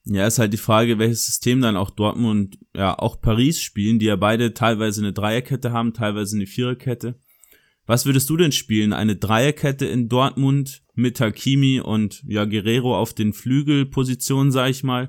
Ja, 0.04 0.26
ist 0.26 0.40
halt 0.40 0.52
die 0.52 0.58
Frage, 0.58 0.98
welches 0.98 1.26
System 1.26 1.60
dann 1.60 1.76
auch 1.76 1.90
Dortmund, 1.90 2.58
ja, 2.74 2.98
auch 2.98 3.20
Paris 3.20 3.60
spielen, 3.60 4.00
die 4.00 4.06
ja 4.06 4.16
beide 4.16 4.52
teilweise 4.52 5.00
eine 5.00 5.12
Dreierkette 5.12 5.72
haben, 5.72 5.94
teilweise 5.94 6.36
eine 6.36 6.46
Viererkette. 6.46 7.14
Was 7.86 8.06
würdest 8.06 8.28
du 8.30 8.36
denn 8.36 8.52
spielen? 8.52 8.92
Eine 8.92 9.16
Dreierkette 9.16 9.86
in 9.86 10.08
Dortmund 10.08 10.82
mit 10.94 11.20
Hakimi 11.20 11.80
und 11.80 12.22
ja, 12.26 12.44
Guerrero 12.44 12.98
auf 12.98 13.14
den 13.14 13.32
Flügelpositionen, 13.32 14.50
sag 14.50 14.70
ich 14.70 14.82
mal? 14.82 15.08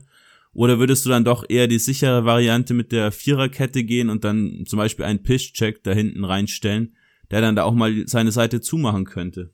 Oder 0.54 0.78
würdest 0.78 1.06
du 1.06 1.10
dann 1.10 1.26
doch 1.26 1.46
eher 1.50 1.68
die 1.68 1.80
sichere 1.80 2.26
Variante 2.26 2.76
mit 2.76 2.92
der 2.92 3.12
Viererkette 3.12 3.84
gehen 3.84 4.10
und 4.10 4.24
dann 4.24 4.66
zum 4.68 4.78
Beispiel 4.78 5.06
einen 5.06 5.24
Pischcheck 5.24 5.84
da 5.84 5.92
hinten 5.92 6.24
reinstellen, 6.24 6.96
der 7.32 7.42
dann 7.42 7.56
da 7.56 7.64
auch 7.64 7.74
mal 7.74 8.08
seine 8.08 8.32
Seite 8.32 8.62
zumachen 8.62 9.06
könnte? 9.06 9.53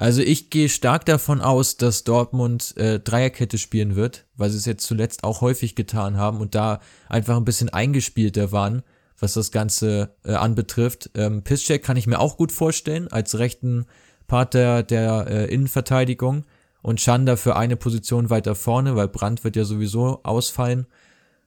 Also 0.00 0.22
ich 0.22 0.48
gehe 0.48 0.70
stark 0.70 1.04
davon 1.04 1.42
aus, 1.42 1.76
dass 1.76 2.04
Dortmund 2.04 2.74
äh, 2.78 3.00
Dreierkette 3.00 3.58
spielen 3.58 3.96
wird, 3.96 4.24
weil 4.34 4.48
sie 4.48 4.56
es 4.56 4.64
jetzt 4.64 4.86
zuletzt 4.86 5.24
auch 5.24 5.42
häufig 5.42 5.74
getan 5.74 6.16
haben 6.16 6.40
und 6.40 6.54
da 6.54 6.80
einfach 7.10 7.36
ein 7.36 7.44
bisschen 7.44 7.68
eingespielter 7.68 8.50
waren, 8.50 8.82
was 9.18 9.34
das 9.34 9.50
Ganze 9.50 10.16
äh, 10.24 10.32
anbetrifft. 10.32 11.10
Ähm, 11.14 11.42
Piszczek 11.42 11.84
kann 11.84 11.98
ich 11.98 12.06
mir 12.06 12.18
auch 12.18 12.38
gut 12.38 12.50
vorstellen 12.50 13.08
als 13.08 13.38
rechten 13.38 13.84
Part 14.26 14.54
der, 14.54 14.82
der 14.84 15.26
äh, 15.28 15.52
Innenverteidigung 15.52 16.46
und 16.80 17.02
Schanda 17.02 17.36
für 17.36 17.56
eine 17.56 17.76
Position 17.76 18.30
weiter 18.30 18.54
vorne, 18.54 18.96
weil 18.96 19.08
Brandt 19.08 19.44
wird 19.44 19.54
ja 19.54 19.64
sowieso 19.64 20.20
ausfallen. 20.22 20.86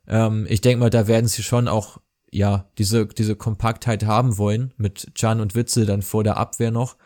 Ähm, 0.08 0.46
ich 0.48 0.62
denke 0.62 0.80
mal, 0.80 0.92
da 0.92 1.08
werden 1.08 1.28
sie 1.28 1.42
schon 1.42 1.68
auch 1.68 1.98
ja 2.30 2.70
diese 2.78 3.08
diese 3.08 3.36
Kompaktheit 3.36 4.06
haben 4.06 4.38
wollen 4.38 4.76
mit 4.78 5.14
Can 5.16 5.42
und 5.42 5.56
Witzel 5.56 5.88
dann 5.88 6.04
vor 6.04 6.24
der 6.24 6.38
Abwehr 6.38 6.70
noch 6.70 6.98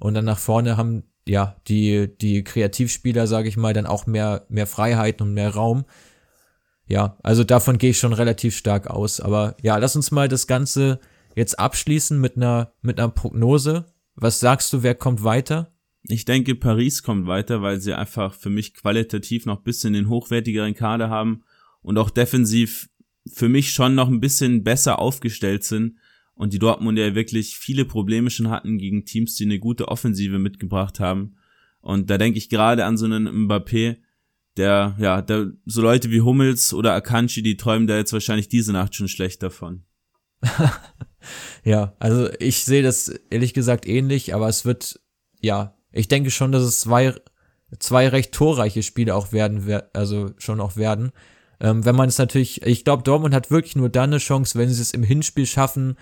und 0.00 0.14
dann 0.14 0.24
nach 0.24 0.38
vorne 0.38 0.76
haben 0.76 1.04
ja 1.26 1.56
die 1.68 2.08
die 2.20 2.44
Kreativspieler, 2.44 3.26
sage 3.26 3.48
ich 3.48 3.56
mal, 3.56 3.72
dann 3.72 3.86
auch 3.86 4.06
mehr 4.06 4.46
mehr 4.48 4.66
Freiheiten 4.66 5.28
und 5.28 5.34
mehr 5.34 5.50
Raum. 5.50 5.84
Ja, 6.86 7.16
also 7.22 7.44
davon 7.44 7.78
gehe 7.78 7.90
ich 7.90 7.98
schon 7.98 8.12
relativ 8.12 8.56
stark 8.56 8.88
aus. 8.88 9.20
Aber 9.20 9.56
ja, 9.62 9.78
lass 9.78 9.96
uns 9.96 10.10
mal 10.10 10.28
das 10.28 10.46
Ganze 10.46 11.00
jetzt 11.34 11.58
abschließen 11.58 12.20
mit 12.20 12.36
einer 12.36 12.72
mit 12.82 12.98
einer 12.98 13.08
Prognose. 13.08 13.86
Was 14.14 14.40
sagst 14.40 14.72
du, 14.72 14.82
wer 14.82 14.94
kommt 14.94 15.24
weiter? 15.24 15.72
Ich 16.06 16.26
denke, 16.26 16.54
Paris 16.54 17.02
kommt 17.02 17.26
weiter, 17.26 17.62
weil 17.62 17.80
sie 17.80 17.94
einfach 17.94 18.34
für 18.34 18.50
mich 18.50 18.74
qualitativ 18.74 19.46
noch 19.46 19.62
bisschen 19.62 19.94
den 19.94 20.10
hochwertigeren 20.10 20.74
Kader 20.74 21.08
haben 21.08 21.44
und 21.80 21.96
auch 21.96 22.10
defensiv 22.10 22.90
für 23.32 23.48
mich 23.48 23.72
schon 23.72 23.94
noch 23.94 24.08
ein 24.08 24.20
bisschen 24.20 24.64
besser 24.64 24.98
aufgestellt 24.98 25.64
sind 25.64 25.96
und 26.34 26.52
die 26.52 26.58
Dortmunder 26.58 27.06
ja 27.06 27.14
wirklich 27.14 27.56
viele 27.56 27.84
Probleme 27.84 28.30
schon 28.30 28.50
hatten 28.50 28.78
gegen 28.78 29.04
Teams, 29.04 29.36
die 29.36 29.44
eine 29.44 29.58
gute 29.58 29.88
Offensive 29.88 30.38
mitgebracht 30.38 31.00
haben. 31.00 31.36
Und 31.80 32.10
da 32.10 32.18
denke 32.18 32.38
ich 32.38 32.48
gerade 32.48 32.84
an 32.84 32.96
so 32.96 33.04
einen 33.04 33.28
Mbappé, 33.28 33.98
der, 34.56 34.96
ja, 34.98 35.22
der, 35.22 35.52
so 35.66 35.82
Leute 35.82 36.10
wie 36.10 36.20
Hummels 36.20 36.72
oder 36.72 36.94
Akanji, 36.94 37.42
die 37.42 37.56
träumen 37.56 37.86
da 37.86 37.96
jetzt 37.96 38.12
wahrscheinlich 38.12 38.48
diese 38.48 38.72
Nacht 38.72 38.94
schon 38.94 39.08
schlecht 39.08 39.42
davon. 39.42 39.84
ja, 41.64 41.94
also 41.98 42.28
ich 42.38 42.64
sehe 42.64 42.82
das 42.82 43.08
ehrlich 43.30 43.54
gesagt 43.54 43.86
ähnlich, 43.86 44.34
aber 44.34 44.48
es 44.48 44.64
wird, 44.64 45.00
ja, 45.40 45.76
ich 45.92 46.08
denke 46.08 46.30
schon, 46.30 46.52
dass 46.52 46.62
es 46.62 46.80
zwei, 46.80 47.14
zwei 47.78 48.08
recht 48.08 48.32
torreiche 48.32 48.82
Spiele 48.82 49.14
auch 49.14 49.32
werden, 49.32 49.82
also 49.92 50.30
schon 50.38 50.60
auch 50.60 50.76
werden. 50.76 51.12
Ähm, 51.60 51.84
wenn 51.84 51.96
man 51.96 52.08
es 52.08 52.18
natürlich, 52.18 52.62
ich 52.62 52.84
glaube, 52.84 53.04
Dortmund 53.04 53.34
hat 53.34 53.50
wirklich 53.50 53.76
nur 53.76 53.88
dann 53.88 54.10
eine 54.10 54.18
Chance, 54.18 54.58
wenn 54.58 54.68
sie 54.68 54.82
es 54.82 54.92
im 54.92 55.02
Hinspiel 55.02 55.46
schaffen, 55.46 55.96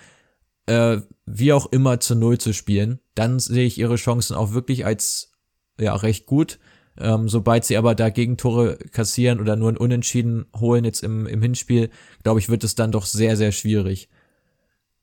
äh, 0.66 0.98
wie 1.26 1.52
auch 1.52 1.66
immer 1.72 2.00
zu 2.00 2.14
Null 2.14 2.38
zu 2.38 2.52
spielen. 2.52 3.00
Dann 3.14 3.38
sehe 3.38 3.66
ich 3.66 3.78
ihre 3.78 3.96
Chancen 3.96 4.36
auch 4.36 4.52
wirklich 4.52 4.84
als 4.86 5.32
ja 5.78 5.94
recht 5.94 6.26
gut. 6.26 6.58
Ähm, 6.98 7.28
sobald 7.28 7.64
sie 7.64 7.76
aber 7.76 7.94
da 7.94 8.10
Gegentore 8.10 8.76
kassieren 8.90 9.40
oder 9.40 9.56
nur 9.56 9.70
ein 9.70 9.78
Unentschieden 9.78 10.46
holen 10.54 10.84
jetzt 10.84 11.02
im, 11.02 11.26
im 11.26 11.40
Hinspiel, 11.40 11.88
glaube 12.22 12.38
ich, 12.38 12.50
wird 12.50 12.64
es 12.64 12.74
dann 12.74 12.92
doch 12.92 13.06
sehr, 13.06 13.36
sehr 13.36 13.52
schwierig. 13.52 14.10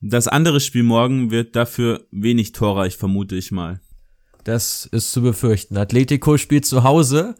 Das 0.00 0.28
andere 0.28 0.60
Spiel 0.60 0.84
morgen 0.84 1.30
wird 1.30 1.56
dafür 1.56 2.06
wenig 2.10 2.52
torreich, 2.52 2.96
vermute 2.96 3.34
ich 3.34 3.50
mal. 3.50 3.80
Das 4.44 4.86
ist 4.86 5.12
zu 5.12 5.20
befürchten. 5.20 5.76
Atletico 5.76 6.38
spielt 6.38 6.64
zu 6.64 6.84
Hause 6.84 7.34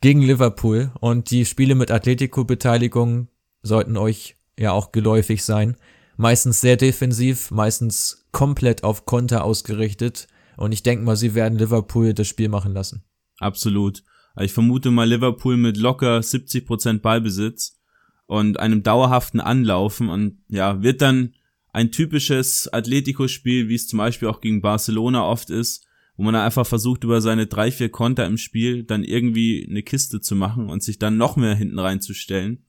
gegen 0.00 0.22
Liverpool 0.22 0.92
und 1.00 1.30
die 1.30 1.44
Spiele 1.44 1.74
mit 1.74 1.90
Atletico-Beteiligung 1.90 3.28
sollten 3.62 3.96
euch 3.96 4.36
ja 4.58 4.72
auch 4.72 4.92
geläufig 4.92 5.42
sein. 5.42 5.76
Meistens 6.16 6.60
sehr 6.60 6.76
defensiv, 6.76 7.50
meistens 7.50 8.26
komplett 8.32 8.84
auf 8.84 9.06
Konter 9.06 9.44
ausgerichtet 9.44 10.28
und 10.56 10.72
ich 10.72 10.82
denke 10.82 11.04
mal, 11.04 11.16
sie 11.16 11.34
werden 11.34 11.58
Liverpool 11.58 12.14
das 12.14 12.28
Spiel 12.28 12.48
machen 12.48 12.72
lassen. 12.72 13.04
Absolut. 13.38 14.02
Ich 14.40 14.52
vermute 14.52 14.90
mal 14.90 15.08
Liverpool 15.08 15.56
mit 15.56 15.76
locker 15.76 16.18
70% 16.18 17.00
Ballbesitz 17.00 17.78
und 18.26 18.58
einem 18.60 18.82
dauerhaften 18.82 19.40
Anlaufen 19.40 20.08
und 20.08 20.38
ja, 20.48 20.82
wird 20.82 21.00
dann 21.02 21.34
ein 21.72 21.92
typisches 21.92 22.68
Atletico-Spiel, 22.72 23.68
wie 23.68 23.74
es 23.74 23.86
zum 23.86 23.98
Beispiel 23.98 24.28
auch 24.28 24.40
gegen 24.40 24.62
Barcelona 24.62 25.26
oft 25.26 25.50
ist, 25.50 25.86
wo 26.16 26.22
man 26.22 26.34
einfach 26.34 26.66
versucht, 26.66 27.04
über 27.04 27.20
seine 27.20 27.46
drei, 27.46 27.70
vier 27.70 27.90
Konter 27.90 28.26
im 28.26 28.38
Spiel 28.38 28.84
dann 28.84 29.04
irgendwie 29.04 29.66
eine 29.68 29.82
Kiste 29.82 30.20
zu 30.20 30.34
machen 30.34 30.70
und 30.70 30.82
sich 30.82 30.98
dann 30.98 31.18
noch 31.18 31.36
mehr 31.36 31.54
hinten 31.54 31.78
reinzustellen. 31.78 32.65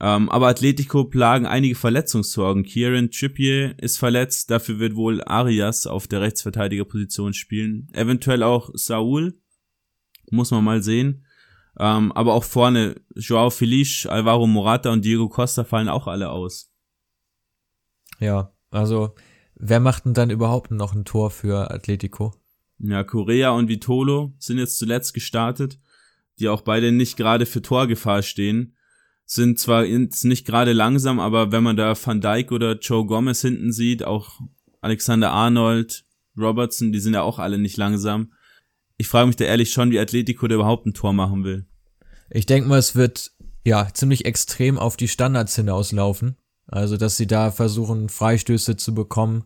Ähm, 0.00 0.28
aber 0.28 0.48
Atletico 0.48 1.04
plagen 1.04 1.46
einige 1.46 1.74
Verletzungssorgen. 1.74 2.64
Kieran 2.64 3.10
Trippier 3.10 3.78
ist 3.78 3.96
verletzt, 3.96 4.50
dafür 4.50 4.78
wird 4.78 4.96
wohl 4.96 5.22
Arias 5.24 5.86
auf 5.86 6.08
der 6.08 6.20
Rechtsverteidigerposition 6.20 7.32
spielen. 7.32 7.88
Eventuell 7.92 8.42
auch 8.42 8.70
Saul, 8.74 9.38
muss 10.30 10.50
man 10.50 10.64
mal 10.64 10.82
sehen. 10.82 11.24
Ähm, 11.78 12.12
aber 12.12 12.34
auch 12.34 12.44
vorne, 12.44 12.96
Joao 13.16 13.50
Felice, 13.50 14.06
Alvaro 14.06 14.46
Morata 14.46 14.92
und 14.92 15.04
Diego 15.04 15.28
Costa 15.28 15.64
fallen 15.64 15.88
auch 15.88 16.06
alle 16.06 16.30
aus. 16.30 16.70
Ja, 18.20 18.52
also 18.70 19.14
wer 19.54 19.80
macht 19.80 20.04
denn 20.04 20.14
dann 20.14 20.30
überhaupt 20.30 20.70
noch 20.70 20.94
ein 20.94 21.04
Tor 21.04 21.30
für 21.30 21.70
Atletico? 21.70 22.34
Ja, 22.78 23.04
Correa 23.04 23.50
und 23.50 23.68
Vitolo 23.68 24.34
sind 24.38 24.58
jetzt 24.58 24.78
zuletzt 24.78 25.14
gestartet, 25.14 25.80
die 26.38 26.48
auch 26.48 26.62
beide 26.62 26.92
nicht 26.92 27.16
gerade 27.16 27.46
für 27.46 27.62
Torgefahr 27.62 28.22
stehen. 28.22 28.73
Sind 29.26 29.58
zwar 29.58 29.84
jetzt 29.84 30.24
nicht 30.24 30.46
gerade 30.46 30.72
langsam, 30.72 31.18
aber 31.18 31.50
wenn 31.50 31.62
man 31.62 31.76
da 31.76 31.94
Van 32.00 32.20
Dijk 32.20 32.52
oder 32.52 32.78
Joe 32.78 33.06
Gomez 33.06 33.40
hinten 33.40 33.72
sieht, 33.72 34.04
auch 34.04 34.40
Alexander 34.80 35.32
Arnold, 35.32 36.04
Robertson, 36.36 36.92
die 36.92 37.00
sind 37.00 37.14
ja 37.14 37.22
auch 37.22 37.38
alle 37.38 37.58
nicht 37.58 37.76
langsam. 37.76 38.32
Ich 38.96 39.08
frage 39.08 39.26
mich 39.26 39.36
da 39.36 39.44
ehrlich 39.44 39.70
schon, 39.70 39.90
wie 39.90 39.98
Atletico 39.98 40.46
da 40.46 40.56
überhaupt 40.56 40.86
ein 40.86 40.94
Tor 40.94 41.12
machen 41.12 41.44
will. 41.44 41.66
Ich 42.30 42.46
denke 42.46 42.68
mal, 42.68 42.78
es 42.78 42.94
wird 42.94 43.32
ja 43.64 43.88
ziemlich 43.92 44.24
extrem 44.24 44.78
auf 44.78 44.96
die 44.96 45.08
Standards 45.08 45.56
hinauslaufen. 45.56 46.36
Also, 46.66 46.96
dass 46.96 47.16
sie 47.16 47.26
da 47.26 47.50
versuchen, 47.50 48.08
Freistöße 48.08 48.76
zu 48.76 48.94
bekommen, 48.94 49.44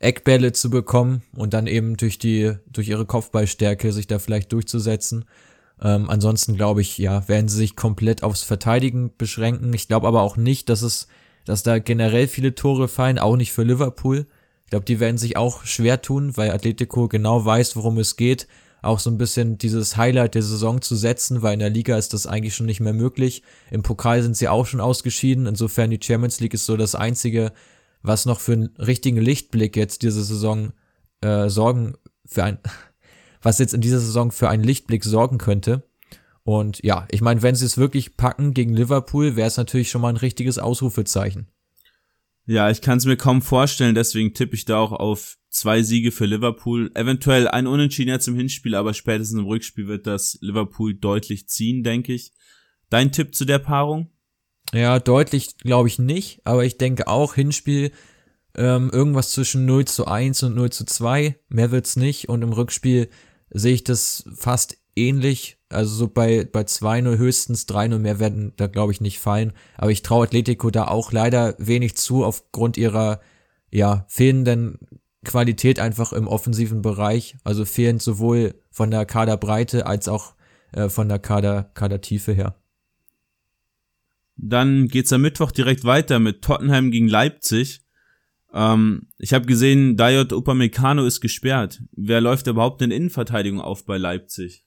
Eckbälle 0.00 0.52
zu 0.52 0.70
bekommen 0.70 1.22
und 1.34 1.54
dann 1.54 1.66
eben 1.66 1.96
durch 1.96 2.18
die, 2.18 2.54
durch 2.66 2.88
ihre 2.88 3.06
Kopfballstärke 3.06 3.92
sich 3.92 4.06
da 4.06 4.18
vielleicht 4.18 4.52
durchzusetzen. 4.52 5.24
Ähm, 5.82 6.10
ansonsten 6.10 6.56
glaube 6.56 6.80
ich, 6.80 6.98
ja, 6.98 7.28
werden 7.28 7.48
sie 7.48 7.58
sich 7.58 7.76
komplett 7.76 8.22
aufs 8.22 8.42
Verteidigen 8.42 9.12
beschränken. 9.16 9.72
Ich 9.72 9.88
glaube 9.88 10.08
aber 10.08 10.22
auch 10.22 10.36
nicht, 10.36 10.68
dass 10.68 10.82
es, 10.82 11.08
dass 11.44 11.62
da 11.62 11.78
generell 11.78 12.28
viele 12.28 12.54
Tore 12.54 12.88
fallen, 12.88 13.18
auch 13.18 13.36
nicht 13.36 13.52
für 13.52 13.62
Liverpool. 13.62 14.26
Ich 14.64 14.70
glaube, 14.70 14.84
die 14.84 15.00
werden 15.00 15.18
sich 15.18 15.36
auch 15.36 15.64
schwer 15.64 16.02
tun, 16.02 16.36
weil 16.36 16.50
Atletico 16.50 17.08
genau 17.08 17.44
weiß, 17.44 17.76
worum 17.76 17.98
es 17.98 18.16
geht. 18.16 18.48
Auch 18.82 18.98
so 18.98 19.10
ein 19.10 19.18
bisschen 19.18 19.58
dieses 19.58 19.96
Highlight 19.96 20.34
der 20.34 20.42
Saison 20.42 20.80
zu 20.80 20.94
setzen, 20.94 21.42
weil 21.42 21.54
in 21.54 21.60
der 21.60 21.70
Liga 21.70 21.96
ist 21.96 22.12
das 22.12 22.26
eigentlich 22.26 22.54
schon 22.54 22.66
nicht 22.66 22.80
mehr 22.80 22.92
möglich. 22.92 23.42
Im 23.70 23.82
Pokal 23.82 24.22
sind 24.22 24.36
sie 24.36 24.48
auch 24.48 24.66
schon 24.66 24.80
ausgeschieden. 24.80 25.46
Insofern 25.46 25.90
die 25.90 26.00
Champions 26.00 26.38
League 26.40 26.54
ist 26.54 26.66
so 26.66 26.76
das 26.76 26.94
einzige, 26.94 27.52
was 28.02 28.26
noch 28.26 28.40
für 28.40 28.52
einen 28.52 28.76
richtigen 28.76 29.18
Lichtblick 29.18 29.76
jetzt 29.76 30.02
diese 30.02 30.22
Saison 30.22 30.72
äh, 31.20 31.48
sorgen 31.48 31.94
für 32.24 32.44
ein 32.44 32.58
was 33.42 33.58
jetzt 33.58 33.74
in 33.74 33.80
dieser 33.80 34.00
Saison 34.00 34.30
für 34.30 34.48
einen 34.48 34.64
Lichtblick 34.64 35.04
sorgen 35.04 35.38
könnte. 35.38 35.82
Und 36.42 36.82
ja, 36.82 37.06
ich 37.10 37.20
meine, 37.20 37.42
wenn 37.42 37.54
sie 37.54 37.66
es 37.66 37.76
wirklich 37.76 38.16
packen 38.16 38.54
gegen 38.54 38.74
Liverpool, 38.74 39.36
wäre 39.36 39.48
es 39.48 39.56
natürlich 39.56 39.90
schon 39.90 40.00
mal 40.00 40.08
ein 40.08 40.16
richtiges 40.16 40.58
Ausrufezeichen. 40.58 41.48
Ja, 42.46 42.70
ich 42.70 42.80
kann 42.80 42.96
es 42.96 43.04
mir 43.04 43.18
kaum 43.18 43.42
vorstellen, 43.42 43.94
deswegen 43.94 44.32
tippe 44.32 44.54
ich 44.54 44.64
da 44.64 44.78
auch 44.78 44.92
auf 44.92 45.36
zwei 45.50 45.82
Siege 45.82 46.10
für 46.10 46.24
Liverpool. 46.24 46.90
Eventuell 46.94 47.48
ein 47.48 47.66
Unentschieden 47.66 48.10
jetzt 48.10 48.28
im 48.28 48.36
Hinspiel, 48.36 48.74
aber 48.74 48.94
spätestens 48.94 49.38
im 49.38 49.46
Rückspiel 49.46 49.86
wird 49.86 50.06
das 50.06 50.38
Liverpool 50.40 50.94
deutlich 50.94 51.48
ziehen, 51.48 51.82
denke 51.82 52.14
ich. 52.14 52.32
Dein 52.88 53.12
Tipp 53.12 53.34
zu 53.34 53.44
der 53.44 53.58
Paarung? 53.58 54.10
Ja, 54.72 54.98
deutlich 54.98 55.58
glaube 55.58 55.88
ich 55.88 55.98
nicht, 55.98 56.40
aber 56.44 56.64
ich 56.64 56.78
denke 56.78 57.08
auch 57.08 57.34
Hinspiel 57.34 57.92
ähm, 58.58 58.90
irgendwas 58.92 59.30
zwischen 59.30 59.64
0 59.64 59.86
zu 59.86 60.06
1 60.06 60.42
und 60.42 60.56
0 60.56 60.70
zu 60.70 60.84
2. 60.84 61.36
Mehr 61.48 61.70
wird's 61.70 61.96
nicht 61.96 62.28
und 62.28 62.42
im 62.42 62.52
Rückspiel 62.52 63.08
sehe 63.50 63.74
ich 63.74 63.84
das 63.84 64.24
fast 64.34 64.76
ähnlich. 64.96 65.58
Also 65.70 65.94
so 65.94 66.08
bei, 66.08 66.44
bei 66.44 66.62
2-0 66.62 67.18
höchstens 67.18 67.68
3-0 67.68 67.98
mehr 67.98 68.18
werden 68.18 68.52
da 68.56 68.66
glaube 68.66 68.92
ich 68.92 69.00
nicht 69.00 69.20
fallen. 69.20 69.52
Aber 69.76 69.90
ich 69.90 70.02
traue 70.02 70.24
Atletico 70.24 70.70
da 70.70 70.88
auch 70.88 71.12
leider 71.12 71.54
wenig 71.58 71.96
zu 71.96 72.24
aufgrund 72.24 72.76
ihrer 72.76 73.20
ja 73.70 74.04
fehlenden 74.08 74.78
Qualität 75.24 75.78
einfach 75.78 76.12
im 76.12 76.26
offensiven 76.26 76.82
Bereich. 76.82 77.36
Also 77.44 77.64
fehlend 77.64 78.02
sowohl 78.02 78.54
von 78.70 78.90
der 78.90 79.06
Kaderbreite 79.06 79.86
als 79.86 80.08
auch 80.08 80.34
äh, 80.72 80.88
von 80.88 81.08
der 81.08 81.18
Kader, 81.18 81.70
Kadertiefe 81.74 82.32
her. 82.32 82.56
Dann 84.36 84.88
geht's 84.88 85.12
am 85.12 85.22
Mittwoch 85.22 85.50
direkt 85.50 85.84
weiter 85.84 86.18
mit 86.18 86.42
Tottenham 86.42 86.90
gegen 86.90 87.08
Leipzig. 87.08 87.82
Ähm, 88.52 89.08
ich 89.18 89.32
habe 89.32 89.46
gesehen, 89.46 89.96
Dayot 89.96 90.32
Upamecano 90.32 91.04
ist 91.04 91.20
gesperrt. 91.20 91.82
Wer 91.92 92.20
läuft 92.20 92.46
überhaupt 92.46 92.82
in 92.82 92.90
Innenverteidigung 92.90 93.60
auf 93.60 93.84
bei 93.84 93.98
Leipzig? 93.98 94.64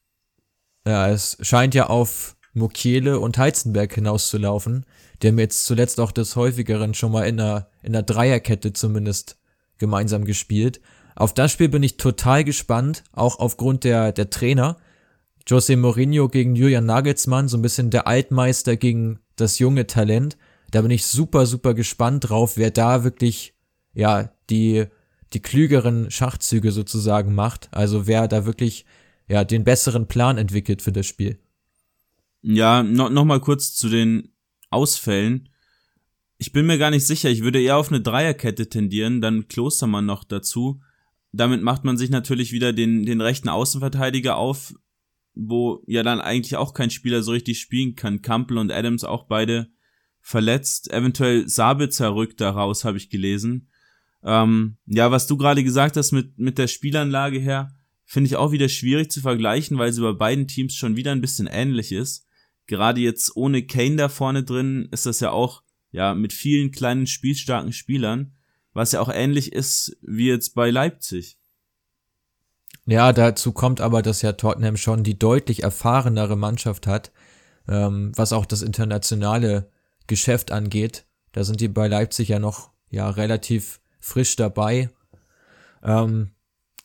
Ja, 0.85 1.09
es 1.09 1.37
scheint 1.41 1.75
ja 1.75 1.87
auf 1.87 2.35
Mukiele 2.53 3.19
und 3.19 3.37
Heizenberg 3.37 3.93
hinauszulaufen. 3.93 4.85
Die 5.21 5.27
haben 5.27 5.39
jetzt 5.39 5.65
zuletzt 5.65 5.99
auch 5.99 6.11
des 6.11 6.35
häufigeren 6.35 6.93
schon 6.93 7.11
mal 7.11 7.27
in 7.27 7.39
einer, 7.39 7.67
in 7.83 7.95
einer 7.95 8.03
Dreierkette 8.03 8.73
zumindest 8.73 9.39
gemeinsam 9.77 10.25
gespielt. 10.25 10.81
Auf 11.15 11.33
das 11.33 11.51
Spiel 11.51 11.69
bin 11.69 11.83
ich 11.83 11.97
total 11.97 12.43
gespannt, 12.43 13.03
auch 13.11 13.39
aufgrund 13.39 13.83
der, 13.83 14.11
der 14.11 14.29
Trainer. 14.29 14.77
Jose 15.47 15.75
Mourinho 15.75 16.29
gegen 16.29 16.55
Julian 16.55 16.85
Nagelsmann, 16.85 17.47
so 17.47 17.57
ein 17.57 17.61
bisschen 17.61 17.89
der 17.89 18.07
Altmeister 18.07 18.75
gegen 18.75 19.19
das 19.35 19.59
junge 19.59 19.87
Talent. 19.87 20.37
Da 20.71 20.81
bin 20.81 20.91
ich 20.91 21.05
super, 21.05 21.45
super 21.45 21.73
gespannt 21.73 22.29
drauf, 22.29 22.57
wer 22.57 22.71
da 22.71 23.03
wirklich 23.03 23.53
ja, 23.93 24.31
die, 24.49 24.85
die 25.33 25.41
klügeren 25.41 26.11
Schachzüge 26.11 26.71
sozusagen 26.71 27.33
macht. 27.33 27.69
Also 27.71 28.07
wer 28.07 28.27
da 28.27 28.45
wirklich, 28.45 28.85
ja, 29.27 29.43
den 29.43 29.63
besseren 29.63 30.07
Plan 30.07 30.37
entwickelt 30.37 30.81
für 30.81 30.91
das 30.91 31.05
Spiel. 31.05 31.39
Ja, 32.41 32.83
no, 32.83 33.09
noch 33.09 33.25
mal 33.25 33.39
kurz 33.39 33.75
zu 33.75 33.89
den 33.89 34.29
Ausfällen. 34.69 35.49
Ich 36.37 36.51
bin 36.51 36.65
mir 36.65 36.77
gar 36.77 36.89
nicht 36.89 37.05
sicher. 37.05 37.29
Ich 37.29 37.43
würde 37.43 37.61
eher 37.61 37.77
auf 37.77 37.89
eine 37.89 38.01
Dreierkette 38.01 38.67
tendieren, 38.67 39.21
dann 39.21 39.47
Klostermann 39.47 40.05
noch 40.05 40.23
dazu. 40.23 40.81
Damit 41.31 41.61
macht 41.61 41.83
man 41.83 41.97
sich 41.97 42.09
natürlich 42.09 42.51
wieder 42.51 42.73
den, 42.73 43.05
den 43.05 43.21
rechten 43.21 43.47
Außenverteidiger 43.47 44.35
auf, 44.35 44.73
wo 45.33 45.83
ja 45.87 46.03
dann 46.03 46.19
eigentlich 46.19 46.57
auch 46.57 46.73
kein 46.73 46.89
Spieler 46.89 47.21
so 47.21 47.31
richtig 47.31 47.59
spielen 47.59 47.95
kann. 47.95 48.21
Campbell 48.21 48.57
und 48.57 48.71
Adams 48.71 49.03
auch 49.03 49.27
beide 49.27 49.69
verletzt. 50.19 50.91
Eventuell 50.91 51.47
Sabitzer 51.47 52.15
rückt 52.15 52.41
da 52.41 52.49
raus, 52.51 52.83
habe 52.85 52.97
ich 52.97 53.09
gelesen. 53.09 53.69
Ähm, 54.23 54.77
ja, 54.85 55.11
was 55.11 55.27
du 55.27 55.37
gerade 55.37 55.63
gesagt 55.63 55.97
hast 55.97 56.11
mit, 56.11 56.37
mit 56.37 56.57
der 56.57 56.67
Spielanlage 56.67 57.39
her, 57.39 57.75
finde 58.05 58.27
ich 58.27 58.35
auch 58.35 58.51
wieder 58.51 58.69
schwierig 58.69 59.09
zu 59.11 59.21
vergleichen, 59.21 59.77
weil 59.77 59.91
sie 59.93 60.01
bei 60.01 60.11
beiden 60.11 60.47
Teams 60.47 60.75
schon 60.75 60.95
wieder 60.95 61.11
ein 61.11 61.21
bisschen 61.21 61.47
ähnlich 61.47 61.91
ist. 61.91 62.25
Gerade 62.67 63.01
jetzt 63.01 63.35
ohne 63.35 63.65
Kane 63.65 63.95
da 63.95 64.09
vorne 64.09 64.43
drin 64.43 64.87
ist 64.91 65.05
das 65.05 65.19
ja 65.19 65.31
auch, 65.31 65.63
ja, 65.91 66.13
mit 66.13 66.33
vielen 66.33 66.71
kleinen 66.71 67.07
spielstarken 67.07 67.73
Spielern, 67.73 68.33
was 68.73 68.91
ja 68.91 69.01
auch 69.01 69.09
ähnlich 69.09 69.53
ist 69.53 69.97
wie 70.01 70.27
jetzt 70.27 70.55
bei 70.55 70.69
Leipzig. 70.69 71.37
Ja, 72.85 73.13
dazu 73.13 73.51
kommt 73.51 73.81
aber, 73.81 74.01
dass 74.01 74.21
ja 74.21 74.33
Tottenham 74.33 74.77
schon 74.77 75.03
die 75.03 75.17
deutlich 75.17 75.63
erfahrenere 75.63 76.35
Mannschaft 76.35 76.87
hat, 76.87 77.11
ähm, 77.67 78.11
was 78.15 78.33
auch 78.33 78.45
das 78.45 78.61
internationale 78.61 79.69
Geschäft 80.07 80.51
angeht. 80.51 81.05
Da 81.31 81.43
sind 81.43 81.61
die 81.61 81.67
bei 81.67 81.87
Leipzig 81.87 82.29
ja 82.29 82.39
noch 82.39 82.71
ja 82.89 83.09
relativ 83.09 83.81
frisch 84.01 84.35
dabei. 84.35 84.89
Ähm, 85.83 86.31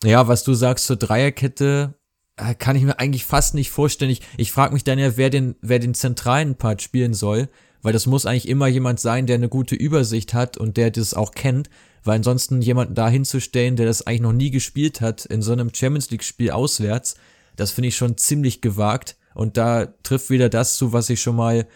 ja, 0.03 0.27
was 0.27 0.43
du 0.43 0.53
sagst 0.53 0.85
zur 0.85 0.95
Dreierkette, 0.95 1.95
äh, 2.37 2.53
kann 2.55 2.75
ich 2.75 2.83
mir 2.83 2.99
eigentlich 2.99 3.25
fast 3.25 3.55
nicht 3.55 3.71
vorstellen. 3.71 4.11
Ich, 4.11 4.21
ich 4.37 4.51
frage 4.51 4.73
mich 4.73 4.83
dann 4.83 4.99
ja, 4.99 5.17
wer 5.17 5.29
den, 5.29 5.55
wer 5.61 5.79
den 5.79 5.93
zentralen 5.93 6.55
Part 6.55 6.81
spielen 6.81 7.13
soll, 7.13 7.49
weil 7.81 7.93
das 7.93 8.05
muss 8.05 8.25
eigentlich 8.25 8.47
immer 8.47 8.67
jemand 8.67 8.99
sein, 8.99 9.27
der 9.27 9.35
eine 9.35 9.49
gute 9.49 9.75
Übersicht 9.75 10.33
hat 10.33 10.57
und 10.57 10.77
der 10.77 10.91
das 10.91 11.13
auch 11.13 11.31
kennt, 11.31 11.69
weil 12.03 12.17
ansonsten 12.17 12.61
jemanden 12.61 12.95
da 12.95 13.09
hinzustellen, 13.09 13.75
der 13.75 13.87
das 13.87 14.05
eigentlich 14.05 14.21
noch 14.21 14.33
nie 14.33 14.51
gespielt 14.51 15.01
hat, 15.01 15.25
in 15.25 15.41
so 15.41 15.51
einem 15.51 15.73
Champions 15.73 16.09
League-Spiel 16.09 16.51
auswärts, 16.51 17.15
das 17.55 17.71
finde 17.71 17.89
ich 17.89 17.97
schon 17.97 18.17
ziemlich 18.17 18.61
gewagt. 18.61 19.17
Und 19.33 19.57
da 19.57 19.85
trifft 20.03 20.29
wieder 20.29 20.49
das 20.49 20.77
zu, 20.77 20.93
was 20.93 21.09
ich 21.09 21.21
schon 21.21 21.35
mal 21.35 21.67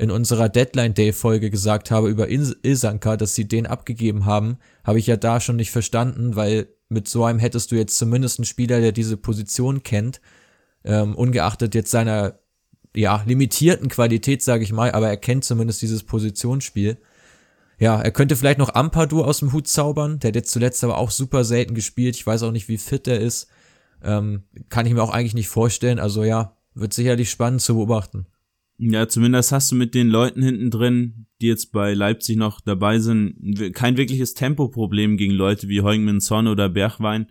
in 0.00 0.10
unserer 0.10 0.48
Deadline 0.48 0.94
Day 0.94 1.12
Folge 1.12 1.50
gesagt 1.50 1.90
habe 1.90 2.08
über 2.08 2.26
Ilsanka, 2.30 3.18
dass 3.18 3.34
sie 3.34 3.46
den 3.46 3.66
abgegeben 3.66 4.24
haben, 4.24 4.56
habe 4.82 4.98
ich 4.98 5.06
ja 5.06 5.18
da 5.18 5.40
schon 5.40 5.56
nicht 5.56 5.70
verstanden, 5.70 6.36
weil 6.36 6.68
mit 6.88 7.06
so 7.06 7.22
einem 7.24 7.38
hättest 7.38 7.70
du 7.70 7.76
jetzt 7.76 7.98
zumindest 7.98 8.38
einen 8.38 8.46
Spieler, 8.46 8.80
der 8.80 8.92
diese 8.92 9.18
Position 9.18 9.82
kennt, 9.82 10.22
ähm, 10.84 11.14
ungeachtet 11.14 11.74
jetzt 11.74 11.90
seiner 11.90 12.38
ja, 12.96 13.22
limitierten 13.26 13.90
Qualität, 13.90 14.42
sage 14.42 14.64
ich 14.64 14.72
mal, 14.72 14.90
aber 14.92 15.08
er 15.08 15.18
kennt 15.18 15.44
zumindest 15.44 15.82
dieses 15.82 16.02
Positionsspiel. 16.02 16.96
Ja, 17.78 18.00
er 18.00 18.10
könnte 18.10 18.36
vielleicht 18.36 18.58
noch 18.58 18.74
Ampadu 18.74 19.22
aus 19.22 19.40
dem 19.40 19.52
Hut 19.52 19.68
zaubern, 19.68 20.18
der 20.18 20.28
hat 20.28 20.34
jetzt 20.34 20.50
zuletzt 20.50 20.82
aber 20.82 20.96
auch 20.96 21.10
super 21.10 21.44
selten 21.44 21.74
gespielt. 21.74 22.16
Ich 22.16 22.26
weiß 22.26 22.42
auch 22.44 22.52
nicht, 22.52 22.68
wie 22.68 22.78
fit 22.78 23.06
er 23.06 23.20
ist. 23.20 23.48
Ähm, 24.02 24.44
kann 24.70 24.86
ich 24.86 24.94
mir 24.94 25.02
auch 25.02 25.10
eigentlich 25.10 25.34
nicht 25.34 25.48
vorstellen. 25.48 25.98
Also 25.98 26.24
ja, 26.24 26.56
wird 26.74 26.94
sicherlich 26.94 27.28
spannend 27.28 27.60
zu 27.60 27.74
beobachten. 27.74 28.24
Ja, 28.82 29.08
zumindest 29.08 29.52
hast 29.52 29.70
du 29.70 29.76
mit 29.76 29.94
den 29.94 30.08
Leuten 30.08 30.42
hinten 30.42 30.70
drin, 30.70 31.26
die 31.42 31.48
jetzt 31.48 31.70
bei 31.70 31.92
Leipzig 31.92 32.38
noch 32.38 32.62
dabei 32.62 32.98
sind, 32.98 33.74
kein 33.74 33.98
wirkliches 33.98 34.32
Tempoproblem 34.32 35.18
gegen 35.18 35.34
Leute 35.34 35.68
wie 35.68 35.82
Heungmin 35.82 36.20
Son 36.20 36.46
oder 36.46 36.70
Bergwein. 36.70 37.30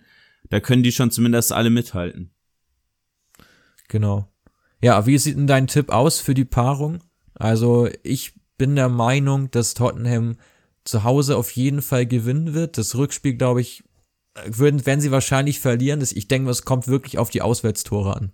Da 0.49 0.59
können 0.59 0.83
die 0.83 0.91
schon 0.91 1.09
zumindest 1.09 1.51
alle 1.51 1.71
mithalten. 1.71 2.29
Genau. 3.87 4.31
Ja, 4.79 5.07
wie 5.07 5.17
sieht 5.17 5.37
denn 5.37 5.47
dein 5.47 5.65
Tipp 5.65 5.89
aus 5.89 6.19
für 6.19 6.35
die 6.35 6.45
Paarung? 6.45 6.99
Also 7.33 7.89
ich 8.03 8.33
bin 8.59 8.75
der 8.75 8.89
Meinung, 8.89 9.49
dass 9.49 9.73
Tottenham 9.73 10.37
zu 10.83 11.03
Hause 11.03 11.35
auf 11.35 11.49
jeden 11.51 11.81
Fall 11.81 12.05
gewinnen 12.05 12.53
wird. 12.53 12.77
Das 12.77 12.95
Rückspiel, 12.95 13.33
glaube 13.33 13.61
ich, 13.61 13.83
würden, 14.45 14.85
werden 14.85 15.01
sie 15.01 15.09
wahrscheinlich 15.09 15.59
verlieren. 15.59 16.01
Ich 16.01 16.27
denke, 16.27 16.51
es 16.51 16.63
kommt 16.63 16.87
wirklich 16.87 17.17
auf 17.17 17.31
die 17.31 17.41
Auswärtstore 17.41 18.15
an. 18.15 18.33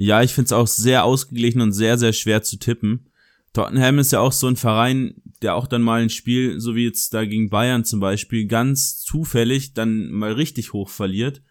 Ja, 0.00 0.22
ich 0.22 0.32
finde 0.32 0.46
es 0.46 0.52
auch 0.52 0.68
sehr 0.68 1.04
ausgeglichen 1.04 1.60
und 1.60 1.72
sehr, 1.72 1.98
sehr 1.98 2.12
schwer 2.12 2.44
zu 2.44 2.56
tippen. 2.56 3.10
Tottenham 3.52 3.98
ist 3.98 4.12
ja 4.12 4.20
auch 4.20 4.30
so 4.30 4.46
ein 4.46 4.54
Verein, 4.54 5.20
der 5.42 5.56
auch 5.56 5.66
dann 5.66 5.82
mal 5.82 6.00
ein 6.00 6.08
Spiel, 6.08 6.60
so 6.60 6.76
wie 6.76 6.84
jetzt 6.84 7.12
da 7.14 7.24
gegen 7.24 7.50
Bayern 7.50 7.84
zum 7.84 7.98
Beispiel, 7.98 8.46
ganz 8.46 9.00
zufällig 9.00 9.74
dann 9.74 10.12
mal 10.12 10.32
richtig 10.32 10.72
hoch 10.72 10.88
verliert. 10.88 11.42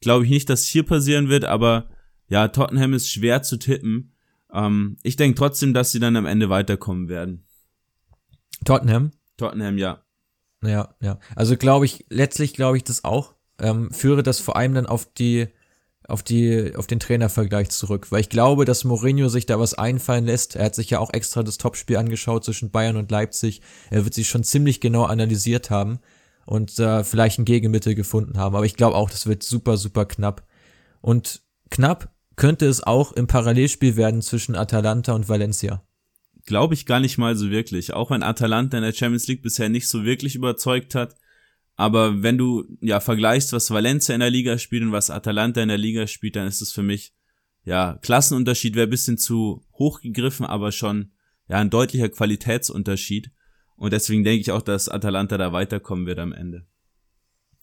Glaube 0.00 0.24
ich 0.24 0.30
nicht, 0.30 0.48
dass 0.48 0.64
hier 0.64 0.84
passieren 0.84 1.28
wird, 1.28 1.44
aber 1.44 1.90
ja, 2.28 2.46
Tottenham 2.46 2.92
ist 2.92 3.10
schwer 3.10 3.42
zu 3.42 3.56
tippen. 3.56 4.12
Ähm, 4.52 4.98
ich 5.02 5.16
denke 5.16 5.36
trotzdem, 5.36 5.74
dass 5.74 5.90
sie 5.90 5.98
dann 5.98 6.14
am 6.14 6.26
Ende 6.26 6.48
weiterkommen 6.48 7.08
werden. 7.08 7.44
Tottenham? 8.64 9.10
Tottenham, 9.36 9.78
ja. 9.78 10.04
Ja, 10.62 10.94
ja. 11.00 11.18
Also 11.34 11.56
glaube 11.56 11.86
ich, 11.86 12.06
letztlich 12.08 12.54
glaube 12.54 12.76
ich 12.76 12.84
das 12.84 13.02
auch. 13.02 13.34
Ähm, 13.58 13.90
führe 13.90 14.22
das 14.22 14.38
vor 14.38 14.54
allem 14.54 14.74
dann 14.74 14.86
auf 14.86 15.12
die, 15.12 15.48
auf 16.08 16.22
die, 16.22 16.74
auf 16.76 16.86
den 16.86 17.00
Trainervergleich 17.00 17.70
zurück, 17.70 18.10
weil 18.10 18.20
ich 18.20 18.28
glaube, 18.28 18.64
dass 18.64 18.84
Mourinho 18.84 19.28
sich 19.28 19.46
da 19.46 19.58
was 19.58 19.74
einfallen 19.74 20.26
lässt. 20.26 20.56
Er 20.56 20.66
hat 20.66 20.74
sich 20.74 20.90
ja 20.90 21.00
auch 21.00 21.12
extra 21.12 21.42
das 21.42 21.58
Topspiel 21.58 21.96
angeschaut 21.96 22.44
zwischen 22.44 22.70
Bayern 22.70 22.96
und 22.96 23.10
Leipzig. 23.10 23.60
Er 23.90 24.04
wird 24.04 24.14
sich 24.14 24.28
schon 24.28 24.44
ziemlich 24.44 24.80
genau 24.80 25.04
analysiert 25.04 25.70
haben 25.70 25.98
und 26.44 26.78
äh, 26.78 27.02
vielleicht 27.02 27.38
ein 27.38 27.44
Gegenmittel 27.44 27.94
gefunden 27.94 28.38
haben. 28.38 28.54
Aber 28.54 28.66
ich 28.66 28.76
glaube 28.76 28.96
auch, 28.96 29.10
das 29.10 29.26
wird 29.26 29.42
super, 29.42 29.76
super 29.76 30.06
knapp. 30.06 30.46
Und 31.00 31.42
knapp 31.70 32.12
könnte 32.36 32.66
es 32.66 32.82
auch 32.82 33.12
im 33.12 33.26
Parallelspiel 33.26 33.96
werden 33.96 34.22
zwischen 34.22 34.54
Atalanta 34.54 35.12
und 35.12 35.28
Valencia. 35.28 35.82
Glaube 36.44 36.74
ich 36.74 36.86
gar 36.86 37.00
nicht 37.00 37.18
mal 37.18 37.34
so 37.34 37.50
wirklich. 37.50 37.92
Auch 37.92 38.10
wenn 38.10 38.22
Atalanta 38.22 38.76
in 38.76 38.84
der 38.84 38.92
Champions 38.92 39.26
League 39.26 39.42
bisher 39.42 39.68
nicht 39.68 39.88
so 39.88 40.04
wirklich 40.04 40.36
überzeugt 40.36 40.94
hat. 40.94 41.16
Aber 41.76 42.22
wenn 42.22 42.38
du 42.38 42.64
ja 42.80 43.00
vergleichst, 43.00 43.52
was 43.52 43.70
Valencia 43.70 44.14
in 44.14 44.20
der 44.20 44.30
Liga 44.30 44.58
spielt 44.58 44.82
und 44.82 44.92
was 44.92 45.10
Atalanta 45.10 45.62
in 45.62 45.68
der 45.68 45.78
Liga 45.78 46.06
spielt, 46.06 46.36
dann 46.36 46.48
ist 46.48 46.62
es 46.62 46.72
für 46.72 46.82
mich 46.82 47.12
ja 47.64 47.98
Klassenunterschied 48.00 48.74
wäre 48.76 48.86
bisschen 48.86 49.18
zu 49.18 49.64
hoch 49.74 50.00
gegriffen, 50.00 50.46
aber 50.46 50.72
schon 50.72 51.12
ja 51.48 51.58
ein 51.58 51.70
deutlicher 51.70 52.08
Qualitätsunterschied. 52.08 53.30
Und 53.76 53.92
deswegen 53.92 54.24
denke 54.24 54.40
ich 54.40 54.52
auch, 54.52 54.62
dass 54.62 54.88
Atalanta 54.88 55.36
da 55.36 55.52
weiterkommen 55.52 56.06
wird 56.06 56.18
am 56.18 56.32
Ende. 56.32 56.66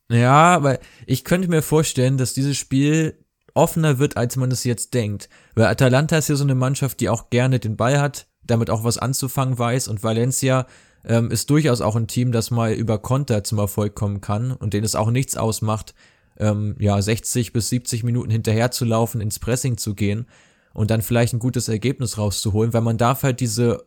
Ja, 0.10 0.54
aber 0.54 0.80
ich 1.08 1.24
könnte 1.24 1.48
mir 1.48 1.64
vorstellen, 1.64 2.18
dass 2.18 2.36
dieses 2.36 2.56
Spiel 2.56 3.23
offener 3.54 4.00
wird, 4.00 4.18
als 4.18 4.36
man 4.36 4.52
es 4.52 4.64
jetzt 4.64 4.94
denkt. 4.94 5.30
Weil 5.56 5.66
Atalanta 5.66 6.18
ist 6.18 6.30
ja 6.30 6.36
so 6.36 6.44
eine 6.44 6.56
Mannschaft, 6.56 7.00
die 7.00 7.10
auch 7.10 7.30
gerne 7.30 7.60
den 7.60 7.78
Ball 7.78 8.00
hat, 8.00 8.28
damit 8.44 8.70
auch 8.70 8.84
was 8.84 8.98
anzufangen 8.98 9.58
weiß 9.58 9.88
und 9.88 10.04
Valencia 10.04 10.66
ähm, 11.06 11.32
ist 11.32 11.50
durchaus 11.50 11.82
auch 11.82 11.96
ein 11.96 12.08
Team, 12.08 12.32
das 12.32 12.52
mal 12.52 12.74
über 12.74 12.98
Konter 13.00 13.44
zum 13.44 13.60
Erfolg 13.60 13.96
kommen 13.96 14.22
kann 14.22 14.52
und 14.52 14.74
denen 14.74 14.86
es 14.86 14.96
auch 14.96 15.12
nichts 15.12 15.38
ausmacht, 15.38 15.94
ähm, 16.40 16.76
ja, 16.80 17.02
60 17.02 17.54
bis 17.54 17.70
70 17.70 18.04
Minuten 18.04 18.32
hinterher 18.32 18.72
zu 18.72 18.86
laufen, 18.86 19.22
ins 19.22 19.40
Pressing 19.40 19.78
zu 19.78 19.96
gehen 19.96 20.28
und 20.74 20.92
dann 20.92 21.02
vielleicht 21.02 21.34
ein 21.34 21.40
gutes 21.40 21.68
Ergebnis 21.68 22.18
rauszuholen, 22.18 22.74
weil 22.74 22.82
man 22.82 22.98
darf 22.98 23.24
halt 23.24 23.40
diese 23.40 23.86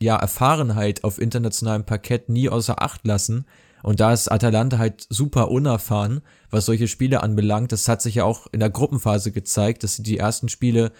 ja, 0.00 0.16
Erfahrenheit 0.16 1.04
auf 1.04 1.20
internationalem 1.20 1.84
Parkett 1.84 2.28
nie 2.28 2.48
außer 2.48 2.80
Acht 2.80 3.06
lassen. 3.06 3.46
Und 3.88 4.00
da 4.00 4.12
ist 4.12 4.30
Atalanta 4.30 4.76
halt 4.76 5.06
super 5.08 5.50
unerfahren, 5.50 6.20
was 6.50 6.66
solche 6.66 6.88
Spiele 6.88 7.22
anbelangt. 7.22 7.72
Das 7.72 7.88
hat 7.88 8.02
sich 8.02 8.16
ja 8.16 8.24
auch 8.24 8.46
in 8.52 8.60
der 8.60 8.68
Gruppenphase 8.68 9.32
gezeigt, 9.32 9.82
dass 9.82 9.96
sie 9.96 10.02
die 10.02 10.18
ersten 10.18 10.50
Spiele 10.50 10.92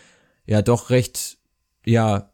ja 0.47 0.63
doch 0.63 0.89
recht, 0.89 1.37
ja, 1.85 2.33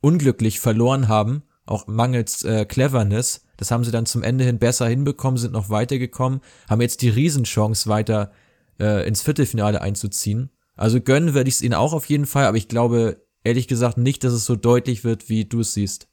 unglücklich 0.00 0.58
verloren 0.58 1.08
haben, 1.08 1.42
auch 1.66 1.86
mangels 1.86 2.44
äh, 2.44 2.64
Cleverness. 2.64 3.44
Das 3.58 3.70
haben 3.70 3.84
sie 3.84 3.90
dann 3.90 4.06
zum 4.06 4.22
Ende 4.22 4.42
hin 4.44 4.58
besser 4.58 4.88
hinbekommen, 4.88 5.36
sind 5.36 5.52
noch 5.52 5.68
weitergekommen, 5.68 6.40
haben 6.66 6.80
jetzt 6.80 7.02
die 7.02 7.10
Riesenchance 7.10 7.86
weiter 7.86 8.32
äh, 8.80 9.06
ins 9.06 9.20
Viertelfinale 9.20 9.82
einzuziehen. 9.82 10.48
Also 10.76 10.98
gönnen 10.98 11.34
werde 11.34 11.48
ich 11.50 11.56
es 11.56 11.62
ihnen 11.62 11.74
auch 11.74 11.92
auf 11.92 12.06
jeden 12.06 12.24
Fall, 12.24 12.46
aber 12.46 12.56
ich 12.56 12.68
glaube 12.68 13.22
ehrlich 13.42 13.68
gesagt 13.68 13.98
nicht, 13.98 14.24
dass 14.24 14.32
es 14.32 14.46
so 14.46 14.56
deutlich 14.56 15.04
wird, 15.04 15.28
wie 15.28 15.44
du 15.44 15.60
es 15.60 15.74
siehst. 15.74 16.08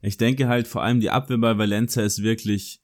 Ich 0.00 0.16
denke 0.16 0.48
halt 0.48 0.66
vor 0.66 0.82
allem 0.82 1.00
die 1.00 1.10
Abwehr 1.10 1.36
bei 1.36 1.58
Valencia 1.58 2.02
ist 2.02 2.22
wirklich 2.22 2.80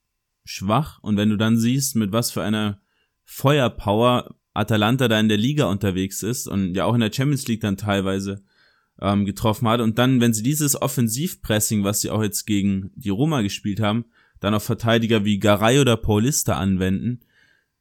schwach 0.50 0.98
und 1.02 1.16
wenn 1.16 1.30
du 1.30 1.36
dann 1.36 1.56
siehst, 1.56 1.96
mit 1.96 2.12
was 2.12 2.30
für 2.30 2.42
einer 2.42 2.80
Feuerpower 3.24 4.34
Atalanta 4.52 5.06
da 5.06 5.20
in 5.20 5.28
der 5.28 5.38
Liga 5.38 5.66
unterwegs 5.66 6.22
ist 6.22 6.48
und 6.48 6.74
ja 6.74 6.84
auch 6.84 6.94
in 6.94 7.00
der 7.00 7.12
Champions 7.12 7.46
League 7.46 7.60
dann 7.60 7.76
teilweise 7.76 8.42
ähm, 9.00 9.24
getroffen 9.24 9.68
hat. 9.68 9.80
Und 9.80 9.98
dann, 9.98 10.20
wenn 10.20 10.34
sie 10.34 10.42
dieses 10.42 10.80
Offensivpressing, 10.80 11.84
was 11.84 12.00
sie 12.00 12.10
auch 12.10 12.22
jetzt 12.22 12.46
gegen 12.46 12.90
die 12.96 13.10
Roma 13.10 13.42
gespielt 13.42 13.80
haben, 13.80 14.06
dann 14.40 14.54
auf 14.54 14.64
Verteidiger 14.64 15.24
wie 15.24 15.38
Garay 15.38 15.78
oder 15.78 15.96
Paulista 15.96 16.56
anwenden, 16.56 17.20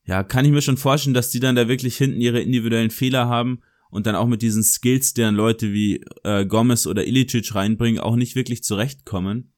ja, 0.06 0.24
kann 0.24 0.46
ich 0.46 0.52
mir 0.52 0.62
schon 0.62 0.78
vorstellen, 0.78 1.14
dass 1.14 1.32
die 1.32 1.40
dann 1.40 1.56
da 1.56 1.68
wirklich 1.68 1.98
hinten 1.98 2.22
ihre 2.22 2.40
individuellen 2.40 2.92
Fehler 2.92 3.28
haben 3.28 3.62
und 3.90 4.06
dann 4.06 4.16
auch 4.16 4.28
mit 4.28 4.42
diesen 4.42 4.64
Skills, 4.64 5.14
deren 5.14 5.36
Leute 5.36 5.74
wie 5.74 6.04
äh, 6.24 6.46
Gomez 6.46 6.86
oder 6.86 7.06
Ilicic 7.06 7.56
reinbringen, 7.56 8.00
auch 8.00 8.16
nicht 8.16 8.36
wirklich 8.36 8.64
zurechtkommen. 8.64 9.54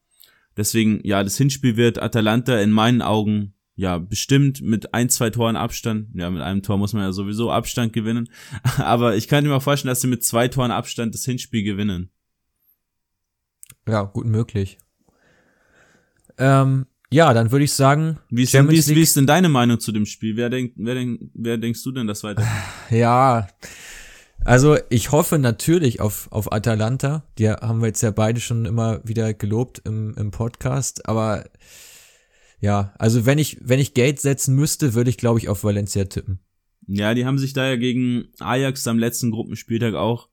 Deswegen, 0.56 1.00
ja, 1.04 1.22
das 1.22 1.36
Hinspiel 1.36 1.76
wird 1.76 2.00
Atalanta 2.00 2.58
in 2.58 2.70
meinen 2.70 3.02
Augen 3.02 3.54
ja, 3.74 3.98
bestimmt 3.98 4.60
mit 4.60 4.92
ein, 4.92 5.08
zwei 5.08 5.30
Toren 5.30 5.56
Abstand, 5.56 6.08
ja, 6.14 6.30
mit 6.30 6.42
einem 6.42 6.62
Tor 6.62 6.78
muss 6.78 6.92
man 6.92 7.02
ja 7.02 7.12
sowieso 7.12 7.50
Abstand 7.50 7.92
gewinnen, 7.92 8.28
aber 8.78 9.16
ich 9.16 9.28
kann 9.28 9.44
mir 9.44 9.50
mal 9.50 9.60
vorstellen, 9.60 9.90
dass 9.90 10.02
sie 10.02 10.08
mit 10.08 10.24
zwei 10.24 10.48
Toren 10.48 10.70
Abstand 10.70 11.14
das 11.14 11.24
Hinspiel 11.24 11.62
gewinnen. 11.62 12.10
Ja, 13.88 14.02
gut 14.02 14.26
möglich. 14.26 14.78
Ähm, 16.38 16.86
ja, 17.10 17.34
dann 17.34 17.50
würde 17.50 17.64
ich 17.64 17.72
sagen, 17.72 18.18
wie 18.30 18.42
ist, 18.42 18.54
denn, 18.54 18.70
wie, 18.70 18.76
ist, 18.76 18.94
wie 18.94 19.02
ist 19.02 19.16
denn 19.16 19.26
deine 19.26 19.48
Meinung 19.48 19.80
zu 19.80 19.92
dem 19.92 20.06
Spiel? 20.06 20.36
Wer 20.36 20.48
denkt, 20.48 20.74
wer 20.76 20.94
denk, 20.94 21.20
wer 21.34 21.58
denkst 21.58 21.82
du 21.82 21.92
denn 21.92 22.06
das 22.06 22.22
weiter? 22.24 22.46
Ja, 22.90 23.48
also 24.44 24.76
ich 24.90 25.12
hoffe 25.12 25.38
natürlich 25.38 26.00
auf, 26.00 26.30
auf 26.30 26.52
Atalanta. 26.52 27.24
Die 27.38 27.50
haben 27.50 27.80
wir 27.80 27.88
jetzt 27.88 28.02
ja 28.02 28.10
beide 28.10 28.40
schon 28.40 28.64
immer 28.64 29.00
wieder 29.04 29.34
gelobt 29.34 29.82
im, 29.84 30.14
im 30.16 30.30
Podcast, 30.30 31.08
aber 31.08 31.44
ja, 32.60 32.94
also 32.98 33.26
wenn 33.26 33.38
ich, 33.38 33.58
wenn 33.60 33.80
ich 33.80 33.94
Geld 33.94 34.20
setzen 34.20 34.54
müsste, 34.54 34.94
würde 34.94 35.10
ich, 35.10 35.16
glaube 35.16 35.40
ich, 35.40 35.48
auf 35.48 35.64
Valencia 35.64 36.04
tippen. 36.04 36.38
Ja, 36.86 37.14
die 37.14 37.26
haben 37.26 37.38
sich 37.38 37.52
da 37.52 37.66
ja 37.66 37.76
gegen 37.76 38.28
Ajax 38.38 38.86
am 38.86 38.98
letzten 38.98 39.30
Gruppenspieltag 39.30 39.94
auch 39.94 40.28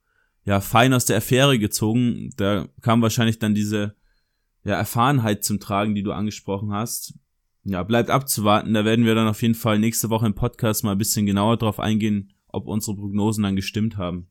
ja 0.46 0.62
fein 0.62 0.94
aus 0.94 1.06
der 1.06 1.18
Affäre 1.18 1.60
gezogen. 1.60 2.32
Da 2.38 2.68
kam 2.82 3.02
wahrscheinlich 3.02 3.40
dann 3.40 3.56
diese 3.56 3.96
ja, 4.64 4.76
Erfahrenheit 4.76 5.44
zum 5.44 5.60
Tragen, 5.60 5.96
die 5.96 6.04
du 6.04 6.12
angesprochen 6.12 6.72
hast. 6.72 7.14
Ja, 7.64 7.84
bleibt 7.84 8.10
abzuwarten. 8.10 8.74
Da 8.74 8.86
werden 8.86 9.06
wir 9.06 9.16
dann 9.16 9.28
auf 9.28 9.42
jeden 9.42 9.56
Fall 9.56 9.80
nächste 9.80 10.10
Woche 10.10 10.26
im 10.26 10.36
Podcast 10.36 10.84
mal 10.84 10.94
ein 10.94 10.98
bisschen 10.98 11.26
genauer 11.26 11.58
drauf 11.58 11.80
eingehen, 11.80 12.34
ob 12.52 12.68
unsere 12.68 12.96
Prognosen 12.96 13.44
dann 13.44 13.56
gestimmt 13.56 13.98
haben. 13.98 14.30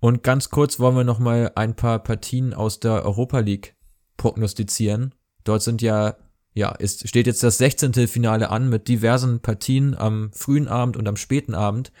Und 0.00 0.24
ganz 0.24 0.50
kurz 0.50 0.80
wollen 0.80 0.96
wir 0.96 1.04
noch 1.04 1.20
mal 1.20 1.52
ein 1.54 1.76
paar 1.76 2.00
Partien 2.00 2.54
aus 2.54 2.80
der 2.80 3.04
Europa 3.04 3.38
League 3.38 3.76
prognostizieren. 4.16 5.14
Dort 5.44 5.62
sind 5.62 5.80
ja, 5.80 6.16
ja, 6.54 6.72
ist, 6.72 7.08
steht 7.08 7.28
jetzt 7.28 7.42
das 7.44 7.58
16. 7.58 8.08
Finale 8.08 8.50
an 8.50 8.68
mit 8.68 8.88
diversen 8.88 9.40
Partien 9.40 9.94
am 9.94 10.32
frühen 10.32 10.66
Abend 10.66 10.96
und 10.96 11.06
am 11.06 11.16
späten 11.16 11.54
Abend. 11.54 11.92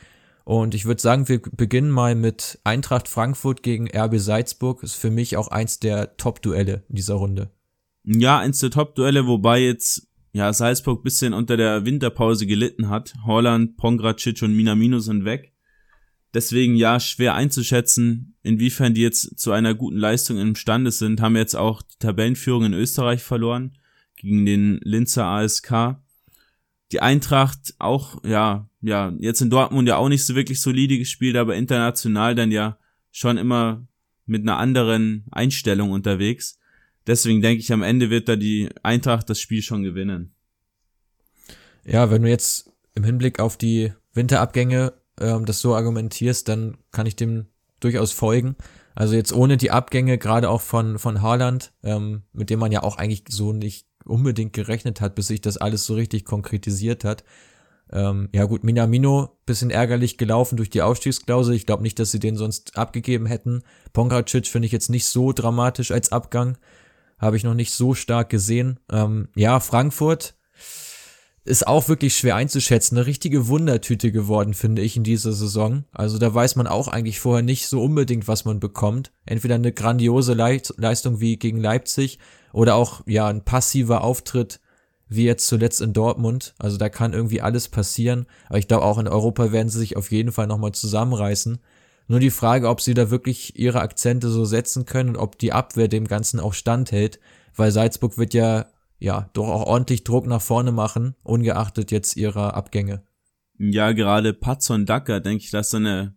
Und 0.44 0.74
ich 0.74 0.84
würde 0.84 1.00
sagen, 1.00 1.28
wir 1.28 1.40
beginnen 1.40 1.90
mal 1.90 2.16
mit 2.16 2.58
Eintracht 2.64 3.06
Frankfurt 3.06 3.62
gegen 3.62 3.88
RB 3.88 4.18
Salzburg. 4.18 4.82
Ist 4.82 4.94
für 4.94 5.10
mich 5.10 5.36
auch 5.36 5.48
eins 5.48 5.78
der 5.78 6.16
Top-Duelle 6.16 6.82
in 6.88 6.96
dieser 6.96 7.14
Runde. 7.14 7.50
Ja, 8.04 8.40
eins 8.40 8.58
der 8.58 8.70
Top-Duelle, 8.70 9.28
wobei 9.28 9.60
jetzt 9.60 10.08
ja 10.32 10.52
Salzburg 10.52 11.02
bisschen 11.02 11.34
unter 11.34 11.56
der 11.56 11.84
Winterpause 11.84 12.46
gelitten 12.46 12.88
hat. 12.88 13.14
Holland, 13.24 13.76
Pongracic 13.76 14.42
und 14.42 14.56
Minamino 14.56 14.98
sind 14.98 15.24
weg. 15.24 15.52
Deswegen 16.34 16.76
ja 16.76 16.98
schwer 16.98 17.34
einzuschätzen, 17.34 18.34
inwiefern 18.42 18.94
die 18.94 19.02
jetzt 19.02 19.38
zu 19.38 19.52
einer 19.52 19.74
guten 19.74 19.98
Leistung 19.98 20.38
imstande 20.38 20.90
sind. 20.90 21.20
Haben 21.20 21.36
jetzt 21.36 21.54
auch 21.54 21.82
die 21.82 21.98
Tabellenführung 21.98 22.64
in 22.64 22.72
Österreich 22.74 23.22
verloren 23.22 23.76
gegen 24.16 24.46
den 24.46 24.80
Linzer 24.82 25.26
ASK. 25.26 25.96
Die 26.90 27.00
Eintracht 27.00 27.74
auch, 27.78 28.24
ja, 28.24 28.68
ja, 28.80 29.12
jetzt 29.18 29.42
in 29.42 29.50
Dortmund 29.50 29.88
ja 29.88 29.96
auch 29.96 30.08
nicht 30.08 30.24
so 30.24 30.34
wirklich 30.34 30.60
solide 30.60 30.98
gespielt, 30.98 31.36
aber 31.36 31.54
international 31.54 32.34
dann 32.34 32.50
ja 32.50 32.78
schon 33.10 33.36
immer 33.36 33.86
mit 34.24 34.42
einer 34.42 34.58
anderen 34.58 35.26
Einstellung 35.30 35.90
unterwegs. 35.90 36.58
Deswegen 37.06 37.40
denke 37.42 37.60
ich, 37.60 37.72
am 37.72 37.82
Ende 37.82 38.10
wird 38.10 38.28
da 38.28 38.36
die 38.36 38.68
Eintracht 38.82 39.28
das 39.28 39.40
Spiel 39.40 39.62
schon 39.62 39.82
gewinnen. 39.82 40.34
Ja, 41.84 42.10
wenn 42.10 42.22
du 42.22 42.28
jetzt 42.28 42.70
im 42.94 43.04
Hinblick 43.04 43.40
auf 43.40 43.56
die 43.56 43.92
Winterabgänge 44.14 44.92
ähm, 45.20 45.44
das 45.44 45.60
so 45.60 45.74
argumentierst, 45.74 46.48
dann 46.48 46.78
kann 46.92 47.06
ich 47.06 47.16
dem 47.16 47.46
durchaus 47.80 48.12
folgen. 48.12 48.56
Also 48.94 49.14
jetzt 49.14 49.32
ohne 49.32 49.56
die 49.56 49.70
Abgänge, 49.70 50.18
gerade 50.18 50.50
auch 50.50 50.60
von, 50.60 50.98
von 50.98 51.22
Haaland, 51.22 51.72
ähm, 51.82 52.22
mit 52.32 52.50
dem 52.50 52.60
man 52.60 52.72
ja 52.72 52.82
auch 52.82 52.96
eigentlich 52.96 53.24
so 53.28 53.52
nicht 53.52 53.86
unbedingt 54.04 54.52
gerechnet 54.52 55.00
hat, 55.00 55.14
bis 55.14 55.28
sich 55.28 55.40
das 55.40 55.56
alles 55.56 55.86
so 55.86 55.94
richtig 55.94 56.24
konkretisiert 56.24 57.04
hat. 57.04 57.24
Ähm, 57.90 58.28
ja 58.32 58.44
gut, 58.44 58.64
Minamino, 58.64 59.36
bisschen 59.44 59.70
ärgerlich 59.70 60.18
gelaufen 60.18 60.56
durch 60.56 60.70
die 60.70 60.82
Ausstiegsklausel. 60.82 61.54
Ich 61.54 61.66
glaube 61.66 61.82
nicht, 61.82 61.98
dass 61.98 62.10
sie 62.10 62.20
den 62.20 62.36
sonst 62.36 62.76
abgegeben 62.76 63.26
hätten. 63.26 63.62
Pongracic 63.92 64.46
finde 64.46 64.66
ich 64.66 64.72
jetzt 64.72 64.88
nicht 64.88 65.06
so 65.06 65.32
dramatisch 65.32 65.90
als 65.90 66.12
Abgang. 66.12 66.56
Habe 67.22 67.38
ich 67.38 67.44
noch 67.44 67.54
nicht 67.54 67.72
so 67.72 67.94
stark 67.94 68.28
gesehen. 68.28 68.80
Ähm, 68.90 69.28
ja, 69.36 69.60
Frankfurt, 69.60 70.34
ist 71.44 71.66
auch 71.66 71.88
wirklich 71.88 72.16
schwer 72.16 72.36
einzuschätzen. 72.36 72.96
Eine 72.96 73.06
richtige 73.06 73.48
Wundertüte 73.48 74.12
geworden, 74.12 74.54
finde 74.54 74.82
ich, 74.82 74.96
in 74.96 75.04
dieser 75.04 75.32
Saison. 75.32 75.84
Also 75.92 76.18
da 76.18 76.32
weiß 76.32 76.56
man 76.56 76.66
auch 76.66 76.88
eigentlich 76.88 77.20
vorher 77.20 77.42
nicht 77.42 77.66
so 77.66 77.82
unbedingt, 77.82 78.28
was 78.28 78.44
man 78.44 78.60
bekommt. 78.60 79.12
Entweder 79.24 79.56
eine 79.56 79.72
grandiose 79.72 80.34
Leistung 80.34 81.20
wie 81.20 81.36
gegen 81.38 81.60
Leipzig 81.60 82.18
oder 82.52 82.74
auch, 82.74 83.02
ja, 83.06 83.28
ein 83.28 83.44
passiver 83.44 84.02
Auftritt 84.02 84.60
wie 85.08 85.24
jetzt 85.24 85.46
zuletzt 85.46 85.80
in 85.80 85.92
Dortmund. 85.92 86.54
Also 86.58 86.76
da 86.76 86.88
kann 86.88 87.12
irgendwie 87.12 87.40
alles 87.40 87.68
passieren. 87.68 88.26
Aber 88.48 88.58
ich 88.58 88.68
glaube 88.68 88.84
auch 88.84 88.98
in 88.98 89.08
Europa 89.08 89.52
werden 89.52 89.68
sie 89.68 89.78
sich 89.78 89.96
auf 89.96 90.10
jeden 90.10 90.32
Fall 90.32 90.46
nochmal 90.46 90.72
zusammenreißen. 90.72 91.58
Nur 92.08 92.20
die 92.20 92.30
Frage, 92.30 92.68
ob 92.68 92.80
sie 92.80 92.94
da 92.94 93.10
wirklich 93.10 93.58
ihre 93.58 93.80
Akzente 93.80 94.28
so 94.28 94.44
setzen 94.44 94.86
können 94.86 95.10
und 95.10 95.16
ob 95.16 95.38
die 95.38 95.52
Abwehr 95.52 95.88
dem 95.88 96.06
Ganzen 96.06 96.40
auch 96.40 96.54
standhält. 96.54 97.20
Weil 97.54 97.70
Salzburg 97.70 98.18
wird 98.18 98.34
ja 98.34 98.66
ja, 99.02 99.28
doch 99.32 99.48
auch 99.48 99.66
ordentlich 99.66 100.04
Druck 100.04 100.28
nach 100.28 100.40
vorne 100.40 100.70
machen, 100.70 101.16
ungeachtet 101.24 101.90
jetzt 101.90 102.16
ihrer 102.16 102.54
Abgänge. 102.54 103.02
Ja, 103.58 103.90
gerade 103.90 104.32
Patson 104.32 104.86
Dacker, 104.86 105.18
denke 105.18 105.42
ich, 105.42 105.50
dass 105.50 105.74
er 105.74 105.80
eine 105.80 106.14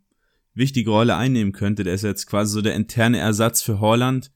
wichtige 0.53 0.91
Rolle 0.91 1.15
einnehmen 1.15 1.51
könnte. 1.51 1.83
Der 1.83 1.95
ist 1.95 2.03
jetzt 2.03 2.27
quasi 2.27 2.53
so 2.53 2.61
der 2.61 2.75
interne 2.75 3.17
Ersatz 3.17 3.63
für 3.63 3.79
Holland. 3.79 4.31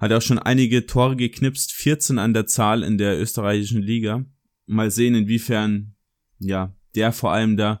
Hat 0.00 0.12
auch 0.12 0.22
schon 0.22 0.40
einige 0.40 0.86
Tore 0.86 1.14
geknipst, 1.14 1.70
14 1.72 2.18
an 2.18 2.34
der 2.34 2.48
Zahl 2.48 2.82
in 2.82 2.98
der 2.98 3.16
österreichischen 3.20 3.80
Liga. 3.80 4.24
Mal 4.66 4.90
sehen, 4.90 5.14
inwiefern, 5.14 5.94
ja, 6.40 6.74
der 6.96 7.12
vor 7.12 7.32
allem 7.32 7.56
da 7.56 7.80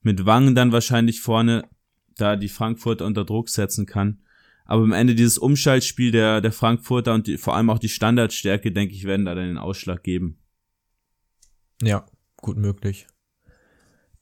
mit 0.00 0.26
Wangen 0.26 0.56
dann 0.56 0.72
wahrscheinlich 0.72 1.20
vorne 1.20 1.68
da 2.16 2.36
die 2.36 2.48
Frankfurter 2.48 3.06
unter 3.06 3.24
Druck 3.24 3.48
setzen 3.48 3.86
kann. 3.86 4.22
Aber 4.64 4.82
am 4.84 4.92
Ende 4.92 5.14
dieses 5.14 5.38
Umschaltspiel 5.38 6.12
der, 6.12 6.40
der 6.40 6.52
Frankfurter 6.52 7.14
und 7.14 7.26
die, 7.26 7.36
vor 7.36 7.56
allem 7.56 7.70
auch 7.70 7.78
die 7.78 7.88
Standardstärke, 7.88 8.72
denke 8.72 8.94
ich, 8.94 9.04
werden 9.04 9.26
da 9.26 9.34
dann 9.34 9.48
den 9.48 9.58
Ausschlag 9.58 10.02
geben. 10.02 10.38
Ja, 11.82 12.06
gut 12.36 12.56
möglich. 12.56 13.06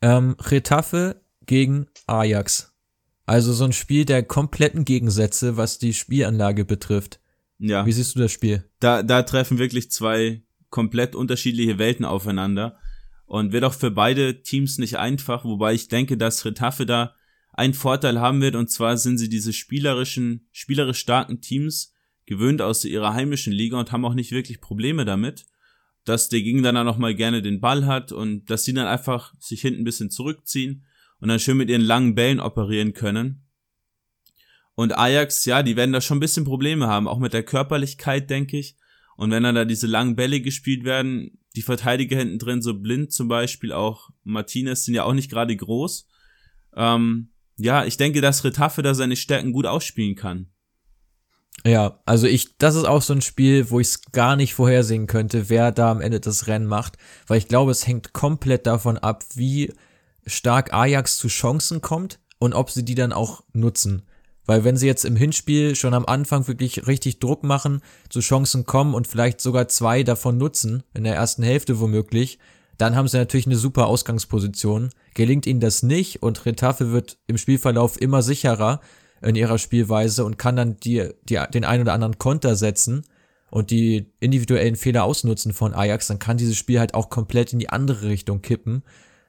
Ähm, 0.03 0.35
Retafe 0.41 1.21
gegen 1.47 1.87
Ajax. 2.07 2.75
Also 3.27 3.53
so 3.53 3.65
ein 3.65 3.73
Spiel 3.73 4.05
der 4.05 4.23
kompletten 4.23 4.85
Gegensätze, 4.85 5.57
was 5.57 5.79
die 5.79 5.95
Spielanlage 5.95 6.65
betrifft. 6.65 7.21
Ja. 7.59 7.85
Wie 7.85 7.93
siehst 7.93 8.17
du 8.17 8.21
das 8.21 8.33
Spiel? 8.33 8.65
Da, 8.81 9.03
da 9.03 9.23
treffen 9.23 9.59
wirklich 9.59 9.91
zwei 9.91 10.43
komplett 10.71 11.15
unterschiedliche 11.15 11.79
Welten 11.79 12.05
aufeinander 12.05 12.79
und 13.27 13.53
wird 13.53 13.65
auch 13.65 13.75
für 13.75 13.91
beide 13.91 14.43
Teams 14.43 14.79
nicht 14.79 14.99
einfach, 14.99 15.45
wobei 15.45 15.75
ich 15.75 15.89
denke, 15.89 16.17
dass 16.17 16.45
Retafe 16.45 16.87
da 16.87 17.15
einen 17.53 17.75
Vorteil 17.75 18.21
haben 18.21 18.41
wird, 18.41 18.55
und 18.55 18.71
zwar 18.71 18.97
sind 18.97 19.19
sie 19.19 19.29
diese 19.29 19.53
spielerischen, 19.53 20.49
spielerisch 20.53 20.99
starken 20.99 21.41
Teams 21.41 21.95
gewöhnt 22.27 22.63
aus 22.63 22.85
ihrer 22.85 23.15
heimischen 23.15 23.53
Liga 23.53 23.79
und 23.79 23.93
haben 23.93 24.05
auch 24.05 24.15
nicht 24.15 24.31
wirklich 24.31 24.61
Probleme 24.61 25.05
damit, 25.05 25.47
dass 26.05 26.29
der 26.29 26.43
Gegner 26.43 26.73
dann 26.73 26.89
auch 26.89 26.99
mal 26.99 27.15
gerne 27.15 27.43
den 27.43 27.61
Ball 27.61 27.87
hat 27.87 28.13
und 28.13 28.51
dass 28.51 28.65
sie 28.65 28.73
dann 28.73 28.87
einfach 28.87 29.35
sich 29.39 29.61
hinten 29.61 29.81
ein 29.81 29.85
bisschen 29.85 30.11
zurückziehen 30.11 30.87
und 31.19 31.29
dann 31.29 31.41
schön 31.41 31.57
mit 31.57 31.69
ihren 31.69 31.83
langen 31.83 32.15
Bällen 32.15 32.41
operieren 32.41 32.95
können. 32.95 33.45
Und 34.75 34.97
Ajax, 34.97 35.45
ja, 35.45 35.63
die 35.63 35.77
werden 35.77 35.93
da 35.93 36.01
schon 36.01 36.17
ein 36.17 36.21
bisschen 36.21 36.45
Probleme 36.45 36.87
haben, 36.87 37.07
auch 37.07 37.19
mit 37.19 37.35
der 37.35 37.43
Körperlichkeit, 37.43 38.31
denke 38.31 38.59
ich. 38.59 38.77
Und 39.17 39.31
wenn 39.31 39.43
dann 39.43 39.55
da 39.55 39.67
diese 39.67 39.87
langen 39.87 40.17
Bälle 40.17 40.41
gespielt 40.41 40.85
werden, 40.85 41.39
die 41.55 41.63
Verteidiger 41.63 42.17
hinten 42.17 42.39
drin, 42.39 42.63
so 42.63 42.79
blind 42.79 43.13
zum 43.13 43.29
Beispiel, 43.29 43.73
auch 43.73 44.11
Martinez 44.25 44.85
sind 44.85 44.95
ja 44.95 45.05
auch 45.05 45.13
nicht 45.13 45.31
gerade 45.31 45.55
groß. 45.55 46.09
Ähm, 46.77 47.29
ja, 47.61 47.85
ich 47.85 47.97
denke, 47.97 48.21
dass 48.21 48.45
Retaffe 48.45 48.83
da 48.83 48.95
seine 48.95 49.17
Stärken 49.17 49.53
gut 49.53 49.67
ausspielen 49.67 50.17
kann. 50.17 50.47
Ja, 51.65 52.01
also 52.07 52.27
ich, 52.27 52.57
das 52.57 52.75
ist 52.75 52.85
auch 52.85 53.03
so 53.03 53.13
ein 53.13 53.21
Spiel, 53.21 53.71
wo 53.71 53.81
ich 53.81 53.89
es 53.89 54.13
gar 54.13 54.37
nicht 54.37 54.55
vorhersehen 54.55 55.07
könnte, 55.07 55.51
wer 55.51 55.73
da 55.73 55.91
am 55.91 56.01
Ende 56.01 56.21
das 56.21 56.47
Rennen 56.47 56.67
macht, 56.67 56.97
weil 57.27 57.39
ich 57.39 57.49
glaube, 57.49 57.71
es 57.71 57.87
hängt 57.87 58.15
komplett 58.15 58.67
davon 58.67 58.97
ab, 58.97 59.25
wie 59.35 59.73
stark 60.27 60.73
Ajax 60.73 61.19
zu 61.19 61.29
Chancen 61.29 61.83
kommt 61.83 62.19
und 62.39 62.55
ob 62.55 62.71
sie 62.71 62.85
die 62.85 62.95
dann 62.95 63.13
auch 63.13 63.43
nutzen. 63.53 64.03
Weil 64.47 64.65
wenn 64.65 64.77
sie 64.77 64.87
jetzt 64.87 65.05
im 65.05 65.17
Hinspiel 65.17 65.77
schon 65.77 65.93
am 65.93 66.07
Anfang 66.07 66.49
wirklich 66.49 66.87
richtig 66.87 67.21
Druck 67.21 67.45
machen, 67.45 67.83
zu 68.09 68.21
Chancen 68.21 68.65
kommen 68.65 68.95
und 68.95 69.07
vielleicht 69.07 69.41
sogar 69.41 69.69
zwei 69.69 70.03
davon 70.03 70.39
nutzen, 70.39 70.83
in 70.95 71.05
der 71.05 71.15
ersten 71.15 71.43
Hälfte 71.43 71.79
womöglich, 71.79 72.39
dann 72.81 72.97
haben 72.97 73.09
sie 73.09 73.19
natürlich 73.19 73.47
eine 73.47 73.57
super 73.57 73.87
Ausgangsposition. 73.87 74.91
Gelingt 75.15 75.47
ihnen 75.47 75.61
das 75.61 75.83
nicht 75.83 76.23
und 76.23 76.47
Retafe 76.47 76.93
wird 76.93 77.19
im 77.27 77.39
Spielverlauf 77.39 78.01
immer 78.01 78.23
sicherer 78.23 78.81
in 79.23 79.37
ihrer 79.37 79.59
Spielweise 79.59 80.25
und 80.25 80.39
kann 80.39 80.57
dann 80.57 80.77
die, 80.79 81.11
die, 81.25 81.39
den 81.53 81.65
einen 81.65 81.83
oder 81.83 81.93
anderen 81.93 82.19
Konter 82.19 82.57
setzen 82.57 83.05
und 83.51 83.71
die 83.71 84.13
individuellen 84.21 84.77
Fehler 84.77 85.05
ausnutzen 85.05 85.53
von 85.53 85.75
Ajax, 85.75 86.07
dann 86.07 86.19
kann 86.19 86.39
dieses 86.39 86.57
Spiel 86.57 86.79
halt 86.79 86.95
auch 86.95 87.11
komplett 87.11 87.53
in 87.53 87.59
die 87.59 87.69
andere 87.69 88.09
Richtung 88.09 88.41
kippen. 88.41 88.83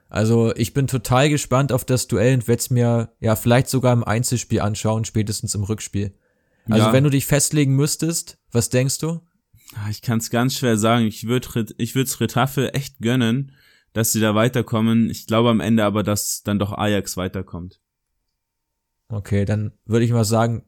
Also 0.10 0.56
ich 0.56 0.74
bin 0.74 0.88
total 0.88 1.30
gespannt 1.30 1.72
auf 1.72 1.84
das 1.86 2.08
Duell 2.08 2.36
und 2.36 2.48
werde 2.48 2.60
es 2.60 2.70
mir 2.70 3.10
ja 3.20 3.36
vielleicht 3.36 3.70
sogar 3.70 3.94
im 3.94 4.04
Einzelspiel 4.04 4.62
anschauen, 4.62 5.06
spätestens 5.06 5.56
im 5.56 5.64
Rückspiel. 5.64 6.14
Also 6.70 6.88
ja. 6.88 6.94
wenn 6.94 7.04
du 7.04 7.10
dich 7.10 7.26
festlegen 7.26 7.76
müsstest, 7.76 8.38
was 8.52 8.70
denkst 8.70 9.00
du? 9.00 9.22
Ah, 9.76 9.90
ich 9.90 10.02
kann 10.02 10.20
es 10.20 10.30
ganz 10.30 10.58
schwer 10.58 10.78
sagen. 10.78 11.06
Ich 11.06 11.28
würde 11.28 11.66
ich 11.78 11.96
würde 11.96 12.20
Retafe 12.20 12.74
echt 12.74 13.00
gönnen, 13.00 13.54
dass 13.94 14.12
sie 14.12 14.20
da 14.20 14.36
weiterkommen. 14.36 15.10
Ich 15.10 15.28
glaube 15.28 15.50
am 15.50 15.60
Ende 15.60 15.86
aber, 15.86 16.04
dass 16.04 16.44
dann 16.44 16.60
doch 16.60 16.74
Ajax 16.74 17.18
weiterkommt. 17.18 17.80
Okay, 19.10 19.46
dann 19.46 19.74
würde 19.86 20.06
ich 20.06 20.12
mal 20.12 20.26
sagen, 20.26 20.64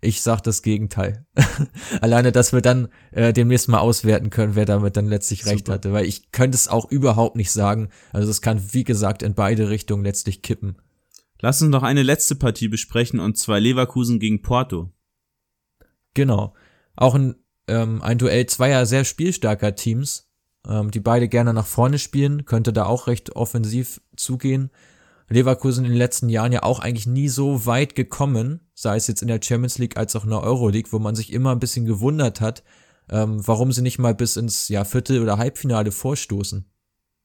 ich 0.00 0.22
sag 0.22 0.40
das 0.42 0.62
Gegenteil. 0.62 1.26
Alleine, 2.00 2.30
dass 2.30 2.52
wir 2.52 2.60
dann 2.60 2.88
äh, 3.10 3.32
demnächst 3.32 3.68
mal 3.68 3.80
auswerten 3.80 4.30
können, 4.30 4.54
wer 4.54 4.64
damit 4.64 4.96
dann 4.96 5.06
letztlich 5.06 5.40
Super. 5.40 5.52
recht 5.52 5.68
hatte, 5.68 5.92
weil 5.92 6.06
ich 6.06 6.30
könnte 6.30 6.54
es 6.54 6.68
auch 6.68 6.88
überhaupt 6.90 7.36
nicht 7.36 7.50
sagen. 7.50 7.88
Also 8.12 8.30
es 8.30 8.40
kann, 8.40 8.72
wie 8.72 8.84
gesagt, 8.84 9.22
in 9.22 9.34
beide 9.34 9.70
Richtungen 9.70 10.04
letztlich 10.04 10.42
kippen. 10.42 10.76
Lass 11.40 11.62
uns 11.62 11.70
noch 11.70 11.82
eine 11.82 12.02
letzte 12.02 12.36
Partie 12.36 12.68
besprechen 12.68 13.18
und 13.18 13.38
zwar 13.38 13.58
Leverkusen 13.60 14.20
gegen 14.20 14.42
Porto. 14.42 14.92
Genau. 16.14 16.54
Auch 16.94 17.14
ein 17.14 17.36
ähm, 17.68 18.02
ein 18.02 18.18
Duell 18.18 18.46
zweier 18.46 18.86
sehr 18.86 19.04
spielstarker 19.04 19.74
Teams, 19.74 20.28
ähm, 20.66 20.90
die 20.90 21.00
beide 21.00 21.28
gerne 21.28 21.54
nach 21.54 21.66
vorne 21.66 21.98
spielen, 21.98 22.44
könnte 22.44 22.72
da 22.72 22.86
auch 22.86 23.06
recht 23.06 23.36
offensiv 23.36 24.00
zugehen. 24.16 24.70
Leverkusen 25.28 25.84
in 25.84 25.90
den 25.90 25.98
letzten 25.98 26.28
Jahren 26.28 26.52
ja 26.52 26.62
auch 26.62 26.80
eigentlich 26.80 27.06
nie 27.06 27.28
so 27.28 27.66
weit 27.66 27.94
gekommen, 27.94 28.60
sei 28.74 28.96
es 28.96 29.06
jetzt 29.06 29.22
in 29.22 29.28
der 29.28 29.40
Champions 29.42 29.78
League 29.78 29.96
als 29.96 30.16
auch 30.16 30.24
in 30.24 30.30
der 30.30 30.42
Euroleague, 30.42 30.90
wo 30.90 30.98
man 30.98 31.14
sich 31.14 31.32
immer 31.32 31.52
ein 31.52 31.60
bisschen 31.60 31.84
gewundert 31.84 32.40
hat, 32.40 32.64
ähm, 33.10 33.46
warum 33.46 33.72
sie 33.72 33.82
nicht 33.82 33.98
mal 33.98 34.14
bis 34.14 34.36
ins 34.36 34.68
ja, 34.68 34.84
Viertel- 34.84 35.22
oder 35.22 35.38
Halbfinale 35.38 35.92
vorstoßen. 35.92 36.64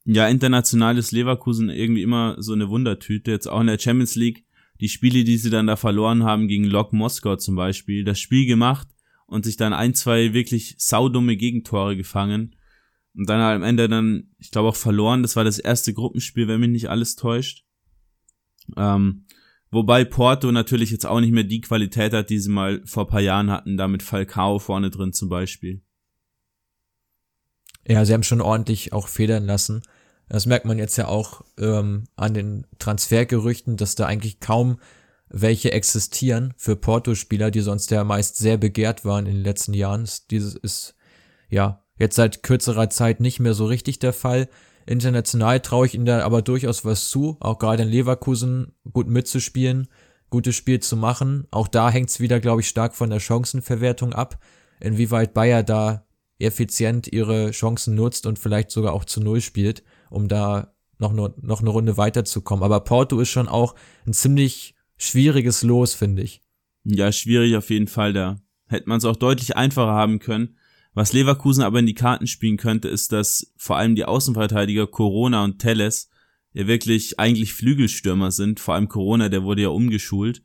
Ja, 0.05 0.27
international 0.27 0.97
ist 0.97 1.13
Leverkusen 1.13 1.69
irgendwie 1.69 2.03
immer 2.03 2.35
so 2.39 2.51
eine 2.51 2.69
Wundertüte, 2.69 3.31
jetzt 3.31 3.47
auch 3.47 3.61
in 3.61 3.67
der 3.67 3.79
Champions 3.79 4.15
League. 4.15 4.45
Die 4.81 4.89
Spiele, 4.89 5.23
die 5.23 5.37
sie 5.37 5.49
dann 5.49 5.67
da 5.67 5.77
verloren 5.77 6.23
haben 6.23 6.49
gegen 6.49 6.65
Lok 6.65 6.91
Moskau 6.91 7.37
zum 7.37 7.55
Beispiel, 7.55 8.03
das 8.03 8.19
Spiel 8.19 8.45
gemacht, 8.45 8.87
und 9.27 9.45
sich 9.45 9.57
dann 9.57 9.73
ein, 9.73 9.95
zwei 9.95 10.33
wirklich 10.33 10.75
saudumme 10.77 11.35
Gegentore 11.37 11.95
gefangen. 11.95 12.55
Und 13.15 13.29
dann 13.29 13.39
am 13.39 13.63
Ende 13.63 13.87
dann, 13.87 14.31
ich 14.37 14.51
glaube 14.51 14.69
auch 14.69 14.75
verloren. 14.75 15.21
Das 15.21 15.35
war 15.35 15.43
das 15.43 15.59
erste 15.59 15.93
Gruppenspiel, 15.93 16.47
wenn 16.47 16.59
mich 16.59 16.69
nicht 16.69 16.89
alles 16.89 17.15
täuscht. 17.15 17.65
Ähm, 18.75 19.25
wobei 19.69 20.03
Porto 20.03 20.51
natürlich 20.51 20.89
jetzt 20.91 21.05
auch 21.05 21.19
nicht 21.19 21.31
mehr 21.31 21.43
die 21.43 21.61
Qualität 21.61 22.13
hat, 22.13 22.29
die 22.29 22.39
sie 22.39 22.49
mal 22.49 22.81
vor 22.85 23.07
paar 23.07 23.21
Jahren 23.21 23.51
hatten, 23.51 23.77
da 23.77 23.87
mit 23.87 24.01
Falcao 24.01 24.59
vorne 24.59 24.89
drin 24.89 25.13
zum 25.13 25.29
Beispiel. 25.29 25.83
Ja, 27.87 28.05
sie 28.05 28.13
haben 28.13 28.23
schon 28.23 28.41
ordentlich 28.41 28.93
auch 28.93 29.07
federn 29.07 29.45
lassen. 29.45 29.83
Das 30.29 30.45
merkt 30.45 30.65
man 30.65 30.79
jetzt 30.79 30.97
ja 30.97 31.07
auch 31.07 31.43
ähm, 31.57 32.05
an 32.15 32.33
den 32.33 32.65
Transfergerüchten, 32.79 33.77
dass 33.77 33.95
da 33.95 34.05
eigentlich 34.05 34.39
kaum 34.39 34.79
welche 35.33 35.71
existieren 35.71 36.53
für 36.57 36.75
Porto-Spieler, 36.75 37.49
die 37.49 37.61
sonst 37.61 37.89
ja 37.89 38.03
meist 38.03 38.37
sehr 38.37 38.57
begehrt 38.57 39.03
waren 39.03 39.25
in 39.25 39.33
den 39.33 39.43
letzten 39.43 39.73
Jahren. 39.73 40.07
Dieses 40.29 40.53
ist 40.53 40.95
ja 41.49 41.83
jetzt 41.97 42.15
seit 42.15 42.43
kürzerer 42.43 42.91
Zeit 42.91 43.19
nicht 43.19 43.39
mehr 43.39 43.55
so 43.55 43.65
richtig 43.65 43.97
der 43.97 44.13
Fall. 44.13 44.47
International 44.85 45.59
traue 45.59 45.87
ich 45.87 45.95
ihnen 45.95 46.05
da 46.05 46.23
aber 46.23 46.43
durchaus 46.43 46.85
was 46.85 47.09
zu, 47.09 47.37
auch 47.39 47.57
gerade 47.57 47.81
in 47.81 47.89
Leverkusen 47.89 48.75
gut 48.91 49.07
mitzuspielen, 49.07 49.87
gutes 50.29 50.55
Spiel 50.55 50.81
zu 50.81 50.95
machen. 50.95 51.47
Auch 51.49 51.67
da 51.67 51.89
hängt 51.89 52.11
es 52.11 52.19
wieder, 52.19 52.39
glaube 52.39 52.61
ich, 52.61 52.69
stark 52.69 52.95
von 52.95 53.09
der 53.09 53.19
Chancenverwertung 53.19 54.13
ab, 54.13 54.37
inwieweit 54.79 55.33
Bayer 55.33 55.63
da 55.63 56.05
effizient 56.37 57.07
ihre 57.07 57.51
Chancen 57.51 57.95
nutzt 57.95 58.27
und 58.27 58.37
vielleicht 58.37 58.69
sogar 58.69 58.93
auch 58.93 59.05
zu 59.05 59.19
Null 59.19 59.41
spielt, 59.41 59.83
um 60.11 60.27
da 60.27 60.75
noch, 60.99 61.11
nur, 61.11 61.33
noch 61.41 61.61
eine 61.61 61.71
Runde 61.71 61.97
weiterzukommen. 61.97 62.63
Aber 62.63 62.81
Porto 62.81 63.19
ist 63.19 63.29
schon 63.29 63.47
auch 63.47 63.73
ein 64.05 64.13
ziemlich 64.13 64.75
schwieriges 65.03 65.63
Los, 65.63 65.93
finde 65.93 66.23
ich. 66.23 66.41
Ja, 66.83 67.11
schwierig 67.11 67.55
auf 67.55 67.69
jeden 67.69 67.87
Fall. 67.87 68.13
Da 68.13 68.41
hätte 68.67 68.89
man 68.89 68.97
es 68.97 69.05
auch 69.05 69.15
deutlich 69.15 69.55
einfacher 69.55 69.91
haben 69.91 70.19
können. 70.19 70.57
Was 70.93 71.13
Leverkusen 71.13 71.63
aber 71.63 71.79
in 71.79 71.87
die 71.87 71.95
Karten 71.95 72.27
spielen 72.27 72.57
könnte, 72.57 72.87
ist, 72.87 73.11
dass 73.11 73.51
vor 73.57 73.77
allem 73.77 73.95
die 73.95 74.05
Außenverteidiger 74.05 74.87
Corona 74.87 75.43
und 75.43 75.59
Telles 75.59 76.09
ja 76.53 76.67
wirklich 76.67 77.19
eigentlich 77.19 77.53
Flügelstürmer 77.53 78.31
sind. 78.31 78.59
Vor 78.59 78.75
allem 78.75 78.89
Corona, 78.89 79.29
der 79.29 79.43
wurde 79.43 79.63
ja 79.63 79.69
umgeschult. 79.69 80.43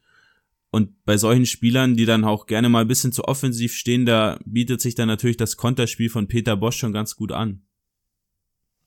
Und 0.71 1.05
bei 1.05 1.17
solchen 1.17 1.47
Spielern, 1.47 1.97
die 1.97 2.05
dann 2.05 2.25
auch 2.25 2.47
gerne 2.47 2.69
mal 2.69 2.83
ein 2.83 2.89
bisschen 2.89 3.13
zu 3.13 3.25
offensiv 3.25 3.75
stehen, 3.75 4.07
da 4.07 4.39
bietet 4.45 4.81
sich 4.81 4.95
dann 4.95 5.09
natürlich 5.09 5.37
das 5.37 5.57
Konterspiel 5.57 6.11
von 6.11 6.29
Peter 6.29 6.57
Bosch 6.57 6.77
schon 6.77 6.93
ganz 6.93 7.17
gut 7.17 7.33
an. 7.33 7.63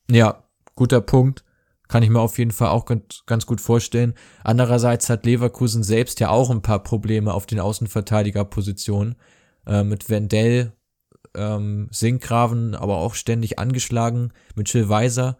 Ja, 0.09 0.47
guter 0.76 1.01
Punkt. 1.01 1.43
Kann 1.92 2.04
ich 2.04 2.10
mir 2.10 2.22
auf 2.22 2.38
jeden 2.38 2.52
Fall 2.52 2.70
auch 2.70 2.86
ganz, 2.86 3.24
ganz 3.26 3.46
gut 3.46 3.60
vorstellen. 3.60 4.14
Andererseits 4.46 5.10
hat 5.10 5.26
Leverkusen 5.26 5.84
selbst 5.84 6.22
ja 6.22 6.30
auch 6.30 6.50
ein 6.50 6.62
paar 6.62 6.84
Probleme 6.84 7.34
auf 7.34 7.46
den 7.46 7.60
Außenverteidigerpositionen. 7.60 9.16
Äh, 9.68 9.84
mit 9.84 10.10
Wendell, 10.10 10.72
ähm, 11.36 11.89
Sinkgraven, 11.92 12.76
aber 12.76 13.00
auch 13.00 13.14
ständig 13.14 13.60
angeschlagen, 13.60 14.32
mit 14.56 14.68
Chill 14.68 14.88
Weiser. 14.88 15.38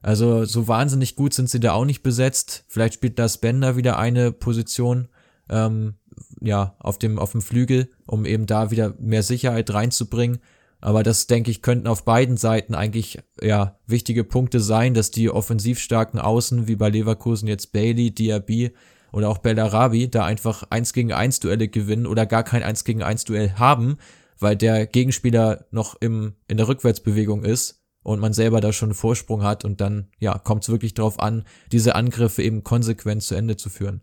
Also 0.00 0.46
so 0.46 0.68
wahnsinnig 0.68 1.16
gut 1.16 1.34
sind 1.34 1.50
sie 1.50 1.60
da 1.60 1.74
auch 1.74 1.84
nicht 1.84 2.02
besetzt. 2.02 2.64
Vielleicht 2.68 2.94
spielt 2.94 3.18
das 3.18 3.36
Bender 3.36 3.76
wieder 3.76 3.98
eine 3.98 4.32
Position 4.32 5.08
ähm, 5.50 5.96
ja, 6.40 6.76
auf 6.78 6.98
dem, 6.98 7.18
auf 7.18 7.32
dem 7.32 7.42
Flügel, 7.42 7.90
um 8.06 8.24
eben 8.24 8.46
da 8.46 8.70
wieder 8.70 8.94
mehr 8.98 9.22
Sicherheit 9.22 9.70
reinzubringen. 9.74 10.38
Aber 10.80 11.02
das, 11.02 11.26
denke 11.26 11.50
ich, 11.50 11.62
könnten 11.62 11.86
auf 11.86 12.04
beiden 12.04 12.36
Seiten 12.36 12.74
eigentlich, 12.74 13.18
ja, 13.40 13.78
wichtige 13.86 14.24
Punkte 14.24 14.60
sein, 14.60 14.94
dass 14.94 15.10
die 15.10 15.30
offensiv 15.30 15.78
starken 15.78 16.18
Außen, 16.18 16.68
wie 16.68 16.76
bei 16.76 16.88
Leverkusen 16.88 17.48
jetzt 17.48 17.72
Bailey, 17.72 18.12
Diaby 18.12 18.72
oder 19.12 19.28
auch 19.28 19.38
Bellarabi, 19.38 20.08
da 20.10 20.24
einfach 20.24 20.64
eins 20.70 20.92
gegen 20.92 21.12
eins 21.12 21.40
Duelle 21.40 21.68
gewinnen 21.68 22.06
oder 22.06 22.24
gar 22.26 22.44
kein 22.44 22.62
eins 22.62 22.84
gegen 22.84 23.02
eins 23.02 23.24
Duell 23.24 23.52
haben, 23.52 23.98
weil 24.38 24.56
der 24.56 24.86
Gegenspieler 24.86 25.66
noch 25.70 26.00
im, 26.00 26.34
in 26.48 26.56
der 26.56 26.68
Rückwärtsbewegung 26.68 27.44
ist 27.44 27.82
und 28.02 28.20
man 28.20 28.32
selber 28.32 28.60
da 28.60 28.72
schon 28.72 28.90
einen 28.90 28.94
Vorsprung 28.94 29.42
hat 29.42 29.64
und 29.64 29.80
dann, 29.80 30.08
ja, 30.18 30.38
kommt 30.38 30.62
es 30.62 30.70
wirklich 30.70 30.94
drauf 30.94 31.20
an, 31.20 31.44
diese 31.72 31.94
Angriffe 31.94 32.42
eben 32.42 32.64
konsequent 32.64 33.22
zu 33.22 33.34
Ende 33.34 33.56
zu 33.56 33.68
führen. 33.68 34.00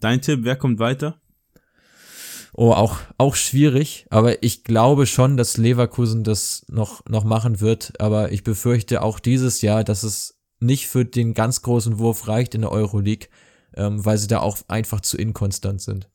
Dein 0.00 0.22
Tipp, 0.22 0.40
wer 0.42 0.56
kommt 0.56 0.78
weiter? 0.78 1.20
Oh, 2.54 2.72
auch, 2.72 2.98
auch 3.16 3.34
schwierig, 3.34 4.06
aber 4.10 4.42
ich 4.42 4.62
glaube 4.62 5.06
schon, 5.06 5.38
dass 5.38 5.56
Leverkusen 5.56 6.22
das 6.22 6.66
noch, 6.68 7.02
noch 7.08 7.24
machen 7.24 7.60
wird, 7.60 7.98
aber 7.98 8.30
ich 8.30 8.44
befürchte 8.44 9.00
auch 9.02 9.20
dieses 9.20 9.62
Jahr, 9.62 9.84
dass 9.84 10.02
es 10.02 10.38
nicht 10.60 10.86
für 10.86 11.06
den 11.06 11.32
ganz 11.32 11.62
großen 11.62 11.98
Wurf 11.98 12.28
reicht 12.28 12.54
in 12.54 12.60
der 12.60 12.72
Euroleague, 12.72 13.28
ähm, 13.74 14.04
weil 14.04 14.18
sie 14.18 14.26
da 14.26 14.40
auch 14.40 14.58
einfach 14.68 15.00
zu 15.00 15.16
inkonstant 15.16 15.80
sind. 15.80 16.10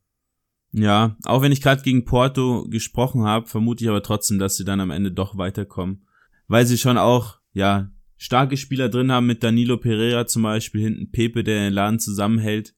Ja, 0.71 1.17
auch 1.25 1.41
wenn 1.41 1.51
ich 1.51 1.61
gerade 1.61 1.81
gegen 1.81 2.05
Porto 2.05 2.67
gesprochen 2.69 3.23
habe, 3.23 3.47
vermute 3.47 3.83
ich 3.83 3.89
aber 3.89 4.03
trotzdem, 4.03 4.37
dass 4.37 4.57
sie 4.57 4.65
dann 4.65 4.79
am 4.79 4.91
Ende 4.91 5.11
doch 5.11 5.37
weiterkommen, 5.37 6.05
weil 6.47 6.67
sie 6.67 6.77
schon 6.77 6.99
auch, 6.99 7.39
ja, 7.53 7.89
starke 8.17 8.57
Spieler 8.57 8.89
drin 8.89 9.11
haben 9.11 9.25
mit 9.25 9.43
Danilo 9.43 9.77
Pereira 9.77 10.27
zum 10.27 10.43
Beispiel, 10.43 10.81
hinten 10.81 11.11
Pepe, 11.11 11.43
der 11.43 11.61
den 11.61 11.73
Laden 11.73 11.99
zusammenhält. 11.99 12.75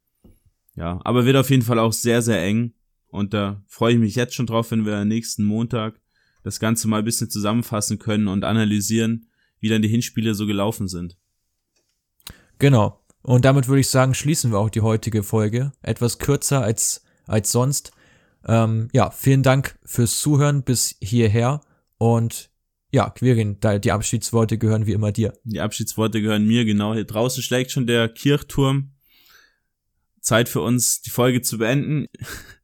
Ja, 0.75 0.99
aber 1.03 1.25
wird 1.25 1.35
auf 1.35 1.49
jeden 1.49 1.63
Fall 1.63 1.79
auch 1.79 1.93
sehr, 1.93 2.21
sehr 2.21 2.41
eng. 2.41 2.73
Und 3.09 3.33
da 3.33 3.63
freue 3.67 3.93
ich 3.93 3.99
mich 3.99 4.15
jetzt 4.15 4.35
schon 4.35 4.45
drauf, 4.45 4.71
wenn 4.71 4.85
wir 4.85 5.03
nächsten 5.05 5.43
Montag 5.43 5.99
das 6.43 6.59
Ganze 6.59 6.87
mal 6.87 6.99
ein 6.99 7.05
bisschen 7.05 7.29
zusammenfassen 7.29 7.99
können 7.99 8.27
und 8.27 8.43
analysieren, 8.43 9.27
wie 9.59 9.69
dann 9.69 9.81
die 9.81 9.89
Hinspiele 9.89 10.33
so 10.33 10.45
gelaufen 10.45 10.87
sind. 10.87 11.17
Genau. 12.59 13.03
Und 13.21 13.45
damit 13.45 13.67
würde 13.67 13.81
ich 13.81 13.89
sagen, 13.89 14.13
schließen 14.13 14.51
wir 14.51 14.59
auch 14.59 14.69
die 14.69 14.81
heutige 14.81 15.23
Folge. 15.23 15.71
Etwas 15.81 16.19
kürzer 16.19 16.61
als, 16.61 17.03
als 17.25 17.51
sonst. 17.51 17.91
Ähm, 18.45 18.87
ja, 18.93 19.11
vielen 19.11 19.43
Dank 19.43 19.77
fürs 19.83 20.19
Zuhören 20.21 20.63
bis 20.63 20.95
hierher. 21.01 21.61
Und 21.97 22.49
ja, 22.91 23.09
Quirin, 23.09 23.57
die 23.59 23.91
Abschiedsworte 23.91 24.57
gehören 24.57 24.87
wie 24.87 24.93
immer 24.93 25.11
dir. 25.11 25.33
Die 25.43 25.59
Abschiedsworte 25.59 26.21
gehören 26.21 26.47
mir, 26.47 26.65
genau. 26.65 26.93
Hier 26.93 27.05
draußen 27.05 27.43
schlägt 27.43 27.71
schon 27.71 27.87
der 27.87 28.09
Kirchturm. 28.09 28.93
Zeit 30.21 30.49
für 30.49 30.61
uns, 30.61 31.01
die 31.01 31.09
Folge 31.09 31.41
zu 31.41 31.57
beenden. 31.57 32.07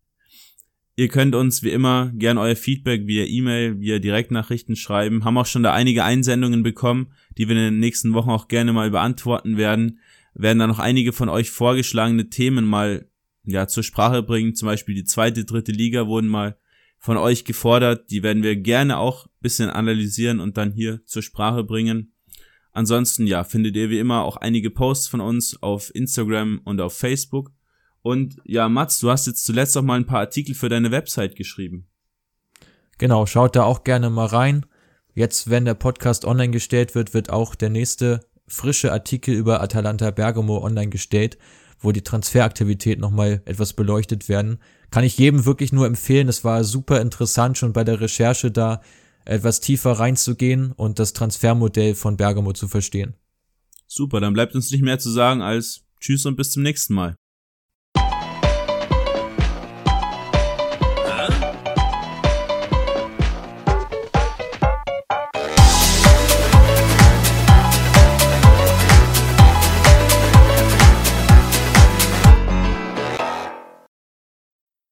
Ihr 0.98 1.10
könnt 1.10 1.36
uns 1.36 1.62
wie 1.62 1.72
immer 1.72 2.12
gern 2.16 2.38
euer 2.38 2.56
Feedback 2.56 3.06
via 3.06 3.26
E-Mail, 3.26 3.82
via 3.82 4.00
Direktnachrichten 4.00 4.78
schreiben. 4.78 5.26
Haben 5.26 5.38
auch 5.38 5.46
schon 5.46 5.64
da 5.64 5.74
einige 5.74 6.06
Einsendungen 6.06 6.64
bekommen, 6.64 7.12
die 7.38 7.50
wir 7.50 7.56
in 7.58 7.64
den 7.64 7.80
nächsten 7.80 8.14
Wochen 8.14 8.30
auch 8.30 8.48
gerne 8.48 8.72
mal 8.72 8.90
beantworten 8.92 9.58
werden. 9.58 10.00
Werden 10.34 10.60
da 10.60 10.68
noch 10.68 10.80
einige 10.80 11.12
von 11.12 11.28
euch 11.28 11.50
vorgeschlagene 11.52 12.30
Themen 12.30 12.66
mal 12.66 13.10
ja 13.44 13.68
zur 13.68 13.84
Sprache 13.84 14.24
bringen. 14.24 14.56
Zum 14.56 14.68
Beispiel 14.68 14.96
die 14.96 15.04
zweite, 15.04 15.44
dritte 15.44 15.74
Liga 15.74 16.08
wurden 16.08 16.30
mal 16.30 16.58
von 16.98 17.18
euch 17.18 17.44
gefordert. 17.44 18.10
Die 18.10 18.24
werden 18.24 18.42
wir 18.42 18.56
gerne 18.56 18.98
auch 18.98 19.28
bisschen 19.42 19.70
analysieren 19.70 20.40
und 20.40 20.56
dann 20.56 20.72
hier 20.72 21.06
zur 21.06 21.22
Sprache 21.22 21.66
bringen. 21.66 22.14
Ansonsten, 22.72 23.28
ja, 23.28 23.44
findet 23.44 23.76
ihr 23.76 23.90
wie 23.90 24.00
immer 24.00 24.24
auch 24.24 24.38
einige 24.38 24.70
Posts 24.70 25.08
von 25.08 25.22
uns 25.22 25.62
auf 25.62 25.94
Instagram 25.94 26.62
und 26.64 26.82
auf 26.82 26.98
Facebook. 26.98 27.52
Und 28.06 28.38
ja, 28.46 28.70
Mats, 28.70 29.00
du 29.00 29.10
hast 29.10 29.26
jetzt 29.26 29.46
zuletzt 29.46 29.76
auch 29.76 29.82
mal 29.82 29.96
ein 29.96 30.06
paar 30.06 30.20
Artikel 30.20 30.54
für 30.54 30.70
deine 30.70 30.92
Website 30.92 31.36
geschrieben. 31.36 31.88
Genau, 33.00 33.26
schaut 33.26 33.56
da 33.56 33.64
auch 33.64 33.84
gerne 33.84 34.12
mal 34.12 34.28
rein. 34.28 34.68
Jetzt, 35.16 35.50
wenn 35.50 35.66
der 35.66 35.74
Podcast 35.74 36.24
online 36.24 36.52
gestellt 36.52 36.94
wird, 36.94 37.16
wird 37.16 37.32
auch 37.32 37.56
der 37.56 37.72
nächste 37.72 38.20
frische 38.46 38.92
Artikel 38.92 39.34
über 39.34 39.60
Atalanta 39.60 40.12
Bergamo 40.12 40.64
online 40.64 40.90
gestellt, 40.90 41.40
wo 41.80 41.92
die 41.92 42.04
Transferaktivität 42.04 43.00
nochmal 43.00 43.42
etwas 43.46 43.74
beleuchtet 43.74 44.30
werden. 44.30 44.60
Kann 44.92 45.04
ich 45.04 45.18
jedem 45.18 45.48
wirklich 45.48 45.74
nur 45.74 45.88
empfehlen. 45.88 46.28
Es 46.28 46.44
war 46.44 46.64
super 46.64 47.02
interessant, 47.02 47.58
schon 47.58 47.74
bei 47.74 47.84
der 47.84 48.02
Recherche 48.02 48.52
da 48.52 48.82
etwas 49.26 49.62
tiefer 49.62 49.94
reinzugehen 49.94 50.74
und 50.74 51.00
das 51.00 51.14
Transfermodell 51.14 51.96
von 51.96 52.18
Bergamo 52.18 52.54
zu 52.54 52.68
verstehen. 52.68 53.16
Super, 53.88 54.20
dann 54.20 54.34
bleibt 54.34 54.54
uns 54.54 54.70
nicht 54.70 54.84
mehr 54.84 55.00
zu 55.00 55.10
sagen 55.10 55.42
als 55.42 55.88
Tschüss 56.00 56.28
und 56.28 56.36
bis 56.36 56.52
zum 56.52 56.62
nächsten 56.62 56.94
Mal. 56.94 57.16